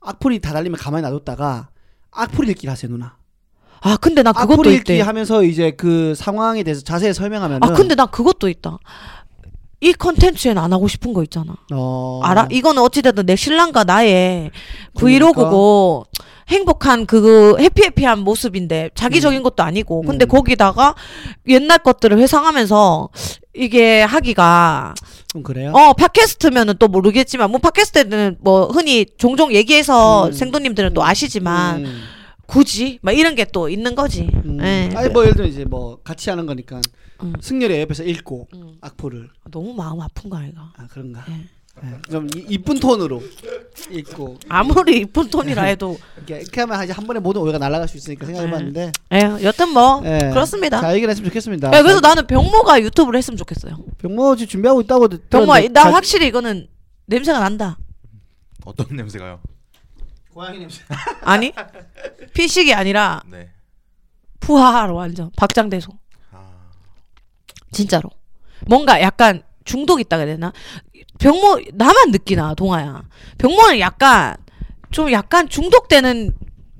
악플이 0.01 0.39
다 0.39 0.53
달리면 0.53 0.77
가만히 0.77 1.01
놔뒀다가 1.03 1.69
악플 2.11 2.47
읽기 2.49 2.67
하세요 2.67 2.91
누나. 2.91 3.15
아 3.81 3.97
근데 3.97 4.21
나 4.23 4.31
그것도 4.33 4.53
악플 4.61 4.71
읽기 4.73 4.93
있대. 4.93 5.01
하면서 5.01 5.43
이제 5.43 5.71
그 5.71 6.13
상황에 6.15 6.63
대해서 6.63 6.81
자세히 6.83 7.13
설명하면은. 7.13 7.63
아 7.63 7.73
근데 7.73 7.95
나 7.95 8.05
그것도 8.05 8.49
있다. 8.49 8.77
이 9.85 9.93
컨텐츠엔 9.93 10.57
안 10.57 10.73
하고 10.73 10.87
싶은 10.87 11.13
거 11.13 11.21
있잖아. 11.21 11.53
어... 11.71 12.19
알아? 12.23 12.47
이거는 12.49 12.81
어찌됐든 12.81 13.27
내 13.27 13.35
신랑과 13.35 13.83
나의 13.83 14.49
그러니까. 14.95 14.99
브이로그고 14.99 16.05
행복한 16.47 17.05
그 17.05 17.55
해피해피한 17.59 18.19
모습인데 18.19 18.89
자기적인 18.95 19.43
것도 19.43 19.61
아니고 19.61 20.01
근데 20.01 20.25
음. 20.25 20.27
거기다가 20.27 20.95
옛날 21.47 21.77
것들을 21.79 22.17
회상하면서 22.17 23.09
이게 23.53 24.01
하기가 24.01 24.95
좀 25.27 25.43
그래요. 25.43 25.71
어 25.75 25.93
팟캐스트면은 25.93 26.75
또 26.79 26.87
모르겠지만 26.87 27.51
뭐 27.51 27.59
팟캐스트는 27.59 28.37
뭐 28.41 28.65
흔히 28.67 29.05
종종 29.17 29.53
얘기해서 29.53 30.27
음. 30.27 30.31
생도님들은 30.31 30.95
또 30.95 31.03
아시지만 31.03 31.85
음, 31.85 32.01
굳이 32.47 32.97
막 33.03 33.11
이런 33.11 33.35
게 33.35 33.45
또 33.51 33.69
있는 33.69 33.93
거지. 33.93 34.29
음. 34.45 34.59
예. 34.63 34.89
아니 34.95 35.09
뭐 35.09 35.23
예를 35.23 35.35
들어 35.35 35.45
이제 35.47 35.63
뭐 35.63 35.99
같이 36.03 36.31
하는 36.31 36.47
거니까 36.47 36.81
음. 37.23 37.33
승열이 37.39 37.79
옆에서 37.81 38.03
읽고 38.03 38.47
음. 38.53 38.77
악보를 38.81 39.29
너무 39.51 39.73
마음 39.73 40.01
아픈 40.01 40.29
거 40.29 40.37
아이가. 40.37 40.71
아 40.77 40.87
그런가. 40.87 41.23
예. 41.29 41.45
예, 41.83 42.01
좀 42.09 42.25
이- 42.33 42.45
이쁜 42.51 42.79
톤으로 42.79 43.21
읽고 43.91 44.37
아무리 44.47 44.99
이쁜 45.01 45.29
톤이라 45.29 45.63
해도 45.63 45.97
이렇게, 46.15 46.39
이렇게 46.39 46.61
하면 46.61 46.81
이제 46.85 46.93
한 46.93 47.05
번에 47.05 47.19
모든 47.19 47.41
오해가 47.41 47.57
날아갈 47.57 47.85
수 47.89 47.97
있으니까 47.97 48.25
생각해봤는데 48.25 48.93
예, 49.11 49.19
여튼 49.43 49.73
뭐 49.73 50.01
예. 50.05 50.19
그렇습니다. 50.29 50.79
잘 50.79 50.95
해결했으면 50.95 51.27
좋겠습니다. 51.29 51.77
예, 51.77 51.81
그래서 51.81 51.99
나는 51.99 52.25
병모가 52.27 52.81
유튜브를 52.81 53.17
했으면 53.17 53.35
좋겠어요. 53.37 53.77
병모 53.97 54.37
지금 54.37 54.47
준비하고 54.51 54.81
있다고 54.81 55.07
들었는데 55.09 55.67
나 55.69 55.83
잘- 55.83 55.93
확실히 55.93 56.27
이거는 56.27 56.67
냄새가 57.07 57.39
난다. 57.39 57.77
어떤 58.63 58.95
냄새가요? 58.95 59.41
고양이 60.33 60.59
냄새. 60.59 60.81
아니 61.23 61.51
피식이 62.33 62.73
아니라 62.73 63.21
네. 63.29 63.49
푸하하로 64.39 64.95
완전 64.95 65.29
박장대소. 65.35 65.91
아, 67.75 67.77
진짜로. 67.77 68.09
뭔가 68.65 69.01
약간 69.01 69.43
중독 69.65 69.99
있다 69.99 70.17
그래야 70.17 70.35
되나? 70.35 70.53
병모 71.19 71.61
나만 71.73 72.11
느끼나 72.11 72.53
동아야. 72.55 73.03
병모는 73.37 73.79
약간 73.79 74.37
좀 74.91 75.11
약간 75.11 75.49
중독되는 75.49 76.33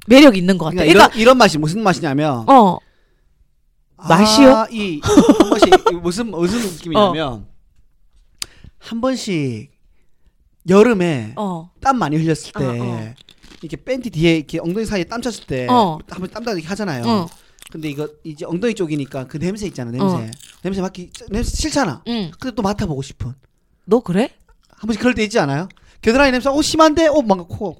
매력이 0.07 0.37
있는 0.37 0.57
것 0.57 0.65
같아. 0.65 0.75
그러니까 0.75 0.93
그러니까, 0.93 1.15
이런, 1.15 1.21
이런 1.21 1.37
맛이 1.37 1.57
무슨 1.57 1.83
맛이냐면 1.83 2.45
어 2.47 2.77
맛이요? 3.97 4.55
아, 4.55 4.67
이한 4.69 5.01
번씩 5.49 5.73
이 5.91 5.95
무슨 5.95 6.31
무슨 6.31 6.59
느낌이냐면 6.59 7.27
어. 7.27 7.45
한 8.77 9.01
번씩 9.01 9.71
여름에 10.69 11.33
어. 11.35 11.71
땀 11.81 11.97
많이 11.97 12.15
흘렸을 12.17 12.53
때 12.53 12.63
어, 12.65 12.83
어. 12.83 13.13
이렇게 13.61 13.77
팬티 13.83 14.11
뒤에 14.11 14.37
이렇게 14.37 14.59
엉덩이 14.59 14.85
사이에 14.85 15.05
땀 15.05 15.21
찼을 15.21 15.45
때 15.47 15.67
어. 15.69 15.97
한번 16.09 16.29
땀 16.29 16.43
나게 16.43 16.61
하잖아요. 16.61 17.27
어. 17.75 17.77
근데 17.77 17.89
이거 17.89 18.07
이제 18.23 18.45
엉덩이 18.45 18.73
쪽이니까 18.73 19.27
그 19.27 19.37
냄새 19.37 19.67
있잖아 19.67 19.91
냄새 19.91 20.05
어. 20.15 20.25
냄새 20.63 20.81
맡기 20.81 21.09
냄새 21.29 21.51
싫잖아. 21.55 22.03
응. 22.07 22.31
근데 22.39 22.55
또 22.55 22.61
맡아보고 22.61 23.01
싶은 23.01 23.33
너 23.83 23.99
그래? 23.99 24.29
한 24.69 24.87
번씩 24.87 25.01
그럴 25.01 25.13
때 25.13 25.23
있지 25.23 25.37
않아요? 25.39 25.67
겨드랑이 26.01 26.31
냄새 26.31 26.49
어 26.49 26.61
심한데 26.61 27.07
어 27.07 27.21
뭔가 27.21 27.43
코 27.45 27.75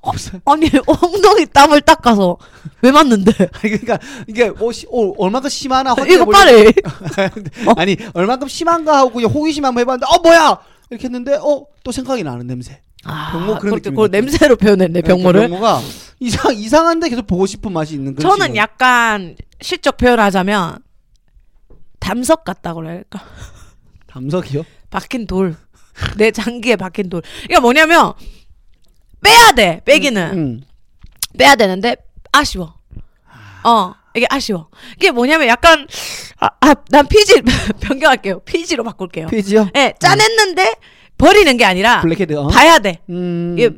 없어요. 0.00 0.40
아니 0.44 0.70
엉덩이 0.86 1.46
땀을 1.46 1.80
닦아서 1.80 2.36
왜 2.82 2.92
맞는데? 2.92 3.32
아니 3.52 3.78
그러니까 3.78 3.98
이게 4.26 4.52
어, 4.58 4.70
시, 4.72 4.86
어 4.90 5.12
얼마큼 5.16 5.48
심하나 5.48 5.94
이거 6.08 6.24
빨리. 6.26 6.68
어? 6.68 7.72
아니 7.76 7.96
얼마큼 8.14 8.48
심한가 8.48 8.98
하고 8.98 9.10
그냥 9.12 9.30
호기심 9.30 9.64
한번 9.64 9.80
해봤는데 9.80 10.06
어 10.14 10.18
뭐야 10.22 10.58
이렇게 10.90 11.04
했는데 11.04 11.38
어 11.40 11.64
또 11.84 11.92
생각이 11.92 12.22
나는 12.22 12.46
냄새. 12.46 12.82
아, 13.04 13.32
병모 13.32 13.58
그런 13.60 13.76
느낌인 13.76 13.94
그걸. 13.94 14.10
냄새로 14.10 14.56
표현했네 14.56 15.00
병모를. 15.00 15.48
병모가 15.48 15.80
이상 16.20 16.54
이상한데 16.54 17.08
계속 17.10 17.26
보고 17.26 17.46
싶은 17.46 17.72
맛이 17.72 17.94
있는 17.94 18.14
그런 18.14 18.28
저는 18.30 18.46
식으로. 18.46 18.56
약간 18.56 19.36
실적 19.60 19.96
표현하자면 19.96 20.78
담석 22.00 22.44
같다고 22.44 22.80
그럴까? 22.80 23.20
담석이요? 24.08 24.64
박힌 24.90 25.26
돌. 25.26 25.56
내 26.16 26.30
장기에 26.30 26.76
박힌 26.76 27.08
돌. 27.08 27.22
이게 27.44 27.58
뭐냐면 27.58 28.12
빼야 29.22 29.52
돼. 29.52 29.80
빼기는 29.84 30.30
응. 30.34 30.60
빼야 31.38 31.54
되는데 31.56 31.96
아쉬워. 32.32 32.74
어. 33.64 33.94
이게 34.14 34.26
아쉬워. 34.30 34.68
이게 34.96 35.10
뭐냐면 35.10 35.46
약간 35.48 35.86
아, 36.40 36.48
아, 36.60 36.74
난 36.90 37.06
피지 37.06 37.42
변경할게요. 37.80 38.40
피지로 38.40 38.82
바꿀게요. 38.84 39.26
페이지요? 39.28 39.68
예, 39.76 39.94
짜냈는데 40.00 40.74
버리는 41.18 41.56
게 41.56 41.64
아니라 41.64 42.00
블랙헤드. 42.00 42.34
어? 42.36 42.48
봐야 42.48 42.78
돼. 42.78 43.00
음. 43.10 43.54
이게 43.58 43.70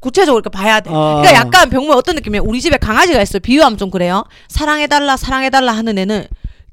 구체적으로 0.00 0.40
이렇게 0.40 0.50
봐야 0.50 0.80
돼. 0.80 0.90
어. 0.90 1.20
그러니까 1.22 1.34
약간 1.34 1.70
병모 1.70 1.92
어떤 1.94 2.16
느낌이야? 2.16 2.42
우리 2.44 2.60
집에 2.60 2.76
강아지가 2.76 3.20
있어요. 3.22 3.40
비유하면 3.40 3.78
좀 3.78 3.90
그래요. 3.90 4.24
사랑해달라, 4.48 5.16
사랑해달라 5.16 5.72
하는 5.72 5.98
애는 5.98 6.26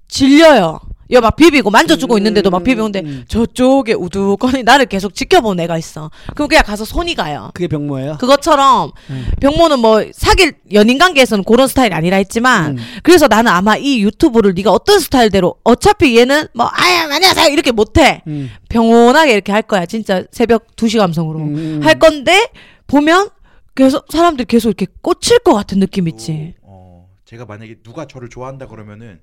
질려요. 0.08 0.80
여 1.12 1.23
막 1.23 1.36
비비고 1.36 1.69
만져주고 1.69 2.15
음, 2.15 2.17
있는데도 2.19 2.50
막 2.50 2.63
비비는데 2.63 3.00
음. 3.02 3.26
저쪽에 3.28 3.93
우두커니 3.93 4.63
나를 4.63 4.86
계속 4.86 5.13
지켜보는 5.13 5.62
애가 5.65 5.78
있어. 5.78 6.10
그럼 6.36 6.47
그냥 6.47 6.63
가서 6.65 6.86
손이 6.86 7.15
가요. 7.15 7.52
그게 7.54 7.67
병모예요? 7.67 8.17
그것처럼 8.17 8.91
음. 9.10 9.28
병모는 9.41 9.80
뭐 9.80 10.04
사귈 10.13 10.54
연인 10.74 10.97
관계에서는 10.97 11.43
그런 11.43 11.67
스타일이 11.67 11.93
아니라 11.93 12.17
했지만 12.17 12.78
음. 12.78 12.84
그래서 13.04 13.28
나는 13.28 13.52
아마 13.52 13.76
이 13.76 14.02
유튜브를 14.02 14.54
네가 14.54 14.71
어떤 14.71 15.00
스타일대로 15.00 15.56
어차피 15.63 16.17
얘는 16.17 16.47
뭐 16.54 16.69
아야 16.71 17.04
안녕하세요 17.04 17.50
이렇게 17.50 17.71
못해 17.71 18.21
음. 18.28 18.50
평온하게 18.69 19.34
이렇게 19.34 19.52
할 19.52 19.63
거야 19.63 19.86
진짜 19.86 20.24
새벽 20.32 20.76
2시 20.78 20.97
감성으로 20.97 21.39
음. 21.39 21.82
할 21.84 22.00
건데 22.00 22.47
보면 22.91 23.30
계속 23.73 24.06
사람들이 24.12 24.45
계속 24.45 24.67
이렇게 24.67 24.86
꽂힐 25.01 25.39
것 25.39 25.54
같은 25.54 25.80
느낌 25.80 26.10
있지. 26.10 26.56
또, 26.60 26.67
어, 26.67 27.10
제가 27.23 27.45
만약에 27.45 27.82
누가 27.84 28.06
저를 28.06 28.27
좋아한다 28.27 28.67
그러면은 28.67 29.21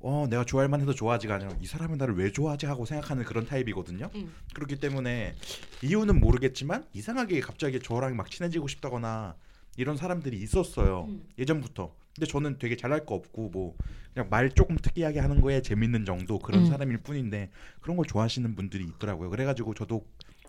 어 0.00 0.26
내가 0.28 0.44
좋아할 0.44 0.68
만해서 0.68 0.92
좋아하지가 0.92 1.36
아니라 1.36 1.52
이 1.60 1.66
사람이 1.66 1.96
나를 1.96 2.16
왜 2.16 2.30
좋아하지 2.30 2.66
하고 2.66 2.84
생각하는 2.84 3.24
그런 3.24 3.46
타입이거든요. 3.46 4.10
음. 4.16 4.34
그렇기 4.54 4.76
때문에 4.76 5.34
이유는 5.82 6.20
모르겠지만 6.20 6.84
이상하게 6.92 7.40
갑자기 7.40 7.80
저랑 7.80 8.16
막 8.16 8.30
친해지고 8.30 8.66
싶다거나 8.68 9.36
이런 9.76 9.96
사람들이 9.96 10.36
있었어요 10.38 11.06
음. 11.08 11.22
예전부터. 11.38 11.94
근데 12.14 12.26
저는 12.26 12.58
되게 12.58 12.76
잘할 12.76 13.06
거 13.06 13.14
없고 13.14 13.50
뭐 13.50 13.76
그냥 14.14 14.28
말 14.30 14.50
조금 14.50 14.76
특이하게 14.76 15.20
하는 15.20 15.40
거에 15.40 15.62
재밌는 15.62 16.04
정도 16.06 16.38
그런 16.38 16.62
음. 16.62 16.66
사람일 16.66 16.98
뿐인데 16.98 17.50
그런 17.80 17.96
걸 17.96 18.06
좋아하시는 18.06 18.54
분들이 18.56 18.84
있더라고요. 18.84 19.30
그래가지고 19.30 19.74
저도 19.74 20.04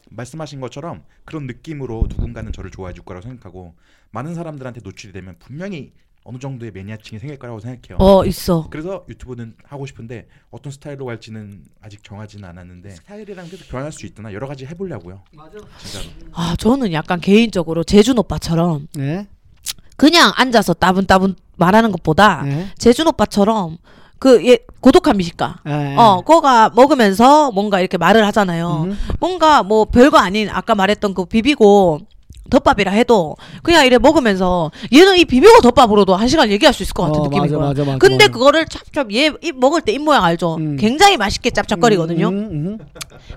말씀하신 0.09 0.61
것처럼 0.61 1.03
그런 1.25 1.47
느낌으로 1.47 2.07
누군가는 2.09 2.51
저를 2.51 2.71
좋아해 2.71 2.93
줄 2.93 3.03
거라고 3.03 3.23
생각하고 3.27 3.75
많은 4.11 4.35
사람들한테 4.35 4.81
노출이 4.83 5.13
되면 5.13 5.35
분명히 5.39 5.93
어느 6.23 6.39
정도의 6.39 6.71
매니아층이 6.71 7.19
생길 7.19 7.39
거라고 7.39 7.61
생각해요. 7.61 7.97
어 7.99 8.25
있어. 8.25 8.67
그래서 8.69 9.05
유튜브는 9.07 9.55
하고 9.63 9.85
싶은데 9.85 10.27
어떤 10.51 10.73
스타일로 10.73 11.05
갈지는 11.05 11.63
아직 11.81 12.03
정하지는 12.03 12.47
않았는데 12.49 12.89
스타일이랑 12.89 13.49
계속 13.49 13.69
변할 13.69 13.93
수 13.93 14.05
있구나 14.05 14.33
여러 14.33 14.45
가지 14.45 14.65
해보려고요. 14.65 15.23
맞아. 15.31 15.57
진짜로. 15.77 16.05
아 16.33 16.55
저는 16.57 16.91
약간 16.91 17.21
개인적으로 17.21 17.85
재준 17.85 18.17
오빠처럼 18.17 18.87
네. 18.95 19.27
그냥 19.95 20.33
앉아서 20.35 20.73
따분따분 20.73 21.35
말하는 21.55 21.93
것보다 21.93 22.43
네. 22.43 22.67
재준 22.77 23.07
오빠처럼 23.07 23.77
그 24.19 24.45
예, 24.47 24.59
고독한 24.81 25.17
미식가. 25.17 25.59
네. 25.65 25.95
어, 25.97 26.21
그거가 26.21 26.69
먹으면서 26.75 27.51
뭔가 27.51 27.79
이렇게 27.79 27.97
말을 27.97 28.25
하잖아요. 28.27 28.87
음. 28.87 28.97
뭔가 29.19 29.63
뭐 29.63 29.85
별거 29.85 30.17
아닌 30.17 30.49
아까 30.51 30.75
말했던 30.75 31.13
그 31.13 31.25
비비고 31.25 31.99
덮밥이라 32.49 32.91
해도 32.91 33.35
그냥 33.63 33.85
이래 33.85 33.97
먹으면서 33.97 34.71
얘는 34.93 35.17
이 35.17 35.25
비비고 35.25 35.61
덮밥으로도 35.61 36.15
한 36.15 36.27
시간 36.27 36.49
얘기할 36.49 36.73
수 36.73 36.83
있을 36.83 36.93
것 36.93 37.03
같은 37.03 37.19
어, 37.21 37.23
느낌인 37.23 37.41
맞아, 37.43 37.55
거야. 37.57 37.67
맞아, 37.69 37.83
맞아, 37.85 37.97
근데 37.97 38.25
맞아. 38.25 38.31
그거를 38.31 38.65
찹찹 38.65 39.11
얘 39.13 39.31
입 39.41 39.57
먹을 39.59 39.81
때 39.81 39.91
입 39.93 40.01
모양 40.03 40.23
알죠? 40.23 40.55
음. 40.55 40.77
굉장히 40.77 41.17
맛있게 41.17 41.49
짭짭거리거든요. 41.51 42.29
음, 42.29 42.37
음, 42.51 42.77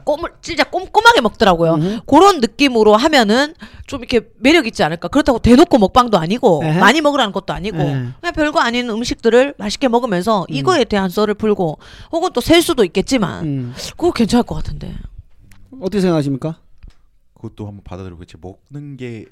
꼼을 0.05 0.31
진짜 0.43 0.65
꼼꼼하게 0.65 1.21
먹더라고요. 1.21 1.75
음. 1.75 2.01
그런 2.07 2.41
느낌으로 2.41 2.97
하면은 2.97 3.55
좀 3.87 4.01
이렇게 4.01 4.29
매력 4.39 4.67
있지 4.67 4.83
않을까. 4.83 5.09
그렇다고 5.09 5.39
대놓고 5.39 5.79
먹방도 5.79 6.19
아니고 6.19 6.63
에헤. 6.65 6.79
많이 6.79 7.01
먹으라는 7.01 7.33
것도 7.33 7.53
아니고 7.53 7.79
에. 7.81 7.85
그냥 8.21 8.33
별거 8.35 8.61
아닌 8.61 8.89
음식들을 8.91 9.55
맛있게 9.59 9.89
먹으면서 9.89 10.47
이거에 10.49 10.85
대한 10.85 11.09
썰을 11.11 11.35
풀고 11.35 11.79
혹은 12.13 12.31
또 12.33 12.41
셀 12.41 12.63
수도 12.63 12.85
있겠지만 12.85 13.45
음. 13.45 13.75
그거 13.97 14.13
괜찮을 14.13 14.43
것 14.45 14.55
같은데. 14.57 14.95
어떻게 15.81 16.01
생각하십니까? 16.01 16.57
그것도 17.41 17.67
한번 17.67 17.83
받아들이고 17.83 18.25
제 18.27 18.37
먹는 18.41 18.97
게 18.97 19.25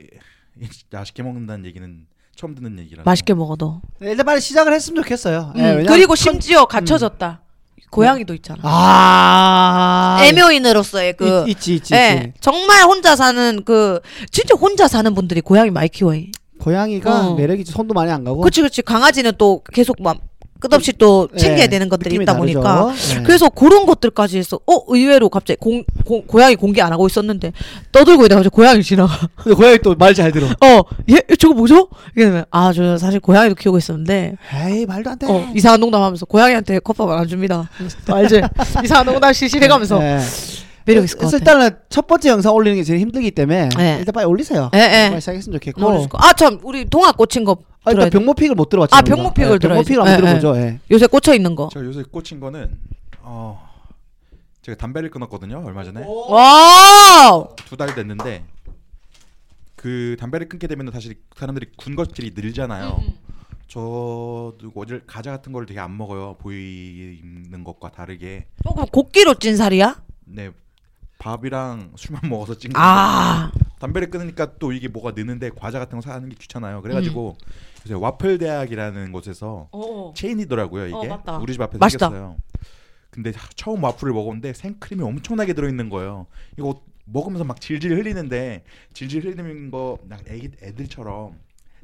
맛있게 0.90 1.22
먹는다는 1.22 1.66
얘기는 1.66 2.06
처음 2.34 2.54
듣는 2.54 2.78
얘기라. 2.78 3.02
맛있게 3.04 3.34
먹어도. 3.34 3.82
네, 4.00 4.10
일단 4.10 4.24
빨리 4.24 4.40
시작을 4.40 4.72
했으면 4.72 5.02
좋겠어요. 5.02 5.52
음, 5.56 5.58
예, 5.60 5.62
왜냐면 5.70 5.86
그리고 5.86 6.14
천- 6.16 6.34
심지어 6.34 6.64
갇혀졌다. 6.66 7.42
고양이도 7.90 8.34
있잖아. 8.34 8.60
아 8.62 10.18
애묘인으로서의 10.22 11.14
그 11.16 11.44
있, 11.48 11.52
있지 11.52 11.74
있지, 11.76 11.94
예, 11.94 12.22
있지. 12.26 12.32
정말 12.40 12.84
혼자 12.84 13.16
사는 13.16 13.64
그 13.64 14.00
진짜 14.30 14.54
혼자 14.54 14.86
사는 14.88 15.12
분들이 15.14 15.40
고양이 15.40 15.70
많이 15.70 15.88
키워요. 15.88 16.22
고양이가 16.60 17.28
어. 17.30 17.34
매력이 17.34 17.62
있지. 17.62 17.72
손도 17.72 17.94
많이 17.94 18.10
안 18.12 18.24
가고 18.24 18.40
그렇지 18.40 18.60
그렇지 18.60 18.82
강아지는 18.82 19.32
또 19.38 19.62
계속 19.72 20.02
막 20.02 20.18
끝없이 20.60 20.92
또 20.98 21.28
챙겨야 21.36 21.64
예, 21.64 21.66
되는 21.68 21.88
것들이 21.88 22.16
있다 22.16 22.32
다르죠. 22.34 22.38
보니까 22.60 22.92
예. 23.18 23.22
그래서 23.22 23.48
그런 23.48 23.86
것들까지 23.86 24.38
해서 24.38 24.58
어 24.66 24.82
의외로 24.88 25.28
갑자기 25.28 25.58
공, 25.60 25.84
공 26.04 26.22
고양이 26.26 26.56
공개 26.56 26.80
안 26.82 26.92
하고 26.92 27.06
있었는데 27.06 27.52
떠들고 27.92 28.26
있다가 28.26 28.40
갑자기 28.42 28.54
고양이 28.54 28.82
지나가 28.82 29.28
근데 29.36 29.54
고양이 29.54 29.78
또 29.78 29.94
말 29.94 30.14
잘 30.14 30.32
들어. 30.32 30.46
어얘 30.62 31.20
저거 31.38 31.54
뭐죠? 31.54 31.88
이러면 32.16 32.44
아 32.50 32.72
저 32.72 32.98
사실 32.98 33.20
고양이도 33.20 33.54
키우고 33.54 33.78
있었는데 33.78 34.34
에이 34.54 34.86
말도 34.86 35.10
안 35.10 35.18
돼. 35.18 35.26
어 35.28 35.48
이상한 35.54 35.80
농담하면서 35.80 36.26
고양이한테 36.26 36.80
컵밥 36.80 37.08
안 37.08 37.26
줍니다. 37.28 37.68
또 38.06 38.14
알지? 38.16 38.40
이상한 38.84 39.06
농담 39.06 39.32
시시해가면서 39.32 40.02
예. 40.02 40.18
매력 40.84 41.04
있을 41.04 41.18
것 41.18 41.26
그래서 41.28 41.38
같아. 41.38 41.52
일단은 41.52 41.76
첫 41.90 42.06
번째 42.06 42.30
영상 42.30 42.54
올리는 42.54 42.74
게 42.76 42.82
제일 42.82 42.98
힘들기 43.00 43.30
때문에 43.30 43.68
예. 43.78 43.96
일단 43.98 44.12
빨리 44.12 44.26
올리세요. 44.26 44.70
예, 44.74 44.78
예. 44.78 45.08
빨리 45.10 45.20
시작했으면 45.20 45.58
좋겠고. 45.58 46.06
아, 46.14 46.32
참, 46.32 46.58
우리 46.62 46.86
동화 46.88 47.12
꽂힌 47.12 47.44
거 47.44 47.58
아, 47.88 47.92
일단 47.92 48.10
돼. 48.10 48.18
병모픽을 48.18 48.54
못 48.54 48.68
들어봤죠. 48.68 48.96
아. 48.96 49.02
병모픽을 49.02 49.52
예, 49.54 49.58
들어야지. 49.58 49.88
병모픽을 49.94 49.98
한번 50.00 50.12
예, 50.12 50.38
들어보죠. 50.40 50.56
예. 50.60 50.80
요새 50.90 51.06
꽂혀 51.06 51.34
있는 51.34 51.54
거. 51.54 51.68
제가 51.72 51.84
요새 51.84 52.02
꽂힌 52.02 52.40
거는 52.40 52.70
어 53.22 53.68
제가 54.62 54.76
담배를 54.76 55.10
끊었거든요 55.10 55.62
얼마 55.64 55.82
전에 55.84 56.04
와. 56.06 57.46
두 57.66 57.76
달 57.76 57.94
됐는데 57.94 58.44
그 59.76 60.16
담배를 60.18 60.48
끊게 60.48 60.66
되면 60.66 60.90
사실 60.92 61.16
사람들이 61.36 61.66
군것질이 61.76 62.32
늘잖아요. 62.34 63.00
저도 63.68 64.72
어딜 64.74 65.02
과자 65.06 65.30
같은 65.30 65.52
걸 65.52 65.66
되게 65.66 65.78
안 65.78 65.96
먹어요. 65.96 66.36
보이는 66.40 67.62
것과 67.64 67.90
다르게. 67.90 68.46
어, 68.64 68.72
그럼 68.74 68.86
곡기로 68.90 69.34
찐 69.34 69.56
살이야? 69.56 70.00
네. 70.24 70.50
밥이랑 71.18 71.92
술만 71.96 72.22
먹어서 72.30 72.56
찐 72.56 72.72
거. 72.72 72.80
아. 72.80 73.50
담배를 73.78 74.10
끊으니까 74.10 74.54
또 74.58 74.72
이게 74.72 74.88
뭐가 74.88 75.12
느는데 75.14 75.50
과자 75.54 75.78
같은 75.78 75.98
거 75.98 76.02
사는 76.02 76.28
게 76.28 76.34
귀찮아요. 76.40 76.80
그래가지고 76.82 77.36
요새 77.88 77.94
와플 77.94 78.38
대학이라는 78.38 79.12
곳에서 79.12 79.68
어. 79.72 80.12
체인이더라고요 80.14 80.86
이게 80.86 81.10
어. 81.10 81.38
우리 81.40 81.52
집 81.54 81.62
앞에 81.62 81.78
맛있다. 81.78 82.06
생겼어요. 82.10 82.36
근데 83.10 83.32
처음 83.56 83.82
와플을 83.82 84.12
먹었는데 84.12 84.52
생크림이 84.52 85.02
엄청나게 85.02 85.54
들어있는 85.54 85.88
거예요. 85.88 86.26
이거 86.58 86.82
먹으면서 87.06 87.44
막 87.44 87.58
질질 87.60 87.90
흘리는데 87.96 88.64
질질 88.92 89.24
흘리는 89.24 89.70
거 89.70 89.98
애기 90.26 90.50
애들처럼 90.62 91.38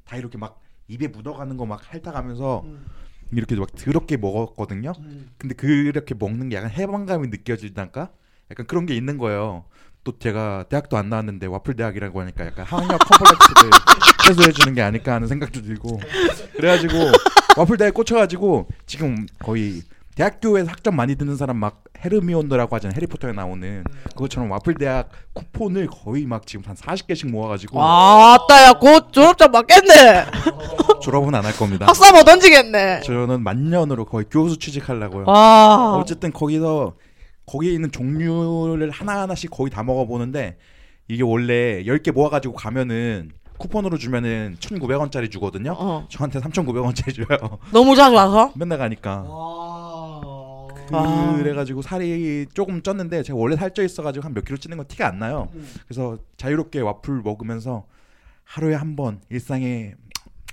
다 0.05 0.17
이렇게 0.19 0.37
막 0.37 0.61
입에 0.89 1.09
묻어가는 1.09 1.57
거 1.57 1.65
막 1.65 1.81
핥아가면서 1.83 2.61
음. 2.67 2.85
이렇게 3.33 3.57
막 3.57 3.75
더럽게 3.75 4.19
먹었거든요. 4.19 4.93
근데 5.39 5.55
그렇게 5.55 6.15
먹는 6.15 6.51
게 6.51 6.57
약간 6.57 6.71
해방감이 6.71 7.29
느껴지달까? 7.29 8.11
약간 8.51 8.67
그런 8.67 8.85
게 8.85 8.95
있는 8.95 9.17
거예요. 9.17 9.65
또 10.05 10.13
제가 10.19 10.65
대학도 10.69 10.97
안 10.99 11.09
나왔는데 11.09 11.47
와플 11.47 11.75
대학이라고 11.77 12.21
하니까 12.21 12.47
약간 12.47 12.67
학력 12.67 12.99
컴플렉스를 12.99 13.71
해소해 14.29 14.53
주는 14.53 14.75
게 14.75 14.83
아닐까 14.83 15.15
하는 15.15 15.27
생각도 15.29 15.63
들고 15.63 15.99
그래가지고 16.57 16.95
와플 17.57 17.79
대학 17.79 17.95
꽂혀가지고 17.95 18.69
지금 18.87 19.27
거의 19.43 19.83
대학교에서 20.15 20.71
학점 20.71 20.95
많이 20.95 21.17
듣는 21.17 21.37
사람 21.37 21.57
막 21.57 21.83
헤르미온느라고 22.05 22.77
하잖아요 22.77 22.95
해리포터에 22.97 23.33
나오는 23.33 23.83
그것처럼 24.15 24.51
와플 24.51 24.75
대학 24.75 25.09
쿠폰을 25.33 25.89
거의 25.89 26.27
막 26.27 26.47
지금 26.47 26.65
한 26.67 26.77
40개씩 26.77 27.31
모아가지고 27.31 27.83
아따 27.83 28.65
야 28.69 28.73
곧 28.75 29.11
졸업장 29.11 29.51
맞겠네. 29.51 30.27
졸업은 31.03 31.35
안 31.35 31.45
할 31.45 31.53
겁니다. 31.57 31.87
학사 31.87 32.13
못 32.13 32.25
던지겠네. 32.25 33.01
저는 33.01 33.43
만년으로 33.43 34.05
거의 34.05 34.27
교수 34.31 34.59
취직하려고요. 34.59 35.25
와. 35.27 35.97
어쨌든 35.97 36.31
거기서 36.33 36.95
거기에 37.47 37.73
있는 37.73 37.91
종류를 37.91 38.91
하나하나씩 38.91 39.51
거의 39.51 39.71
다 39.71 39.83
먹어보는데 39.83 40.57
이게 41.09 41.23
원래 41.23 41.83
10개 41.85 42.13
모아가지고 42.13 42.55
가면은 42.55 43.31
쿠폰으로 43.59 43.99
주면은 43.99 44.57
1,900원짜리 44.61 45.31
주거든요. 45.31 45.75
어. 45.79 46.07
저한테 46.11 46.41
3,900원짜리 46.41 47.15
줘요. 47.15 47.59
너무 47.73 47.95
자주 47.95 48.17
와서. 48.17 48.53
맨날 48.57 48.79
가니까. 48.79 49.23
와. 49.23 50.69
아. 50.93 51.35
그래가지고 51.39 51.83
살이 51.83 52.47
조금 52.53 52.83
쪘는데 52.83 53.25
제가 53.25 53.39
원래 53.39 53.57
살쪄 53.57 53.83
있어가지고 53.85 54.25
한 54.25 54.35
몇 54.35 54.45
킬로 54.45 54.57
찌는 54.59 54.77
건 54.77 54.87
티가 54.89 55.07
안 55.07 55.19
나요. 55.19 55.49
그래서 55.87 56.19
자유롭게 56.37 56.81
와플 56.81 57.23
먹으면서 57.23 57.85
하루에 58.45 58.75
한 58.75 58.97
번 58.97 59.21
일상의 59.31 59.95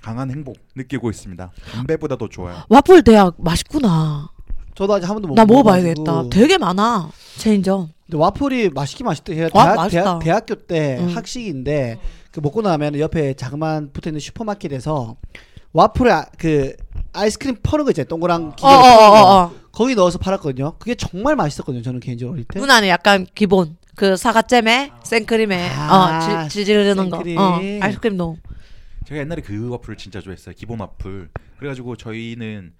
강한 0.00 0.30
행복 0.30 0.56
느끼고 0.76 1.10
있습니다. 1.10 1.52
담배보다 1.72 2.16
더 2.16 2.28
좋아요. 2.28 2.56
와플 2.68 3.02
대학 3.04 3.34
맛있구나. 3.38 4.30
저도 4.74 4.94
아직 4.94 5.06
한 5.08 5.14
번도 5.16 5.28
못 5.28 5.34
나 5.34 5.44
먹어봐야겠다. 5.44 6.24
되게 6.30 6.58
많아. 6.58 7.10
체인점. 7.38 7.90
근데 8.06 8.18
와플이 8.18 8.70
맛있긴 8.70 9.06
맛있대. 9.06 9.42
와, 9.52 9.64
대학, 9.64 9.76
맛있다. 9.76 10.02
대학, 10.04 10.18
대학 10.20 10.46
교 10.46 10.54
때 10.66 10.98
음. 11.00 11.08
학식인데 11.14 11.98
그 12.30 12.40
먹고 12.40 12.62
나면 12.62 12.98
옆에 12.98 13.34
자그만 13.34 13.90
붙어 13.92 14.10
있는 14.10 14.20
슈퍼마켓에서 14.20 15.16
와플에 15.72 16.10
아, 16.10 16.26
그 16.38 16.74
아이스크림 17.12 17.56
퍼는 17.62 17.84
거 17.84 17.90
있잖아요. 17.90 18.08
동그란 18.08 18.56
기계 18.56 18.68
퍼는 18.68 18.80
거. 18.82 18.88
어어어 18.88 19.42
어. 19.44 19.52
거기 19.72 19.94
넣어서 19.94 20.18
팔았거든요. 20.18 20.74
그게 20.78 20.94
정말 20.94 21.36
맛있었거든요. 21.36 21.82
저는 21.82 22.00
개인적으로 22.00 22.34
어릴 22.34 22.44
때. 22.44 22.58
누나는 22.60 22.88
약간 22.88 23.26
기본 23.34 23.76
그 23.94 24.16
사과잼에 24.16 24.92
생크림에 25.02 25.68
아, 25.70 26.18
어 26.18 26.20
질- 26.20 26.48
질질 26.48 26.76
흐르는 26.78 27.10
거. 27.10 27.18
어 27.18 27.60
아이스크림 27.80 28.16
넣어. 28.16 28.36
제가 29.06 29.20
옛날에 29.20 29.42
그 29.42 29.68
와플을 29.70 29.96
진짜 29.96 30.20
좋아했어요. 30.20 30.54
기본 30.56 30.80
와플. 30.80 31.28
그래가지고 31.58 31.96
저희는 31.96 32.72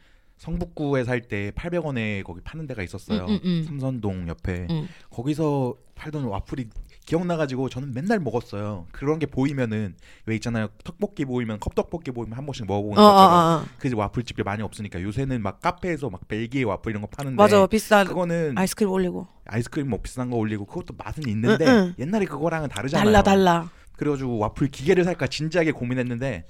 성북구에 0.42 1.04
살 1.04 1.22
때 1.22 1.52
800원에 1.54 2.24
거기 2.24 2.40
파는 2.40 2.66
데가 2.66 2.82
있었어요. 2.82 3.26
음, 3.26 3.30
음, 3.30 3.40
음. 3.44 3.62
삼선동 3.62 4.26
옆에. 4.26 4.66
응. 4.70 4.88
거기서 5.10 5.76
팔던 5.94 6.24
와플이 6.24 6.68
기억나가지고 7.06 7.68
저는 7.68 7.94
맨날 7.94 8.18
먹었어요. 8.18 8.86
그런 8.90 9.20
게 9.20 9.26
보이면은 9.26 9.94
왜 10.26 10.34
있잖아요. 10.34 10.66
떡볶이 10.82 11.24
보이면 11.24 11.60
컵떡볶이 11.60 12.10
보이면 12.10 12.36
한 12.36 12.44
번씩 12.44 12.66
먹어보는 12.66 13.00
어, 13.00 13.06
어, 13.06 13.12
것처럼. 13.12 13.32
어, 13.32 13.62
어. 13.62 13.64
그 13.78 13.94
와플집이 13.94 14.42
많이 14.42 14.64
없으니까 14.64 15.00
요새는 15.00 15.42
막 15.42 15.60
카페에서 15.60 16.10
막 16.10 16.26
벨기에 16.26 16.64
와플 16.64 16.90
이런 16.90 17.02
거 17.02 17.06
파는데 17.06 17.36
맞아 17.36 17.64
비싼 17.68 18.04
그거는 18.08 18.58
아이스크림 18.58 18.90
올리고 18.90 19.28
아이스크림 19.46 19.88
뭐 19.90 20.00
비싼 20.02 20.28
거 20.28 20.36
올리고 20.38 20.66
그것도 20.66 20.94
맛은 20.98 21.28
있는데 21.28 21.66
응, 21.66 21.72
응. 21.72 21.94
옛날에 22.00 22.24
그거랑은 22.24 22.68
다르잖아요. 22.68 23.04
달라 23.04 23.22
달라. 23.22 23.70
그래가지고 23.96 24.38
와플 24.38 24.68
기계를 24.72 25.04
살까 25.04 25.28
진지하게 25.28 25.70
고민했는데 25.70 26.46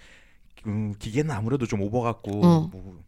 음, 0.67 0.95
기계는 0.99 1.31
아무래도 1.31 1.67
좀 1.67 1.83
오버 1.83 2.01
같고 2.01 2.41
어. 2.43 2.71
뭐, 2.73 3.03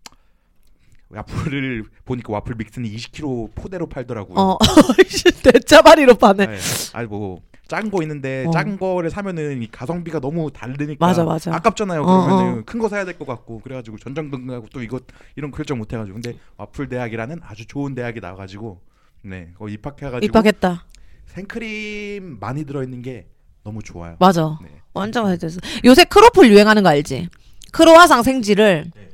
와플을 1.16 1.84
보니까 2.04 2.32
와플 2.32 2.54
믹스는 2.56 2.88
20kg 2.90 3.50
포대로 3.54 3.86
팔더라고요. 3.88 4.38
어 4.38 4.58
대짜바리로 5.42 6.14
파네. 6.14 6.46
네. 6.46 6.58
아니 6.92 7.06
뭐 7.06 7.40
작은 7.68 7.90
거 7.90 8.02
있는데 8.02 8.44
어. 8.46 8.50
작은 8.50 8.78
거를 8.78 9.10
사면은 9.10 9.62
이 9.62 9.66
가성비가 9.70 10.20
너무 10.20 10.50
다르니까 10.52 11.04
맞아, 11.06 11.24
맞아. 11.24 11.54
아깝잖아요. 11.54 12.02
어, 12.02 12.24
그러면은 12.26 12.58
어. 12.60 12.62
큰거 12.66 12.88
사야 12.88 13.04
될 13.04 13.14
것 13.18 13.26
같고 13.26 13.60
그래가지고 13.60 13.96
전전긍긍하고 13.98 14.66
또 14.72 14.82
이것 14.82 15.04
이런 15.36 15.50
거 15.50 15.56
결정 15.56 15.78
못 15.78 15.92
해가지고 15.92 16.14
근데 16.20 16.38
와플 16.56 16.88
대학이라는 16.88 17.40
아주 17.42 17.66
좋은 17.66 17.94
대학이 17.94 18.20
나와가지고 18.20 18.80
네 19.22 19.52
거기 19.56 19.74
입학해가지고 19.74 20.24
입학했다. 20.24 20.84
생크림 21.26 22.38
많이 22.40 22.64
들어있는 22.64 23.02
게 23.02 23.26
너무 23.62 23.82
좋아요. 23.82 24.16
맞아. 24.18 24.58
네. 24.62 24.68
완전 24.92 25.24
맛있어. 25.24 25.58
요새 25.84 26.04
크로플 26.04 26.50
유행하는 26.50 26.82
거 26.82 26.90
알지? 26.90 27.28
크로와상 27.72 28.22
생지를 28.22 28.90
네. 28.94 29.08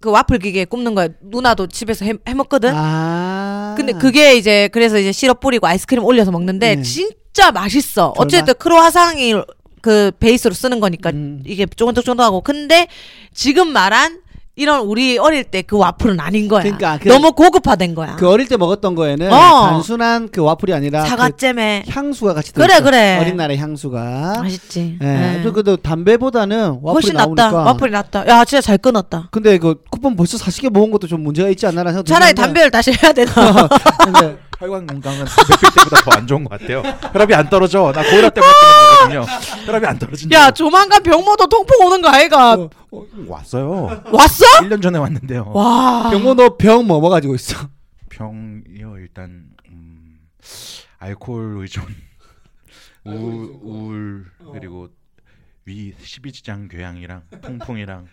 그 0.00 0.10
와플 0.10 0.38
기계에 0.38 0.64
굽는 0.64 0.94
거야. 0.94 1.08
누나도 1.22 1.68
집에서 1.68 2.04
해, 2.04 2.14
해 2.28 2.34
먹거든. 2.34 2.72
아. 2.74 3.74
근데 3.76 3.92
그게 3.92 4.36
이제 4.36 4.68
그래서 4.72 4.98
이제 4.98 5.12
시럽 5.12 5.40
뿌리고 5.40 5.66
아이스크림 5.66 6.04
올려서 6.04 6.30
먹는데 6.30 6.76
네. 6.76 6.82
진짜 6.82 7.50
맛있어. 7.50 8.14
어쨌든 8.16 8.54
크로와상이 8.54 9.34
그 9.80 10.10
베이스로 10.18 10.52
쓰는 10.52 10.80
거니까 10.80 11.10
음. 11.10 11.42
이게 11.46 11.64
쫀득쫀득하고 11.66 12.40
근데 12.40 12.88
지금 13.32 13.68
말한 13.72 14.20
이런 14.58 14.80
우리 14.86 15.18
어릴 15.18 15.44
때 15.44 15.62
그 15.66 15.76
와플은 15.76 16.18
아닌 16.20 16.48
거야. 16.48 16.62
그러니까 16.62 16.98
그- 17.02 17.08
너무 17.08 17.32
고급화된 17.32 17.94
거야. 17.94 18.16
그 18.16 18.28
어릴 18.28 18.46
때 18.48 18.56
먹었던 18.56 18.94
거에는 18.94 19.30
어. 19.32 19.68
단순한 19.68 20.28
그 20.30 20.40
와플이 20.42 20.72
아니라 20.72 21.02
그 21.02 21.08
사과잼에 21.10 21.84
향수가 21.88 22.32
같이 22.34 22.52
그래, 22.52 22.66
들어있어. 22.66 22.84
그래. 22.84 23.18
어린 23.20 23.36
날의 23.36 23.58
향수가. 23.58 24.40
맛있지. 24.42 24.96
예. 25.02 25.04
네. 25.04 25.40
네. 25.42 25.50
그래도 25.50 25.76
담배보다는 25.76 26.78
와플이 26.82 26.92
훨씬 26.92 27.14
나오니까. 27.14 27.44
낫다. 27.44 27.56
와플이 27.58 27.90
낫다. 27.90 28.26
야 28.28 28.44
진짜 28.46 28.60
잘 28.62 28.78
끊었다. 28.78 29.28
근데 29.30 29.58
그 29.58 29.74
쿠폰 29.90 30.16
벌써 30.16 30.38
40개 30.38 30.70
모은 30.70 30.90
것도 30.90 31.06
좀 31.06 31.22
문제가 31.22 31.48
있지 31.50 31.66
않나라는 31.66 31.92
생각도 32.04 32.14
차라리. 32.14 32.34
담배를 32.34 32.70
다시 32.70 32.92
해야 32.92 33.12
되나. 33.12 33.32
혈관 34.58 34.86
건강은 34.86 35.24
담배 35.26 35.54
필 35.60 35.70
때보다 35.74 35.96
더 36.02 36.16
안 36.16 36.26
좋은 36.26 36.44
것 36.44 36.58
같아요. 36.58 36.82
혈압이 37.12 37.34
안 37.34 37.48
떨어져. 37.50 37.92
나 37.94 38.02
고혈압 38.02 38.32
때문에 38.34 38.52
그런 38.52 39.16
거거든요. 39.20 39.66
혈압이 39.66 39.86
안 39.86 39.98
떨어진다. 39.98 40.36
야 40.38 40.50
조만간 40.50 41.02
병모도 41.02 41.46
통풍 41.48 41.86
오는 41.86 42.00
거 42.00 42.08
아이가. 42.08 42.54
어, 42.54 42.70
왔어요. 43.26 44.02
왔어? 44.12 44.44
1년 44.62 44.82
전에 44.82 44.98
왔는데요. 44.98 45.50
와. 45.54 46.10
병모 46.10 46.34
너병 46.34 46.86
뭐 46.86 46.98
먹어가지고 47.00 47.34
있어. 47.34 47.68
병이요 48.08 48.96
일단 48.98 49.50
음, 49.68 50.18
알코올 50.98 51.58
의존, 51.60 51.84
우울, 53.04 53.50
우울 53.62 54.26
그리고 54.54 54.88
위 55.66 55.92
십이지장 56.00 56.68
궤양이랑 56.68 57.22
통풍이랑 57.42 58.06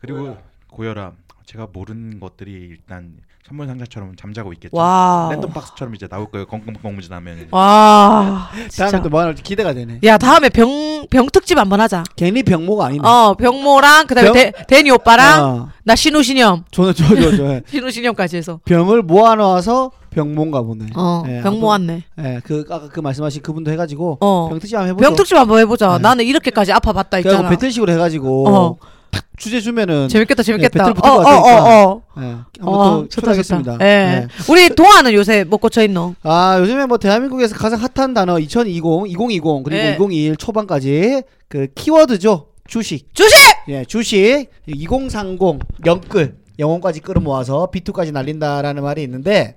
그리고 0.00 0.38
고혈압. 0.68 1.14
제가 1.46 1.68
모르는 1.72 2.20
것들이 2.20 2.52
일단 2.52 3.14
선물 3.46 3.66
상자처럼 3.66 4.14
잠자고 4.14 4.52
있겠죠. 4.52 4.76
와. 4.76 5.28
랜덤 5.32 5.50
박스처럼 5.52 5.94
이제 5.96 6.06
나올 6.06 6.30
거예요. 6.30 6.46
건강 6.46 6.74
공무지나면 6.74 7.48
와. 7.50 8.48
진짜. 8.68 8.88
다음에 8.90 9.08
또뭐 9.08 9.20
하나 9.20 9.32
기대가 9.32 9.72
되네. 9.72 9.98
야 10.04 10.18
다음에 10.18 10.48
병, 10.50 11.06
병 11.10 11.26
특집 11.32 11.58
한번 11.58 11.80
하자. 11.80 12.04
괜히 12.14 12.44
병모가 12.44 12.86
아니네. 12.86 13.08
어 13.08 13.34
병모랑 13.34 14.06
그다음에 14.06 14.28
병? 14.30 14.34
데, 14.34 14.52
데니 14.68 14.90
오빠랑 14.92 15.44
어. 15.44 15.68
나 15.82 15.96
신우신염 15.96 16.64
저는 16.70 16.94
저저 16.94 17.36
저. 17.36 17.60
신우신염까지 17.66 18.36
해서 18.36 18.60
병을 18.66 19.02
모아놓아서 19.02 19.90
병모인가 20.10 20.62
보네. 20.62 20.86
어 20.94 21.24
예, 21.26 21.40
병 21.42 21.58
모았네. 21.58 22.04
예, 22.20 22.40
그 22.44 22.64
아까 22.70 22.88
그 22.88 23.00
말씀하신 23.00 23.42
그분도 23.42 23.72
해가지고 23.72 24.18
어. 24.20 24.48
병 24.48 24.58
특집 24.60 24.76
한번 24.76 24.90
해보죠. 24.90 25.08
병 25.08 25.16
특집 25.16 25.36
한번 25.36 25.58
해보자. 25.58 25.96
네. 25.96 26.02
나는 26.02 26.24
이렇게까지 26.24 26.72
아파봤다 26.72 27.18
있잖아. 27.18 27.48
배틀식으로 27.48 27.92
해가지고 27.94 28.48
어. 28.48 28.76
탁 29.10 29.24
주제 29.36 29.60
주면은 29.60 30.08
재밌겠다 30.08 30.42
재밌겠다. 30.42 30.78
네, 30.78 30.92
배틀 30.92 30.94
붙을 30.94 31.02
것 31.16 31.18
같으니까. 31.22 31.62
어어 31.64 31.84
어 31.84 32.02
어. 32.16 32.22
예, 32.22 32.22
한번 32.60 32.74
어, 32.74 32.84
또 33.02 33.08
좋다 33.08 33.20
초대하겠습니다. 33.20 33.72
좋다. 33.72 33.84
예. 33.86 34.26
우리 34.48 34.68
동아는 34.70 35.12
요새 35.14 35.44
뭐 35.44 35.58
꽂혀 35.58 35.82
있노? 35.82 36.14
아 36.22 36.58
요즘에 36.60 36.86
뭐 36.86 36.98
대한민국에서 36.98 37.56
가장 37.56 37.80
핫한 37.80 38.14
단어 38.14 38.38
2020, 38.38 38.82
2020 39.08 39.42
그리고 39.64 39.76
예. 39.76 39.92
2021 39.94 40.36
초반까지 40.36 41.22
그 41.48 41.68
키워드죠 41.74 42.46
주식. 42.68 43.12
주식! 43.14 43.36
예, 43.68 43.84
주식 43.84 44.46
2030 44.66 45.58
영끌 45.86 46.36
영혼까지 46.58 47.00
끌어모아서 47.00 47.70
B2까지 47.72 48.12
날린다라는 48.12 48.82
말이 48.82 49.02
있는데 49.02 49.54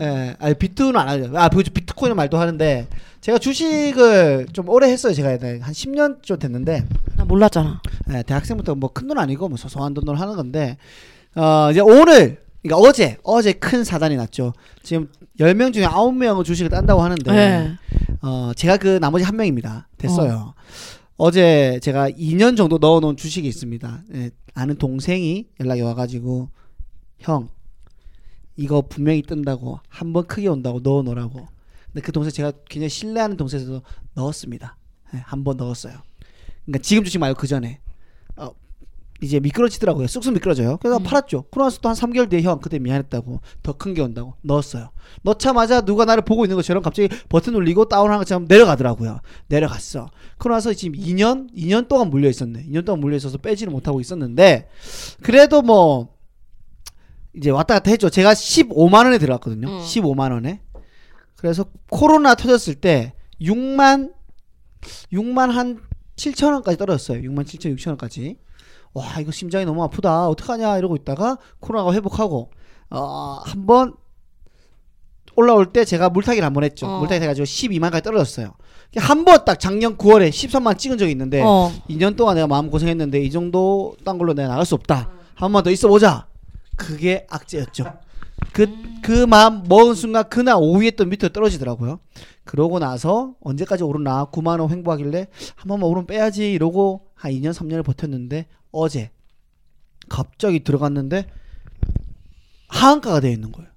예, 0.00 0.34
아니 0.40 0.54
비트는 0.54 0.96
안 0.96 1.08
하죠. 1.08 1.30
아, 1.34 1.48
그 1.50 1.62
비트코인 1.62 2.16
말도 2.16 2.38
하는데 2.38 2.86
제가 3.20 3.36
주식을 3.38 4.46
좀 4.52 4.68
오래 4.70 4.90
했어요. 4.90 5.12
제가 5.12 5.36
네, 5.36 5.58
한 5.60 5.72
10년 5.74 6.22
좀 6.22 6.38
됐는데 6.38 6.84
나 7.16 7.19
몰랐잖아. 7.30 7.80
예, 8.12 8.22
대학생부터 8.22 8.74
뭐 8.74 8.90
큰 8.92 9.08
돈 9.08 9.18
아니고 9.18 9.48
뭐 9.48 9.56
소소한 9.56 9.94
돈으로 9.94 10.16
하는 10.16 10.36
건데 10.36 10.76
어 11.34 11.68
이제 11.70 11.80
오늘 11.80 12.42
그러니까 12.62 12.76
어제 12.88 13.16
어제 13.22 13.52
큰 13.52 13.84
사단이 13.84 14.16
났죠. 14.16 14.52
지금 14.82 15.08
10명 15.38 15.72
중에 15.72 15.86
9명은 15.86 16.44
주식을 16.44 16.70
딴다고 16.70 17.00
하는데 17.02 17.32
네. 17.32 17.70
어 18.22 18.52
제가 18.56 18.76
그 18.76 18.98
나머지 19.00 19.24
한 19.24 19.36
명입니다. 19.36 19.88
됐어요. 19.96 20.54
어. 21.16 21.30
제 21.30 21.78
제가 21.82 22.10
2년 22.10 22.56
정도 22.56 22.78
넣어 22.78 22.98
놓은 23.00 23.16
주식이 23.16 23.46
있습니다. 23.46 24.02
예, 24.14 24.30
아는 24.54 24.76
동생이 24.76 25.46
연락이 25.60 25.82
와 25.82 25.94
가지고 25.94 26.48
형 27.18 27.48
이거 28.56 28.82
분명히 28.82 29.22
뜬다고 29.22 29.80
한 29.88 30.12
번 30.12 30.26
크게 30.26 30.48
온다고 30.48 30.80
넣어 30.80 31.02
놓으라고. 31.02 31.46
근데 31.86 32.00
그 32.02 32.12
동생 32.12 32.32
제가 32.32 32.52
굉장히 32.68 32.88
신뢰하는 32.88 33.36
동생에서 33.36 33.82
넣었습니다. 34.14 34.76
예, 35.14 35.18
한번 35.18 35.56
넣었어요. 35.56 35.94
그러니까 36.64 36.82
지금 36.82 37.04
주식 37.04 37.18
말고 37.18 37.38
그 37.40 37.46
전에 37.46 37.80
어, 38.36 38.50
이제 39.22 39.40
미끄러지더라고요. 39.40 40.06
쑥쑥 40.06 40.34
미끄러져요. 40.34 40.76
그래서 40.78 40.98
음. 40.98 41.02
팔았죠. 41.02 41.44
또한 41.50 41.70
3개월 41.96 42.28
뒤에 42.30 42.42
형 42.42 42.60
그때 42.60 42.78
미안했다고 42.78 43.40
더 43.62 43.72
큰 43.74 43.94
게 43.94 44.00
온다고 44.02 44.34
넣었어요. 44.42 44.90
넣자마자 45.22 45.80
누가 45.82 46.04
나를 46.04 46.22
보고 46.24 46.44
있는 46.44 46.56
것처럼 46.56 46.82
갑자기 46.82 47.08
버튼 47.28 47.52
눌리고 47.54 47.88
다운하는 47.88 48.18
것처럼 48.18 48.46
내려가더라고요. 48.48 49.20
내려갔어. 49.48 50.10
나서 50.44 50.72
지금 50.72 50.98
2년 50.98 51.52
2년 51.54 51.88
동안 51.88 52.08
물려 52.10 52.28
있었네. 52.28 52.66
2년 52.66 52.84
동안 52.86 53.00
물려 53.00 53.16
있어서 53.16 53.36
빼지를 53.38 53.72
못하고 53.72 54.00
있었는데 54.00 54.68
그래도 55.22 55.62
뭐 55.62 56.14
이제 57.36 57.50
왔다 57.50 57.74
갔다 57.74 57.90
했죠. 57.90 58.10
제가 58.10 58.32
15만 58.32 59.04
원에 59.04 59.18
들어갔거든요. 59.18 59.68
음. 59.68 59.78
15만 59.80 60.32
원에. 60.32 60.60
그래서 61.36 61.64
코로나 61.90 62.34
터졌을 62.34 62.74
때 62.74 63.14
6만 63.40 64.12
6만 65.12 65.50
한 65.52 65.80
7천 66.20 66.52
원까지 66.52 66.76
떨어졌어요. 66.76 67.22
6만 67.22 67.44
7천 67.44 67.74
6천 67.76 67.88
원까지. 67.88 68.36
와 68.92 69.04
이거 69.20 69.30
심장이 69.30 69.64
너무 69.64 69.82
아프다. 69.84 70.28
어떡하냐 70.28 70.76
이러고 70.78 70.96
있다가 70.96 71.38
코로나가 71.60 71.92
회복하고 71.94 72.50
어 72.90 73.38
한번 73.44 73.94
올라올 75.36 75.72
때 75.72 75.84
제가 75.84 76.10
물타기를 76.10 76.44
한 76.44 76.52
번 76.52 76.64
했죠. 76.64 76.86
어. 76.86 76.98
물타기 76.98 77.22
해가지고 77.22 77.44
12만까지 77.44 78.02
떨어졌어요. 78.02 78.54
한 78.96 79.24
번 79.24 79.44
딱 79.44 79.58
작년 79.60 79.96
9월에 79.96 80.28
13만 80.30 80.76
찍은 80.76 80.98
적이 80.98 81.12
있는데 81.12 81.40
어. 81.42 81.72
2년 81.88 82.16
동안 82.16 82.34
내가 82.34 82.46
마음 82.48 82.68
고생했는데 82.70 83.20
이 83.22 83.30
정도 83.30 83.94
딴 84.04 84.18
걸로 84.18 84.34
내가 84.34 84.48
나갈 84.48 84.66
수 84.66 84.74
없다. 84.74 85.08
한 85.36 85.52
번 85.52 85.62
더 85.64 85.70
있어 85.70 85.88
보자. 85.88 86.26
그게 86.76 87.26
악재였죠. 87.30 87.84
그, 88.52 88.66
그 89.02 89.26
마음 89.26 89.62
먹은 89.68 89.94
순간 89.94 90.28
그날 90.28 90.56
오후에 90.58 90.92
또 90.92 91.04
밑으로 91.04 91.28
떨어지더라고요. 91.30 92.00
그러고 92.44 92.78
나서 92.78 93.34
언제까지 93.40 93.84
오르나 93.84 94.26
9만원 94.32 94.70
횡보하길래 94.70 95.28
한 95.54 95.68
번만 95.68 95.88
오르면 95.88 96.06
빼야지 96.06 96.52
이러고 96.52 97.06
한 97.14 97.32
2년 97.32 97.52
3년을 97.52 97.84
버텼는데 97.84 98.46
어제 98.72 99.10
갑자기 100.08 100.64
들어갔는데 100.64 101.26
하한가가 102.68 103.20
되어 103.20 103.30
있는 103.30 103.52
거예요. 103.52 103.70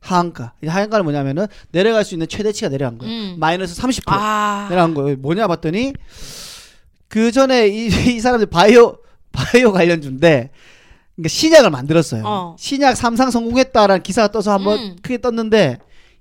하한가. 0.00 0.54
이 0.62 0.66
하한가는 0.66 1.04
뭐냐면은 1.04 1.46
내려갈 1.70 2.04
수 2.04 2.14
있는 2.14 2.26
최대치가 2.28 2.68
내려간 2.70 2.98
거예요. 2.98 3.12
음. 3.12 3.36
마이너스 3.38 3.80
30%. 3.80 4.02
아. 4.06 4.66
내려간 4.70 4.94
거예요. 4.94 5.16
뭐냐 5.16 5.46
봤더니 5.46 5.92
그 7.08 7.30
전에 7.32 7.68
이, 7.68 7.86
이 7.86 8.20
사람들 8.20 8.46
바이오 8.46 8.98
바이오 9.32 9.72
관련주인데 9.72 10.50
그러니까 11.18 11.28
신약을 11.30 11.70
만들었어요. 11.70 12.22
어. 12.24 12.56
신약 12.58 12.96
삼상 12.96 13.32
성공했다라는 13.32 14.02
기사가 14.04 14.28
떠서 14.30 14.52
한번 14.52 14.78
음. 14.78 14.96
크게 15.02 15.18
떴는데 15.18 15.78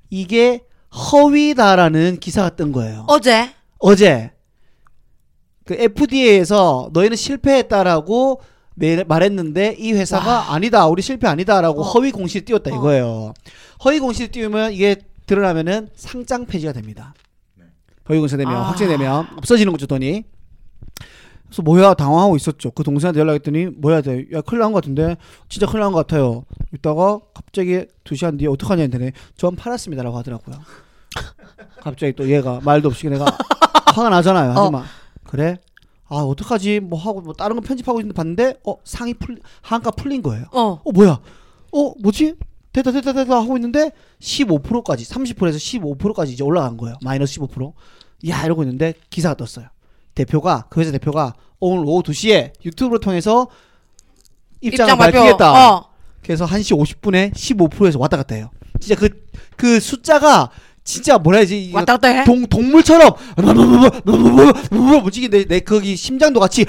이게 0.10 0.62
허위다라는 0.92 2.18
기사가 2.20 2.50
뜬 2.56 2.72
거예요. 2.72 3.06
어제. 3.08 3.52
어제 3.78 4.32
그 5.66 5.76
FDA에서 5.76 6.90
너희는 6.94 7.16
실패했다라고 7.16 8.42
매- 8.74 9.04
말했는데 9.04 9.76
이 9.78 9.94
회사가 9.94 10.54
아니다 10.54 10.88
우리 10.88 11.02
실패 11.04 11.28
아니다라고 11.28 11.82
어. 11.82 11.84
허위 11.84 12.12
공시를 12.12 12.46
띄웠다 12.46 12.72
어. 12.74 12.76
이거예요. 12.76 13.34
허위 13.86 14.00
공시를 14.00 14.32
띄우면 14.32 14.74
이게 14.74 14.96
드러나면은 15.28 15.90
상장 15.96 16.46
폐지가 16.48 16.74
됩니다. 16.74 17.14
허위 18.10 18.18
공시 18.18 18.36
되면 18.36 18.56
아. 18.56 18.62
확정되면 18.70 19.28
없어지는 19.38 19.72
거죠 19.74 19.86
돈이. 19.86 20.24
그래서 21.48 21.62
뭐야 21.62 21.94
당황하고 21.94 22.36
있었죠. 22.36 22.72
그 22.72 22.84
동생한테 22.84 23.20
연락했더니 23.22 23.68
뭐야 23.68 24.02
돼? 24.02 24.26
야 24.34 24.42
큰일 24.42 24.60
난 24.62 24.72
것 24.74 24.82
같은데 24.82 25.16
진짜 25.50 25.66
큰일 25.66 25.80
난 25.82 25.92
것 25.94 26.06
같아요. 26.06 26.44
이따가 26.74 27.20
갑자기 27.34 27.86
두 28.04 28.16
시간 28.16 28.38
뒤에 28.38 28.48
어떡하냐 28.50 28.84
했더니 28.84 29.12
전 29.38 29.56
팔았습니다라고 29.56 30.18
하더라고요. 30.18 30.58
갑자기 31.82 32.14
또 32.14 32.30
얘가 32.30 32.60
말도 32.64 32.90
없이 32.90 33.08
내가 33.10 33.26
화가 33.96 34.10
나잖아요. 34.10 34.54
하지만 34.56 34.84
그래? 35.24 35.58
아 36.10 36.18
어떡하지? 36.18 36.80
뭐 36.82 37.00
하고 37.00 37.22
뭐 37.22 37.34
다른 37.34 37.56
거 37.56 37.62
편집하고 37.62 38.00
있는데 38.00 38.14
봤는데 38.16 38.60
어 38.66 38.76
상이 38.84 39.14
풀 39.14 39.40
한가 39.62 39.92
풀린 39.92 40.22
거예요. 40.22 40.46
어. 40.52 40.82
어 40.84 40.92
뭐야? 40.92 41.20
어 41.74 41.94
뭐지? 42.02 42.36
됐다 42.74 42.92
됐다 42.92 43.14
됐다 43.14 43.36
하고 43.38 43.58
있는데 43.58 43.92
15%까지 44.22 45.04
30%에서 45.06 45.58
15%까지 45.58 46.34
이제 46.34 46.44
올라간 46.44 46.78
거예요. 46.78 46.98
마이너스 47.04 47.40
15%. 47.40 47.74
야 48.30 48.44
이러고 48.46 48.64
있는데 48.64 48.94
기사가 49.10 49.36
떴어요. 49.36 49.68
대표가 50.18 50.66
그 50.70 50.82
회사 50.82 50.92
대표가 50.92 51.34
오늘 51.60 51.84
오후 51.86 52.04
2시에 52.04 52.52
유튜브를 52.66 53.00
통해서 53.00 53.48
입장을 54.62 54.98
밝히겠다. 54.98 55.72
어. 55.76 55.90
그래서 56.24 56.46
1시 56.46 56.78
50분에 56.78 57.34
15%에서 57.34 58.00
왔다 58.00 58.18
갔다 58.18 58.36
해요. 58.36 58.50
진짜 58.80 58.96
그, 58.96 59.10
그 59.56 59.80
숫자가 59.80 60.50
진짜 60.84 61.18
뭐라 61.18 61.38
해야지. 61.40 61.66
이거 61.66 61.80
왔다 61.80 61.94
갔다 61.98 62.08
해. 62.10 62.24
동, 62.24 62.46
동물처럼 62.48 63.12
무지개 65.04 65.28
내, 65.30 65.46
내 65.46 65.60
거기 65.60 65.96
심장도 65.96 66.40
같이 66.40 66.66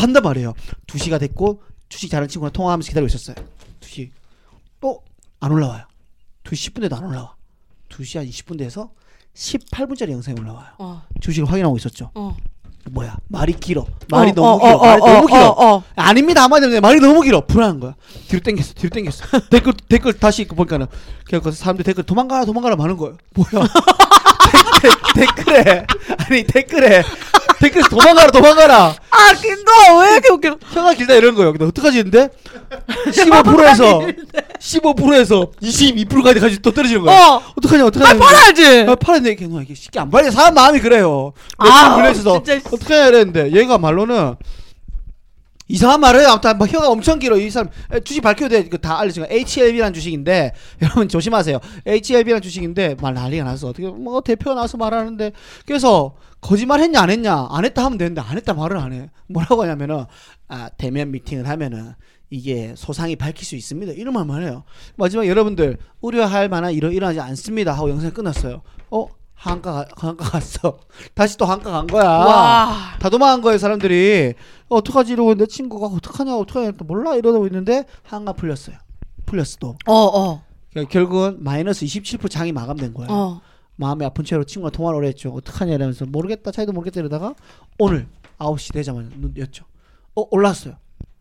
한단 0.00 0.22
말이에요. 0.22 0.54
2시가 0.86 1.18
됐고 1.20 1.62
주식 1.88 2.10
잘하는 2.10 2.28
친구랑 2.28 2.52
통화하면서 2.52 2.88
기다리고 2.88 3.06
있었어요. 3.06 3.36
2시. 3.80 4.10
또 4.80 5.02
안 5.40 5.52
올라와요. 5.52 5.84
2시 6.44 6.72
10분 6.72 6.84
에도 6.84 6.96
안 6.96 7.04
올라와. 7.04 7.34
2시 7.90 8.18
한 8.18 8.26
20분 8.28 8.58
돼서 8.58 8.90
18분짜리 9.36 10.10
영상이 10.12 10.40
올라와요. 10.40 10.66
어. 10.78 11.02
주식을 11.20 11.50
확인하고 11.50 11.76
있었죠. 11.76 12.10
어. 12.14 12.36
뭐야? 12.90 13.16
말이 13.28 13.52
길어. 13.52 13.84
말이 14.10 14.30
어, 14.30 14.34
너무 14.34 14.48
어, 14.48 14.58
길어. 14.58 14.76
어, 14.76 14.86
말이 14.86 15.02
어, 15.02 15.06
너무 15.06 15.24
어, 15.24 15.26
길어. 15.26 15.82
아닙니다 15.96 16.42
한마디로 16.44 16.80
말이 16.80 17.00
너무 17.00 17.20
길어 17.22 17.44
불안한 17.44 17.80
거야 17.80 17.94
뒤로 18.28 18.40
땡겼어 18.40 18.74
뒤로 18.74 18.90
땡겼어 18.90 19.24
댓글 19.50 19.72
댓글 19.88 20.12
다시 20.12 20.46
보니까는 20.46 20.86
그래서 21.24 21.50
사람들 21.50 21.84
댓글 21.84 22.04
도망가라 22.04 22.44
도망가라 22.44 22.76
많은 22.76 22.96
거예요 22.96 23.16
뭐야 23.34 23.66
댓- 24.82 25.14
댓글에 25.14 25.86
아니 26.18 26.42
댓글에 26.44 27.02
댓글에서 27.60 27.88
도망가라 27.88 28.30
도망가라. 28.30 28.94
아, 29.10 29.32
너왜 29.88 30.12
이렇게 30.12 30.28
웃겨? 30.30 30.58
혀가 30.72 30.92
길다 30.94 31.14
이런 31.14 31.34
거예요. 31.34 31.52
근데 31.52 31.64
어떡하지 31.64 31.98
했는데 31.98 32.28
15%에서 33.06 34.00
15%에서 34.60 35.50
22%까지 35.62 36.40
가지고 36.40 36.62
또 36.62 36.70
떨어지는 36.72 37.02
거야 37.02 37.16
어. 37.18 37.42
어떡하냐 37.56 37.84
아, 37.84 37.86
어떡하냐. 37.86 38.18
팔아야지. 38.18 38.86
아, 38.88 38.94
팔았네 38.94 39.30
이게 39.30 39.46
너 39.46 39.60
이게 39.62 39.74
쉽게 39.74 39.98
안 40.00 40.10
팔려 40.10 40.30
사람 40.30 40.54
마음이 40.54 40.80
그래요. 40.80 41.32
아, 41.58 41.66
아 41.66 42.12
진짜. 42.12 42.30
해야 42.94 43.10
되는데 43.10 43.52
얘가 43.52 43.78
말로는 43.78 44.34
이상한 45.68 46.00
말을. 46.00 46.26
아무튼 46.26 46.58
막 46.58 46.72
혀가 46.72 46.88
엄청 46.90 47.18
길어. 47.18 47.36
이 47.36 47.50
사람 47.50 47.70
에, 47.92 48.00
주식 48.00 48.20
밝혀도 48.20 48.48
돼. 48.50 48.60
이거 48.60 48.76
다 48.76 48.98
알려진 49.00 49.24
거. 49.24 49.28
HLB라는 49.30 49.92
주식인데 49.92 50.52
여러분 50.82 51.08
조심하세요. 51.08 51.58
HLB라는 51.84 52.42
주식인데 52.42 52.96
말 53.00 53.14
난리가 53.14 53.44
났어. 53.44 53.68
어떻게 53.68 53.88
뭐 53.88 54.20
대표가 54.20 54.54
나와서 54.54 54.76
말하는데 54.76 55.32
그래서 55.66 56.16
거짓말 56.40 56.80
했냐 56.80 57.00
안 57.00 57.10
했냐 57.10 57.48
안 57.50 57.64
했다 57.64 57.84
하면 57.84 57.98
되는데 57.98 58.20
안 58.20 58.36
했다 58.36 58.54
말을 58.54 58.76
안 58.76 58.92
해. 58.92 59.10
뭐라고 59.28 59.62
하냐면은 59.62 60.04
아 60.48 60.68
대면 60.76 61.10
미팅을 61.10 61.48
하면은 61.48 61.94
이게 62.30 62.74
소상히 62.76 63.16
밝힐 63.16 63.44
수 63.44 63.56
있습니다. 63.56 63.92
이런 63.92 64.14
말만 64.14 64.42
해요. 64.42 64.64
마지막 64.96 65.26
여러분들 65.26 65.78
우려할 66.00 66.48
만한 66.48 66.72
일은 66.72 66.92
일어나지 66.92 67.20
않습니다 67.20 67.72
하고 67.72 67.90
영상이 67.90 68.12
끝났어요. 68.12 68.62
어 68.90 69.06
한가 69.36 69.84
가- 69.84 70.08
한가 70.08 70.24
갔어. 70.30 70.78
다시 71.14 71.36
또 71.38 71.44
한가 71.44 71.70
간 71.70 71.86
거야. 71.86 72.04
와. 72.08 72.96
다 72.98 73.08
도망간 73.10 73.42
거예요 73.42 73.58
사람들이 73.58 74.34
어, 74.68 74.76
어떡하지 74.76 75.12
이러고 75.12 75.34
내 75.34 75.46
친구가 75.46 75.86
어떡하냐 75.86 76.36
어떡하냐 76.36 76.72
또 76.72 76.84
몰라 76.84 77.14
이러고 77.14 77.46
있는데 77.46 77.84
한가 78.02 78.32
풀렸어요 78.32 78.76
풀렸어 79.26 79.56
또 79.60 79.76
어, 79.86 79.94
어. 79.94 80.42
그러니까 80.70 80.90
결국은 80.90 81.36
마이너스 81.44 81.84
27% 81.84 82.28
장이 82.30 82.50
마감된 82.52 82.94
거야 82.94 83.06
어. 83.10 83.40
마음이 83.76 84.04
아픈 84.04 84.24
채로 84.24 84.42
친구가 84.44 84.70
통화를 84.70 84.98
오래 84.98 85.08
했죠 85.08 85.30
어떡하냐 85.34 85.74
이러면서 85.74 86.06
모르겠다 86.06 86.50
차이도 86.50 86.72
모르겠다 86.72 86.98
이러다가 87.00 87.34
오늘 87.78 88.08
9시 88.38 88.72
되자마자 88.72 89.08
눈 89.16 89.34
였죠 89.36 89.64
어 90.16 90.26
올랐어요 90.30 90.76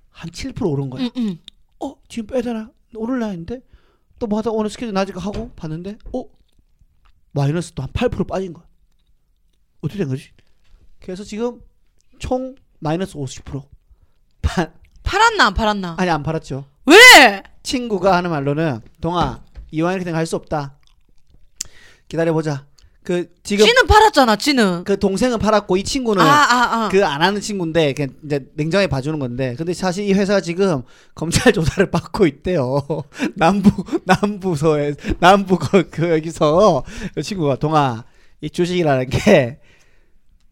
한 0.09 0.32
7% 0.32 0.68
오른 0.68 0.89
거야 0.89 1.03
응, 1.03 1.09
응. 1.18 1.38
어 1.82 1.95
지금 2.07 2.41
되나 2.41 2.72
오를라 2.95 3.28
했는데 3.28 3.61
또 4.18 4.28
뭐 4.28 4.39
하다 4.39 4.51
오늘 4.51 4.70
스케줄 4.72 4.93
낮으니까 4.93 5.20
하고 5.22 5.51
봤는데 5.57 5.97
어 6.13 6.24
마이너스 7.36 7.71
또 7.73 7.83
한 7.83 7.91
8% 7.91 8.27
빠진 8.27 8.53
거야 8.53 8.65
어떻게 9.81 9.99
된 9.99 10.07
거지 10.09 10.31
그래서 10.99 11.23
지금 11.23 11.61
총 12.19 12.55
마이너스 12.79 13.13
50% 13.15 13.67
반, 14.41 14.73
팔았나 15.03 15.45
안 15.47 15.53
팔았나? 15.53 15.95
아니 15.99 16.09
안 16.09 16.23
팔았죠 16.23 16.65
왜? 16.86 17.43
친구가 17.63 18.15
하는 18.15 18.29
말로는 18.29 18.79
동아 19.01 19.43
이왕 19.71 19.93
이렇게 19.93 20.05
된 20.05 20.13
거 20.13 20.17
할 20.19 20.25
수 20.27 20.36
없다. 20.36 20.77
기다려 22.07 22.31
보자. 22.33 22.67
그 23.06 23.30
지금 23.43 23.66
찌는 23.66 23.88
팔았잖아. 23.88 24.36
찌는. 24.36 24.84
그 24.84 24.99
동생은 24.99 25.39
팔았고 25.39 25.78
이 25.78 25.84
친구는 25.84 26.22
아, 26.24 26.28
아, 26.28 26.86
아. 26.86 26.89
그 26.89 27.03
안 27.06 27.22
하는 27.22 27.39
친구인데 27.39 27.93
그냥 27.93 28.10
이제 28.26 28.45
냉정하게 28.56 28.88
봐주는 28.88 29.18
건데 29.20 29.56
근데 29.58 29.74
사실 29.74 30.03
이 30.10 30.14
회사가 30.14 30.41
지금 30.41 30.82
검찰 31.14 31.53
조사를 31.53 31.89
받고 31.91 32.26
있대요 32.28 32.82
남부 33.38 33.72
남부서에 34.06 34.95
남부 35.20 35.58
그, 35.60 35.89
그 35.89 36.10
여기서 36.10 36.84
이 37.18 37.22
친구가 37.24 37.58
동아 37.58 38.03
이 38.41 38.49
주식이라는 38.49 39.10
게 39.10 39.60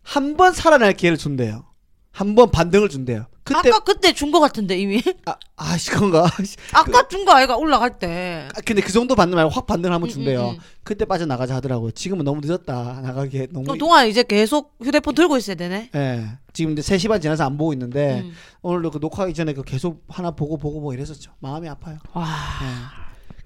한 0.06 0.36
번 0.38 0.52
살아날 0.54 0.94
기회를 0.94 1.18
준대요 1.18 1.66
한 2.12 2.36
번 2.36 2.52
반등을 2.52 2.90
준대요 2.90 3.26
그때 3.44 3.70
아까 3.70 3.80
그때 3.80 4.14
준 4.14 4.32
거 4.32 4.40
같은데 4.40 4.78
이미. 4.78 5.02
아, 5.26 5.36
아씨 5.58 5.90
그건가 5.92 6.26
아까 6.74 7.08
준 7.08 7.26
거 7.26 7.34
아이가 7.34 7.58
올라갈 7.58 8.00
때. 8.00 8.48
아, 8.56 8.62
근데 8.66 8.82
그 8.82 8.92
정도 8.92 9.16
반등 9.16 9.36
말고 9.36 9.50
확 9.52 9.68
반등을 9.68 9.94
한번 9.94 10.10
음, 10.10 10.12
준대요 10.14 10.50
음, 10.50 10.56
음. 10.56 10.60
그때 10.84 11.06
빠져나가자 11.06 11.56
하더라고요 11.56 11.92
지금은 11.92 12.24
너무 12.26 12.42
늦었다 12.44 13.02
나가기에 13.02 13.48
너무 13.52 13.78
동아 13.78 14.06
이제 14.06 14.24
계속 14.24 14.76
휴대폰 14.82 15.14
들고 15.16 15.38
있어야 15.38 15.56
되네. 15.56 15.90
예 15.96 16.26
지금 16.54 16.72
이제 16.74 16.82
3시 16.82 17.10
반 17.10 17.20
지나서 17.22 17.46
안 17.46 17.58
보고 17.58 17.74
있는데 17.74 18.22
음. 18.22 18.34
오늘도 18.62 18.92
그 18.92 18.98
녹화하기 19.00 19.34
전에 19.34 19.54
그 19.54 19.64
계속 19.64 20.04
하나 20.08 20.32
보고 20.32 20.58
보고 20.58 20.80
뭐 20.80 20.94
이랬었죠. 20.94 21.32
마음이 21.40 21.68
아파요. 21.68 21.98
와. 22.14 22.26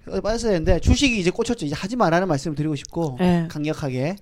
예. 0.09 0.21
빠졌어야 0.21 0.51
되는데 0.53 0.79
주식이 0.79 1.19
이제 1.19 1.29
꽂혔죠. 1.31 1.65
이제 1.65 1.75
하지 1.75 1.95
말라는 1.97 2.27
말씀을 2.29 2.55
드리고 2.55 2.75
싶고 2.75 3.17
예. 3.19 3.47
강력하게 3.49 4.15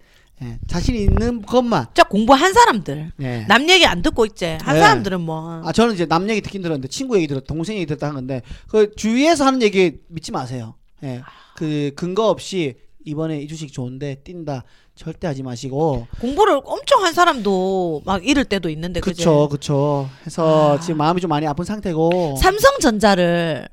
예. 0.43 0.59
자신 0.67 0.95
있는 0.95 1.41
것만. 1.41 1.85
진짜 1.87 2.03
공부한 2.03 2.53
사람들. 2.53 3.11
예. 3.21 3.45
남 3.47 3.69
얘기 3.69 3.85
안 3.85 4.01
듣고 4.01 4.25
있지. 4.25 4.45
한 4.61 4.75
네. 4.75 4.81
사람들은 4.81 5.21
뭐. 5.21 5.61
아 5.63 5.71
저는 5.71 5.93
이제 5.93 6.05
남 6.05 6.29
얘기 6.29 6.41
듣긴 6.41 6.61
들었는데 6.61 6.89
친구 6.89 7.15
얘기 7.15 7.27
들었, 7.27 7.45
동생 7.45 7.77
얘기 7.77 7.85
들었다 7.85 8.07
하는데 8.09 8.41
그 8.67 8.93
주위에서 8.95 9.45
하는 9.45 9.61
얘기 9.61 9.99
믿지 10.07 10.31
마세요. 10.31 10.75
예. 11.03 11.21
그 11.55 11.91
근거 11.95 12.27
없이 12.29 12.75
이번에 13.05 13.39
이 13.39 13.47
주식 13.47 13.71
좋은데 13.71 14.15
뛴다 14.23 14.63
절대 14.95 15.27
하지 15.27 15.43
마시고. 15.43 16.07
공부를 16.19 16.59
엄청 16.65 17.03
한 17.03 17.13
사람도 17.13 18.01
막 18.05 18.25
잃을 18.25 18.45
때도 18.45 18.69
있는데? 18.69 18.99
그쵸 18.99 19.47
그쵸. 19.49 20.09
해서 20.25 20.77
아. 20.77 20.79
지금 20.79 20.97
마음이 20.97 21.21
좀 21.21 21.29
많이 21.29 21.45
아픈 21.47 21.63
상태고. 21.65 22.37
삼성전자를 22.41 23.67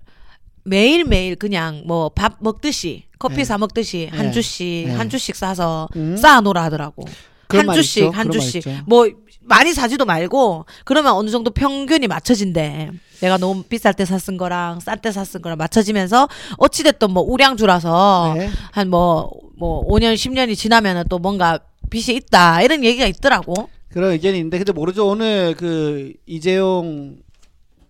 매일 0.65 1.05
매일 1.05 1.37
그냥 1.37 1.83
뭐 1.87 2.09
밥 2.15 2.37
먹듯이 2.41 3.05
커피 3.19 3.37
네. 3.37 3.45
사 3.45 3.59
먹듯이 3.59 4.09
한 4.13 4.27
네. 4.27 4.33
주씩 4.33 4.89
네. 4.89 4.95
한 4.95 5.09
주씩 5.09 5.37
사서 5.37 5.89
음. 5.97 6.17
쌓아 6.17 6.41
놓으라 6.41 6.63
하더라고. 6.65 7.05
그런 7.49 7.63
한말 7.69 7.77
주씩 7.77 8.05
있죠. 8.05 8.11
한 8.11 8.31
주씩. 8.31 8.65
뭐 8.87 9.09
많이 9.43 9.73
사지도 9.75 10.05
말고 10.05 10.65
그러면 10.85 11.13
어느 11.13 11.31
정도 11.31 11.51
평균이 11.51 12.07
맞춰진대. 12.07 12.91
내가 13.21 13.37
너무 13.39 13.63
비쌀 13.63 13.95
때 13.95 14.05
샀은 14.05 14.37
거랑 14.39 14.81
싼 14.81 14.99
때 15.01 15.13
샀은 15.13 15.43
거랑 15.43 15.59
맞춰지면서 15.59 16.29
어찌 16.59 16.83
됐든 16.83 17.11
뭐 17.11 17.23
우량주라서 17.23 18.35
네. 18.39 18.49
한뭐뭐 18.73 19.87
5년 19.89 20.15
10년이 20.15 20.57
지나면은 20.57 21.05
또 21.09 21.19
뭔가 21.19 21.59
빚이 21.91 22.15
있다 22.15 22.63
이런 22.63 22.83
얘기가 22.85 23.07
있더라고. 23.07 23.69
그런 23.91 24.13
의견이 24.13 24.39
있는데 24.39 24.57
근데 24.59 24.73
모르죠 24.73 25.07
오늘 25.07 25.55
그 25.55 26.15
이재용 26.27 27.19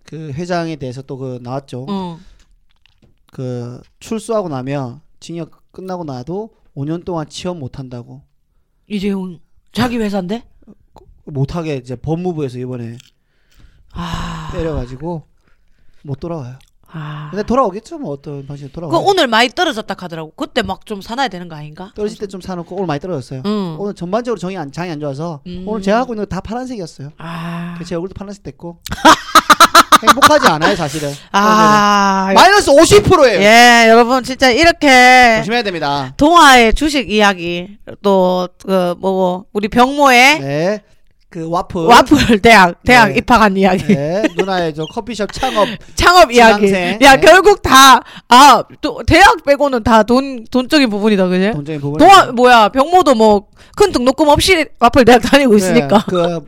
그 0.05 0.33
회장에 0.33 0.75
대해서 0.77 1.01
또 1.03 1.17
그 1.17 1.39
나왔죠 1.43 1.87
응. 1.89 2.17
그 3.33 3.81
출소하고 3.99 4.49
나면 4.51 5.01
징역 5.19 5.73
끝나고 5.73 6.05
나도 6.05 6.51
5년 6.77 7.03
동안 7.05 7.27
취업 7.29 7.57
못 7.57 7.79
한다고 7.79 8.23
이재용 8.89 9.41
자기 9.73 9.97
회사인데? 9.97 10.45
못 11.25 11.57
하게 11.57 11.77
이제 11.77 11.97
법무부에서 11.97 12.59
이번에 12.59 12.99
아. 13.93 14.51
때려가지고 14.53 15.23
못 16.05 16.21
돌아와요 16.21 16.59
아. 16.95 17.29
근데 17.31 17.43
돌아오겠죠 17.43 17.99
뭐 17.99 18.11
어떤 18.13 18.47
방식으로 18.47 18.69
그 18.71 18.75
돌아와요 18.75 19.07
오늘 19.09 19.27
많이 19.29 19.49
떨어졌다 19.49 19.95
하더라고. 19.99 20.33
그때 20.37 20.61
막 20.61 20.85
좀 20.85 21.01
사놔야 21.01 21.29
되는 21.29 21.49
거 21.49 21.57
아닌가? 21.57 21.91
떨어질 21.95 22.19
때 22.19 22.27
좀 22.27 22.43
사놓고 22.43 22.75
오늘 22.77 22.87
많이 22.87 23.01
떨어졌어요 23.01 23.43
응. 23.47 23.77
오늘 23.79 23.95
전반적으로 23.95 24.39
정이 24.39 24.59
안, 24.59 24.71
장이 24.71 24.91
안 24.91 25.01
좋아서 25.01 25.41
음. 25.47 25.65
오늘 25.67 25.81
제가 25.81 26.01
하고 26.01 26.13
있는 26.13 26.27
거 26.27 26.29
다 26.29 26.43
파란색이었어요 26.43 27.13
아. 27.17 27.73
그래서 27.77 27.89
제 27.89 27.95
얼굴도 27.95 28.13
파란색 28.15 28.43
됐고 28.43 28.83
행복하지 30.07 30.47
않아요 30.49 30.77
사실은 30.77 31.13
아. 31.33 32.33
마이너스 32.35 32.71
50%예요 32.71 33.41
예, 33.41 33.87
여러분 33.89 34.23
진짜 34.25 34.51
이렇게 34.51 35.37
조심해야 35.39 35.63
됩니다 35.63 36.13
동화의 36.17 36.75
주식 36.75 37.11
이야기 37.11 37.69
또 38.03 38.49
그 38.65 38.95
뭐고 38.99 39.47
우리 39.53 39.69
병모의 39.69 40.41
네. 40.41 40.83
그 41.31 41.49
와플. 41.49 41.81
와플 41.87 42.41
대학 42.41 42.83
대학 42.85 43.09
네. 43.09 43.15
입학한 43.19 43.57
이야기 43.57 43.87
네. 43.95 44.23
누나의 44.37 44.75
저 44.75 44.85
커피숍 44.85 45.33
창업. 45.33 45.67
창업 45.97 46.31
이야기 46.31 46.67
지망생. 46.67 46.99
야 47.01 47.17
네. 47.17 47.21
결국 47.27 47.63
다 47.63 48.03
아 48.29 48.63
또 48.83 49.03
대학 49.07 49.43
빼고는 49.45 49.83
다 49.83 50.03
돈 50.03 50.45
돈적인 50.51 50.91
부분이다 50.91 51.27
그지? 51.29 51.53
돈적인 51.53 51.81
부분. 51.81 51.99
동화 51.99 52.27
뭐야 52.33 52.69
병모도 52.69 53.15
뭐 53.15 53.47
큰 53.75 53.91
등록금 53.91 54.29
없이 54.29 54.67
와플 54.79 55.07
대학 55.07 55.23
다니고 55.23 55.57
있으니까 55.57 56.05
그 56.07 56.41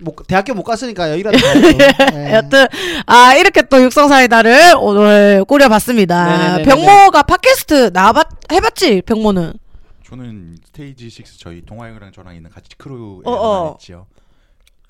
못, 0.00 0.26
대학교 0.26 0.54
못 0.54 0.62
갔으니까 0.62 1.10
여기라도 1.12 1.38
가야죠. 1.38 1.76
네. 2.16 2.34
여튼 2.34 2.66
아 3.06 3.34
이렇게 3.34 3.62
또 3.62 3.82
육성사이다를 3.82 4.74
오늘 4.78 5.44
꾸려봤습니다. 5.46 6.26
네네네네네. 6.26 6.62
병모가 6.64 7.22
팟캐스트 7.22 7.90
나와봤 7.92 8.28
해봤지 8.52 9.02
병모는. 9.02 9.54
저는 10.06 10.58
스테이지 10.66 11.06
6 11.06 11.38
저희 11.38 11.64
동아형이랑 11.64 12.12
저랑 12.12 12.34
있는 12.34 12.50
같이 12.50 12.70
크루에만 12.76 13.22
어, 13.26 13.32
어. 13.32 13.70
했지요. 13.72 14.06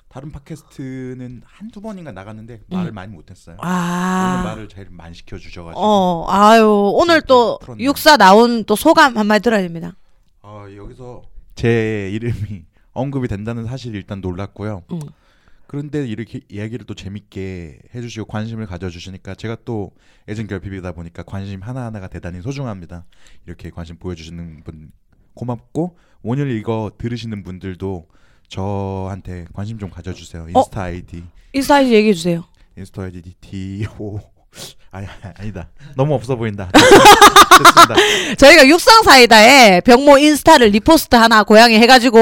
다른 0.09 0.31
팟캐스트는 0.31 1.43
한두 1.45 1.79
번인가 1.79 2.11
나갔는데 2.11 2.61
말을 2.67 2.91
음. 2.91 2.93
많이 2.95 3.13
못했어요. 3.13 3.55
오늘 3.61 3.71
아. 3.71 4.41
말을 4.43 4.67
제일 4.67 4.87
많이 4.89 5.15
시켜 5.15 5.37
주셔가지고 5.37 5.79
어 5.79 6.25
아유 6.29 6.91
오늘 6.95 7.21
또 7.21 7.59
풀었네. 7.59 7.83
육사 7.83 8.17
나온 8.17 8.65
또 8.65 8.75
소감 8.75 9.17
한마디 9.17 9.43
들어야 9.43 9.61
됩니다. 9.61 9.95
어, 10.41 10.65
여기서 10.75 11.21
제 11.55 12.09
이름이 12.11 12.65
언급이 12.93 13.27
된다는 13.27 13.65
사실이 13.65 13.97
일단 13.97 14.21
놀랐고요. 14.21 14.83
음. 14.91 14.99
그런데 15.67 16.05
이렇게 16.05 16.41
이야기를 16.49 16.85
또 16.85 16.93
재밌게 16.93 17.79
해주시고 17.95 18.25
관심을 18.25 18.65
가져주시니까 18.65 19.35
제가 19.35 19.55
또 19.63 19.93
애정 20.27 20.45
결핍이다 20.47 20.91
보니까 20.91 21.23
관심 21.23 21.61
하나 21.61 21.85
하나가 21.85 22.07
대단히 22.09 22.41
소중합니다. 22.41 23.05
이렇게 23.45 23.69
관심 23.69 23.97
보여주시는 23.97 24.63
분 24.65 24.91
고맙고 25.33 25.97
오늘 26.23 26.51
이거 26.51 26.91
들으시는 26.97 27.43
분들도 27.43 28.07
저한테 28.49 29.45
관심 29.53 29.79
좀 29.79 29.89
가져주세요. 29.89 30.49
인스타 30.49 30.83
아이디 30.83 31.23
인스타 31.53 31.75
아이디 31.75 31.93
얘기해 31.93 32.13
주세요. 32.13 32.43
인스타 32.77 33.03
아이디 33.03 33.21
D 33.39 33.87
O 33.97 34.19
아니 34.91 35.07
아니다 35.37 35.69
너무 35.95 36.13
없어 36.15 36.35
보인다. 36.35 36.69
됐습니다. 36.75 38.35
저희가 38.37 38.67
육성사이다에 38.67 39.81
병모 39.81 40.17
인스타를 40.17 40.67
repost 40.69 41.15
하나 41.15 41.43
공유 41.43 41.75
해가지고 41.79 42.19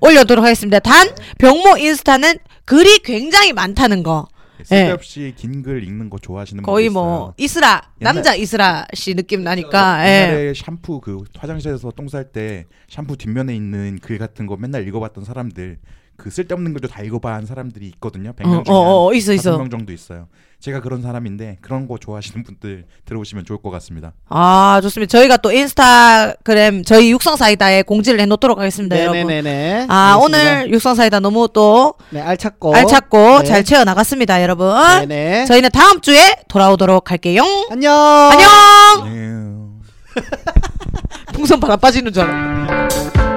올리도록 0.00 0.44
하겠습니다. 0.44 0.78
단 0.78 1.08
병모 1.38 1.78
인스타는 1.78 2.38
글이 2.64 3.00
굉장히 3.00 3.52
많다는 3.52 4.02
거. 4.02 4.28
쓸데없이 4.62 5.34
긴 5.36 5.62
글 5.62 5.82
읽는 5.84 6.08
거 6.08 6.18
좋아하시는 6.18 6.62
네. 6.62 6.64
거의. 6.64 6.88
뭐 6.88 7.34
이스라 7.36 7.82
옛날- 8.00 8.14
남자 8.14 8.34
이스라 8.34 8.86
씨 8.94 9.14
느낌 9.14 9.42
나니까. 9.42 10.06
예. 10.08 10.22
옛날에 10.28 10.52
샴푸 10.54 11.00
그 11.00 11.24
화장실에서 11.36 11.90
똥 11.96 12.08
쌀 12.08 12.24
때 12.30 12.64
샴푸 12.88 13.16
뒷면에 13.16 13.54
있는 13.54 13.98
글 14.00 14.18
같은 14.18 14.46
거 14.46 14.56
맨날 14.56 14.86
읽어봤던 14.86 15.24
사람들 15.24 15.78
그 16.16 16.30
쓸데없는 16.30 16.72
글도 16.72 16.88
다 16.88 17.02
읽어봐 17.02 17.32
한 17.32 17.46
사람들이 17.46 17.86
있거든요. 17.94 18.32
100명 18.32 18.60
어, 18.60 18.62
중에 18.62 18.74
어, 18.74 19.06
어, 19.06 19.12
있어, 19.14 19.32
한 19.32 19.36
있어. 19.36 19.58
5명 19.58 19.70
정도 19.70 19.92
있어요. 19.92 20.28
제가 20.60 20.80
그런 20.80 21.02
사람인데 21.02 21.58
그런 21.60 21.86
거 21.86 21.98
좋아하시는 21.98 22.42
분들 22.42 22.86
들어오시면 23.04 23.44
좋을 23.44 23.60
것 23.60 23.70
같습니다. 23.70 24.12
아 24.28 24.80
좋습니다. 24.82 25.10
저희가 25.10 25.36
또 25.38 25.52
인스타그램 25.52 26.84
저희 26.84 27.10
육성사이다에 27.12 27.82
공지를 27.82 28.18
해놓도록 28.20 28.58
하겠습니다, 28.58 28.98
여러분. 28.98 29.26
네네네네. 29.26 29.86
아 29.90 30.14
알겠습니다. 30.14 30.18
오늘 30.24 30.72
육성사이다 30.72 31.20
너무 31.20 31.48
또 31.52 31.94
네, 32.10 32.20
알찼고. 32.20 32.74
알찼고 32.74 33.40
네. 33.40 33.44
잘 33.44 33.64
채워 33.64 33.84
나갔습니다, 33.84 34.42
여러분. 34.42 34.72
네네. 35.06 35.44
저희는 35.46 35.70
다음 35.70 36.00
주에 36.00 36.36
돌아오도록 36.48 37.10
할게요. 37.10 37.42
안녕. 37.70 37.92
안녕. 37.92 39.04
네. 39.04 40.22
풍선 41.34 41.60
바람 41.60 41.78
빠지는 41.78 42.12
줄 42.12 42.22
알았네. 42.22 43.33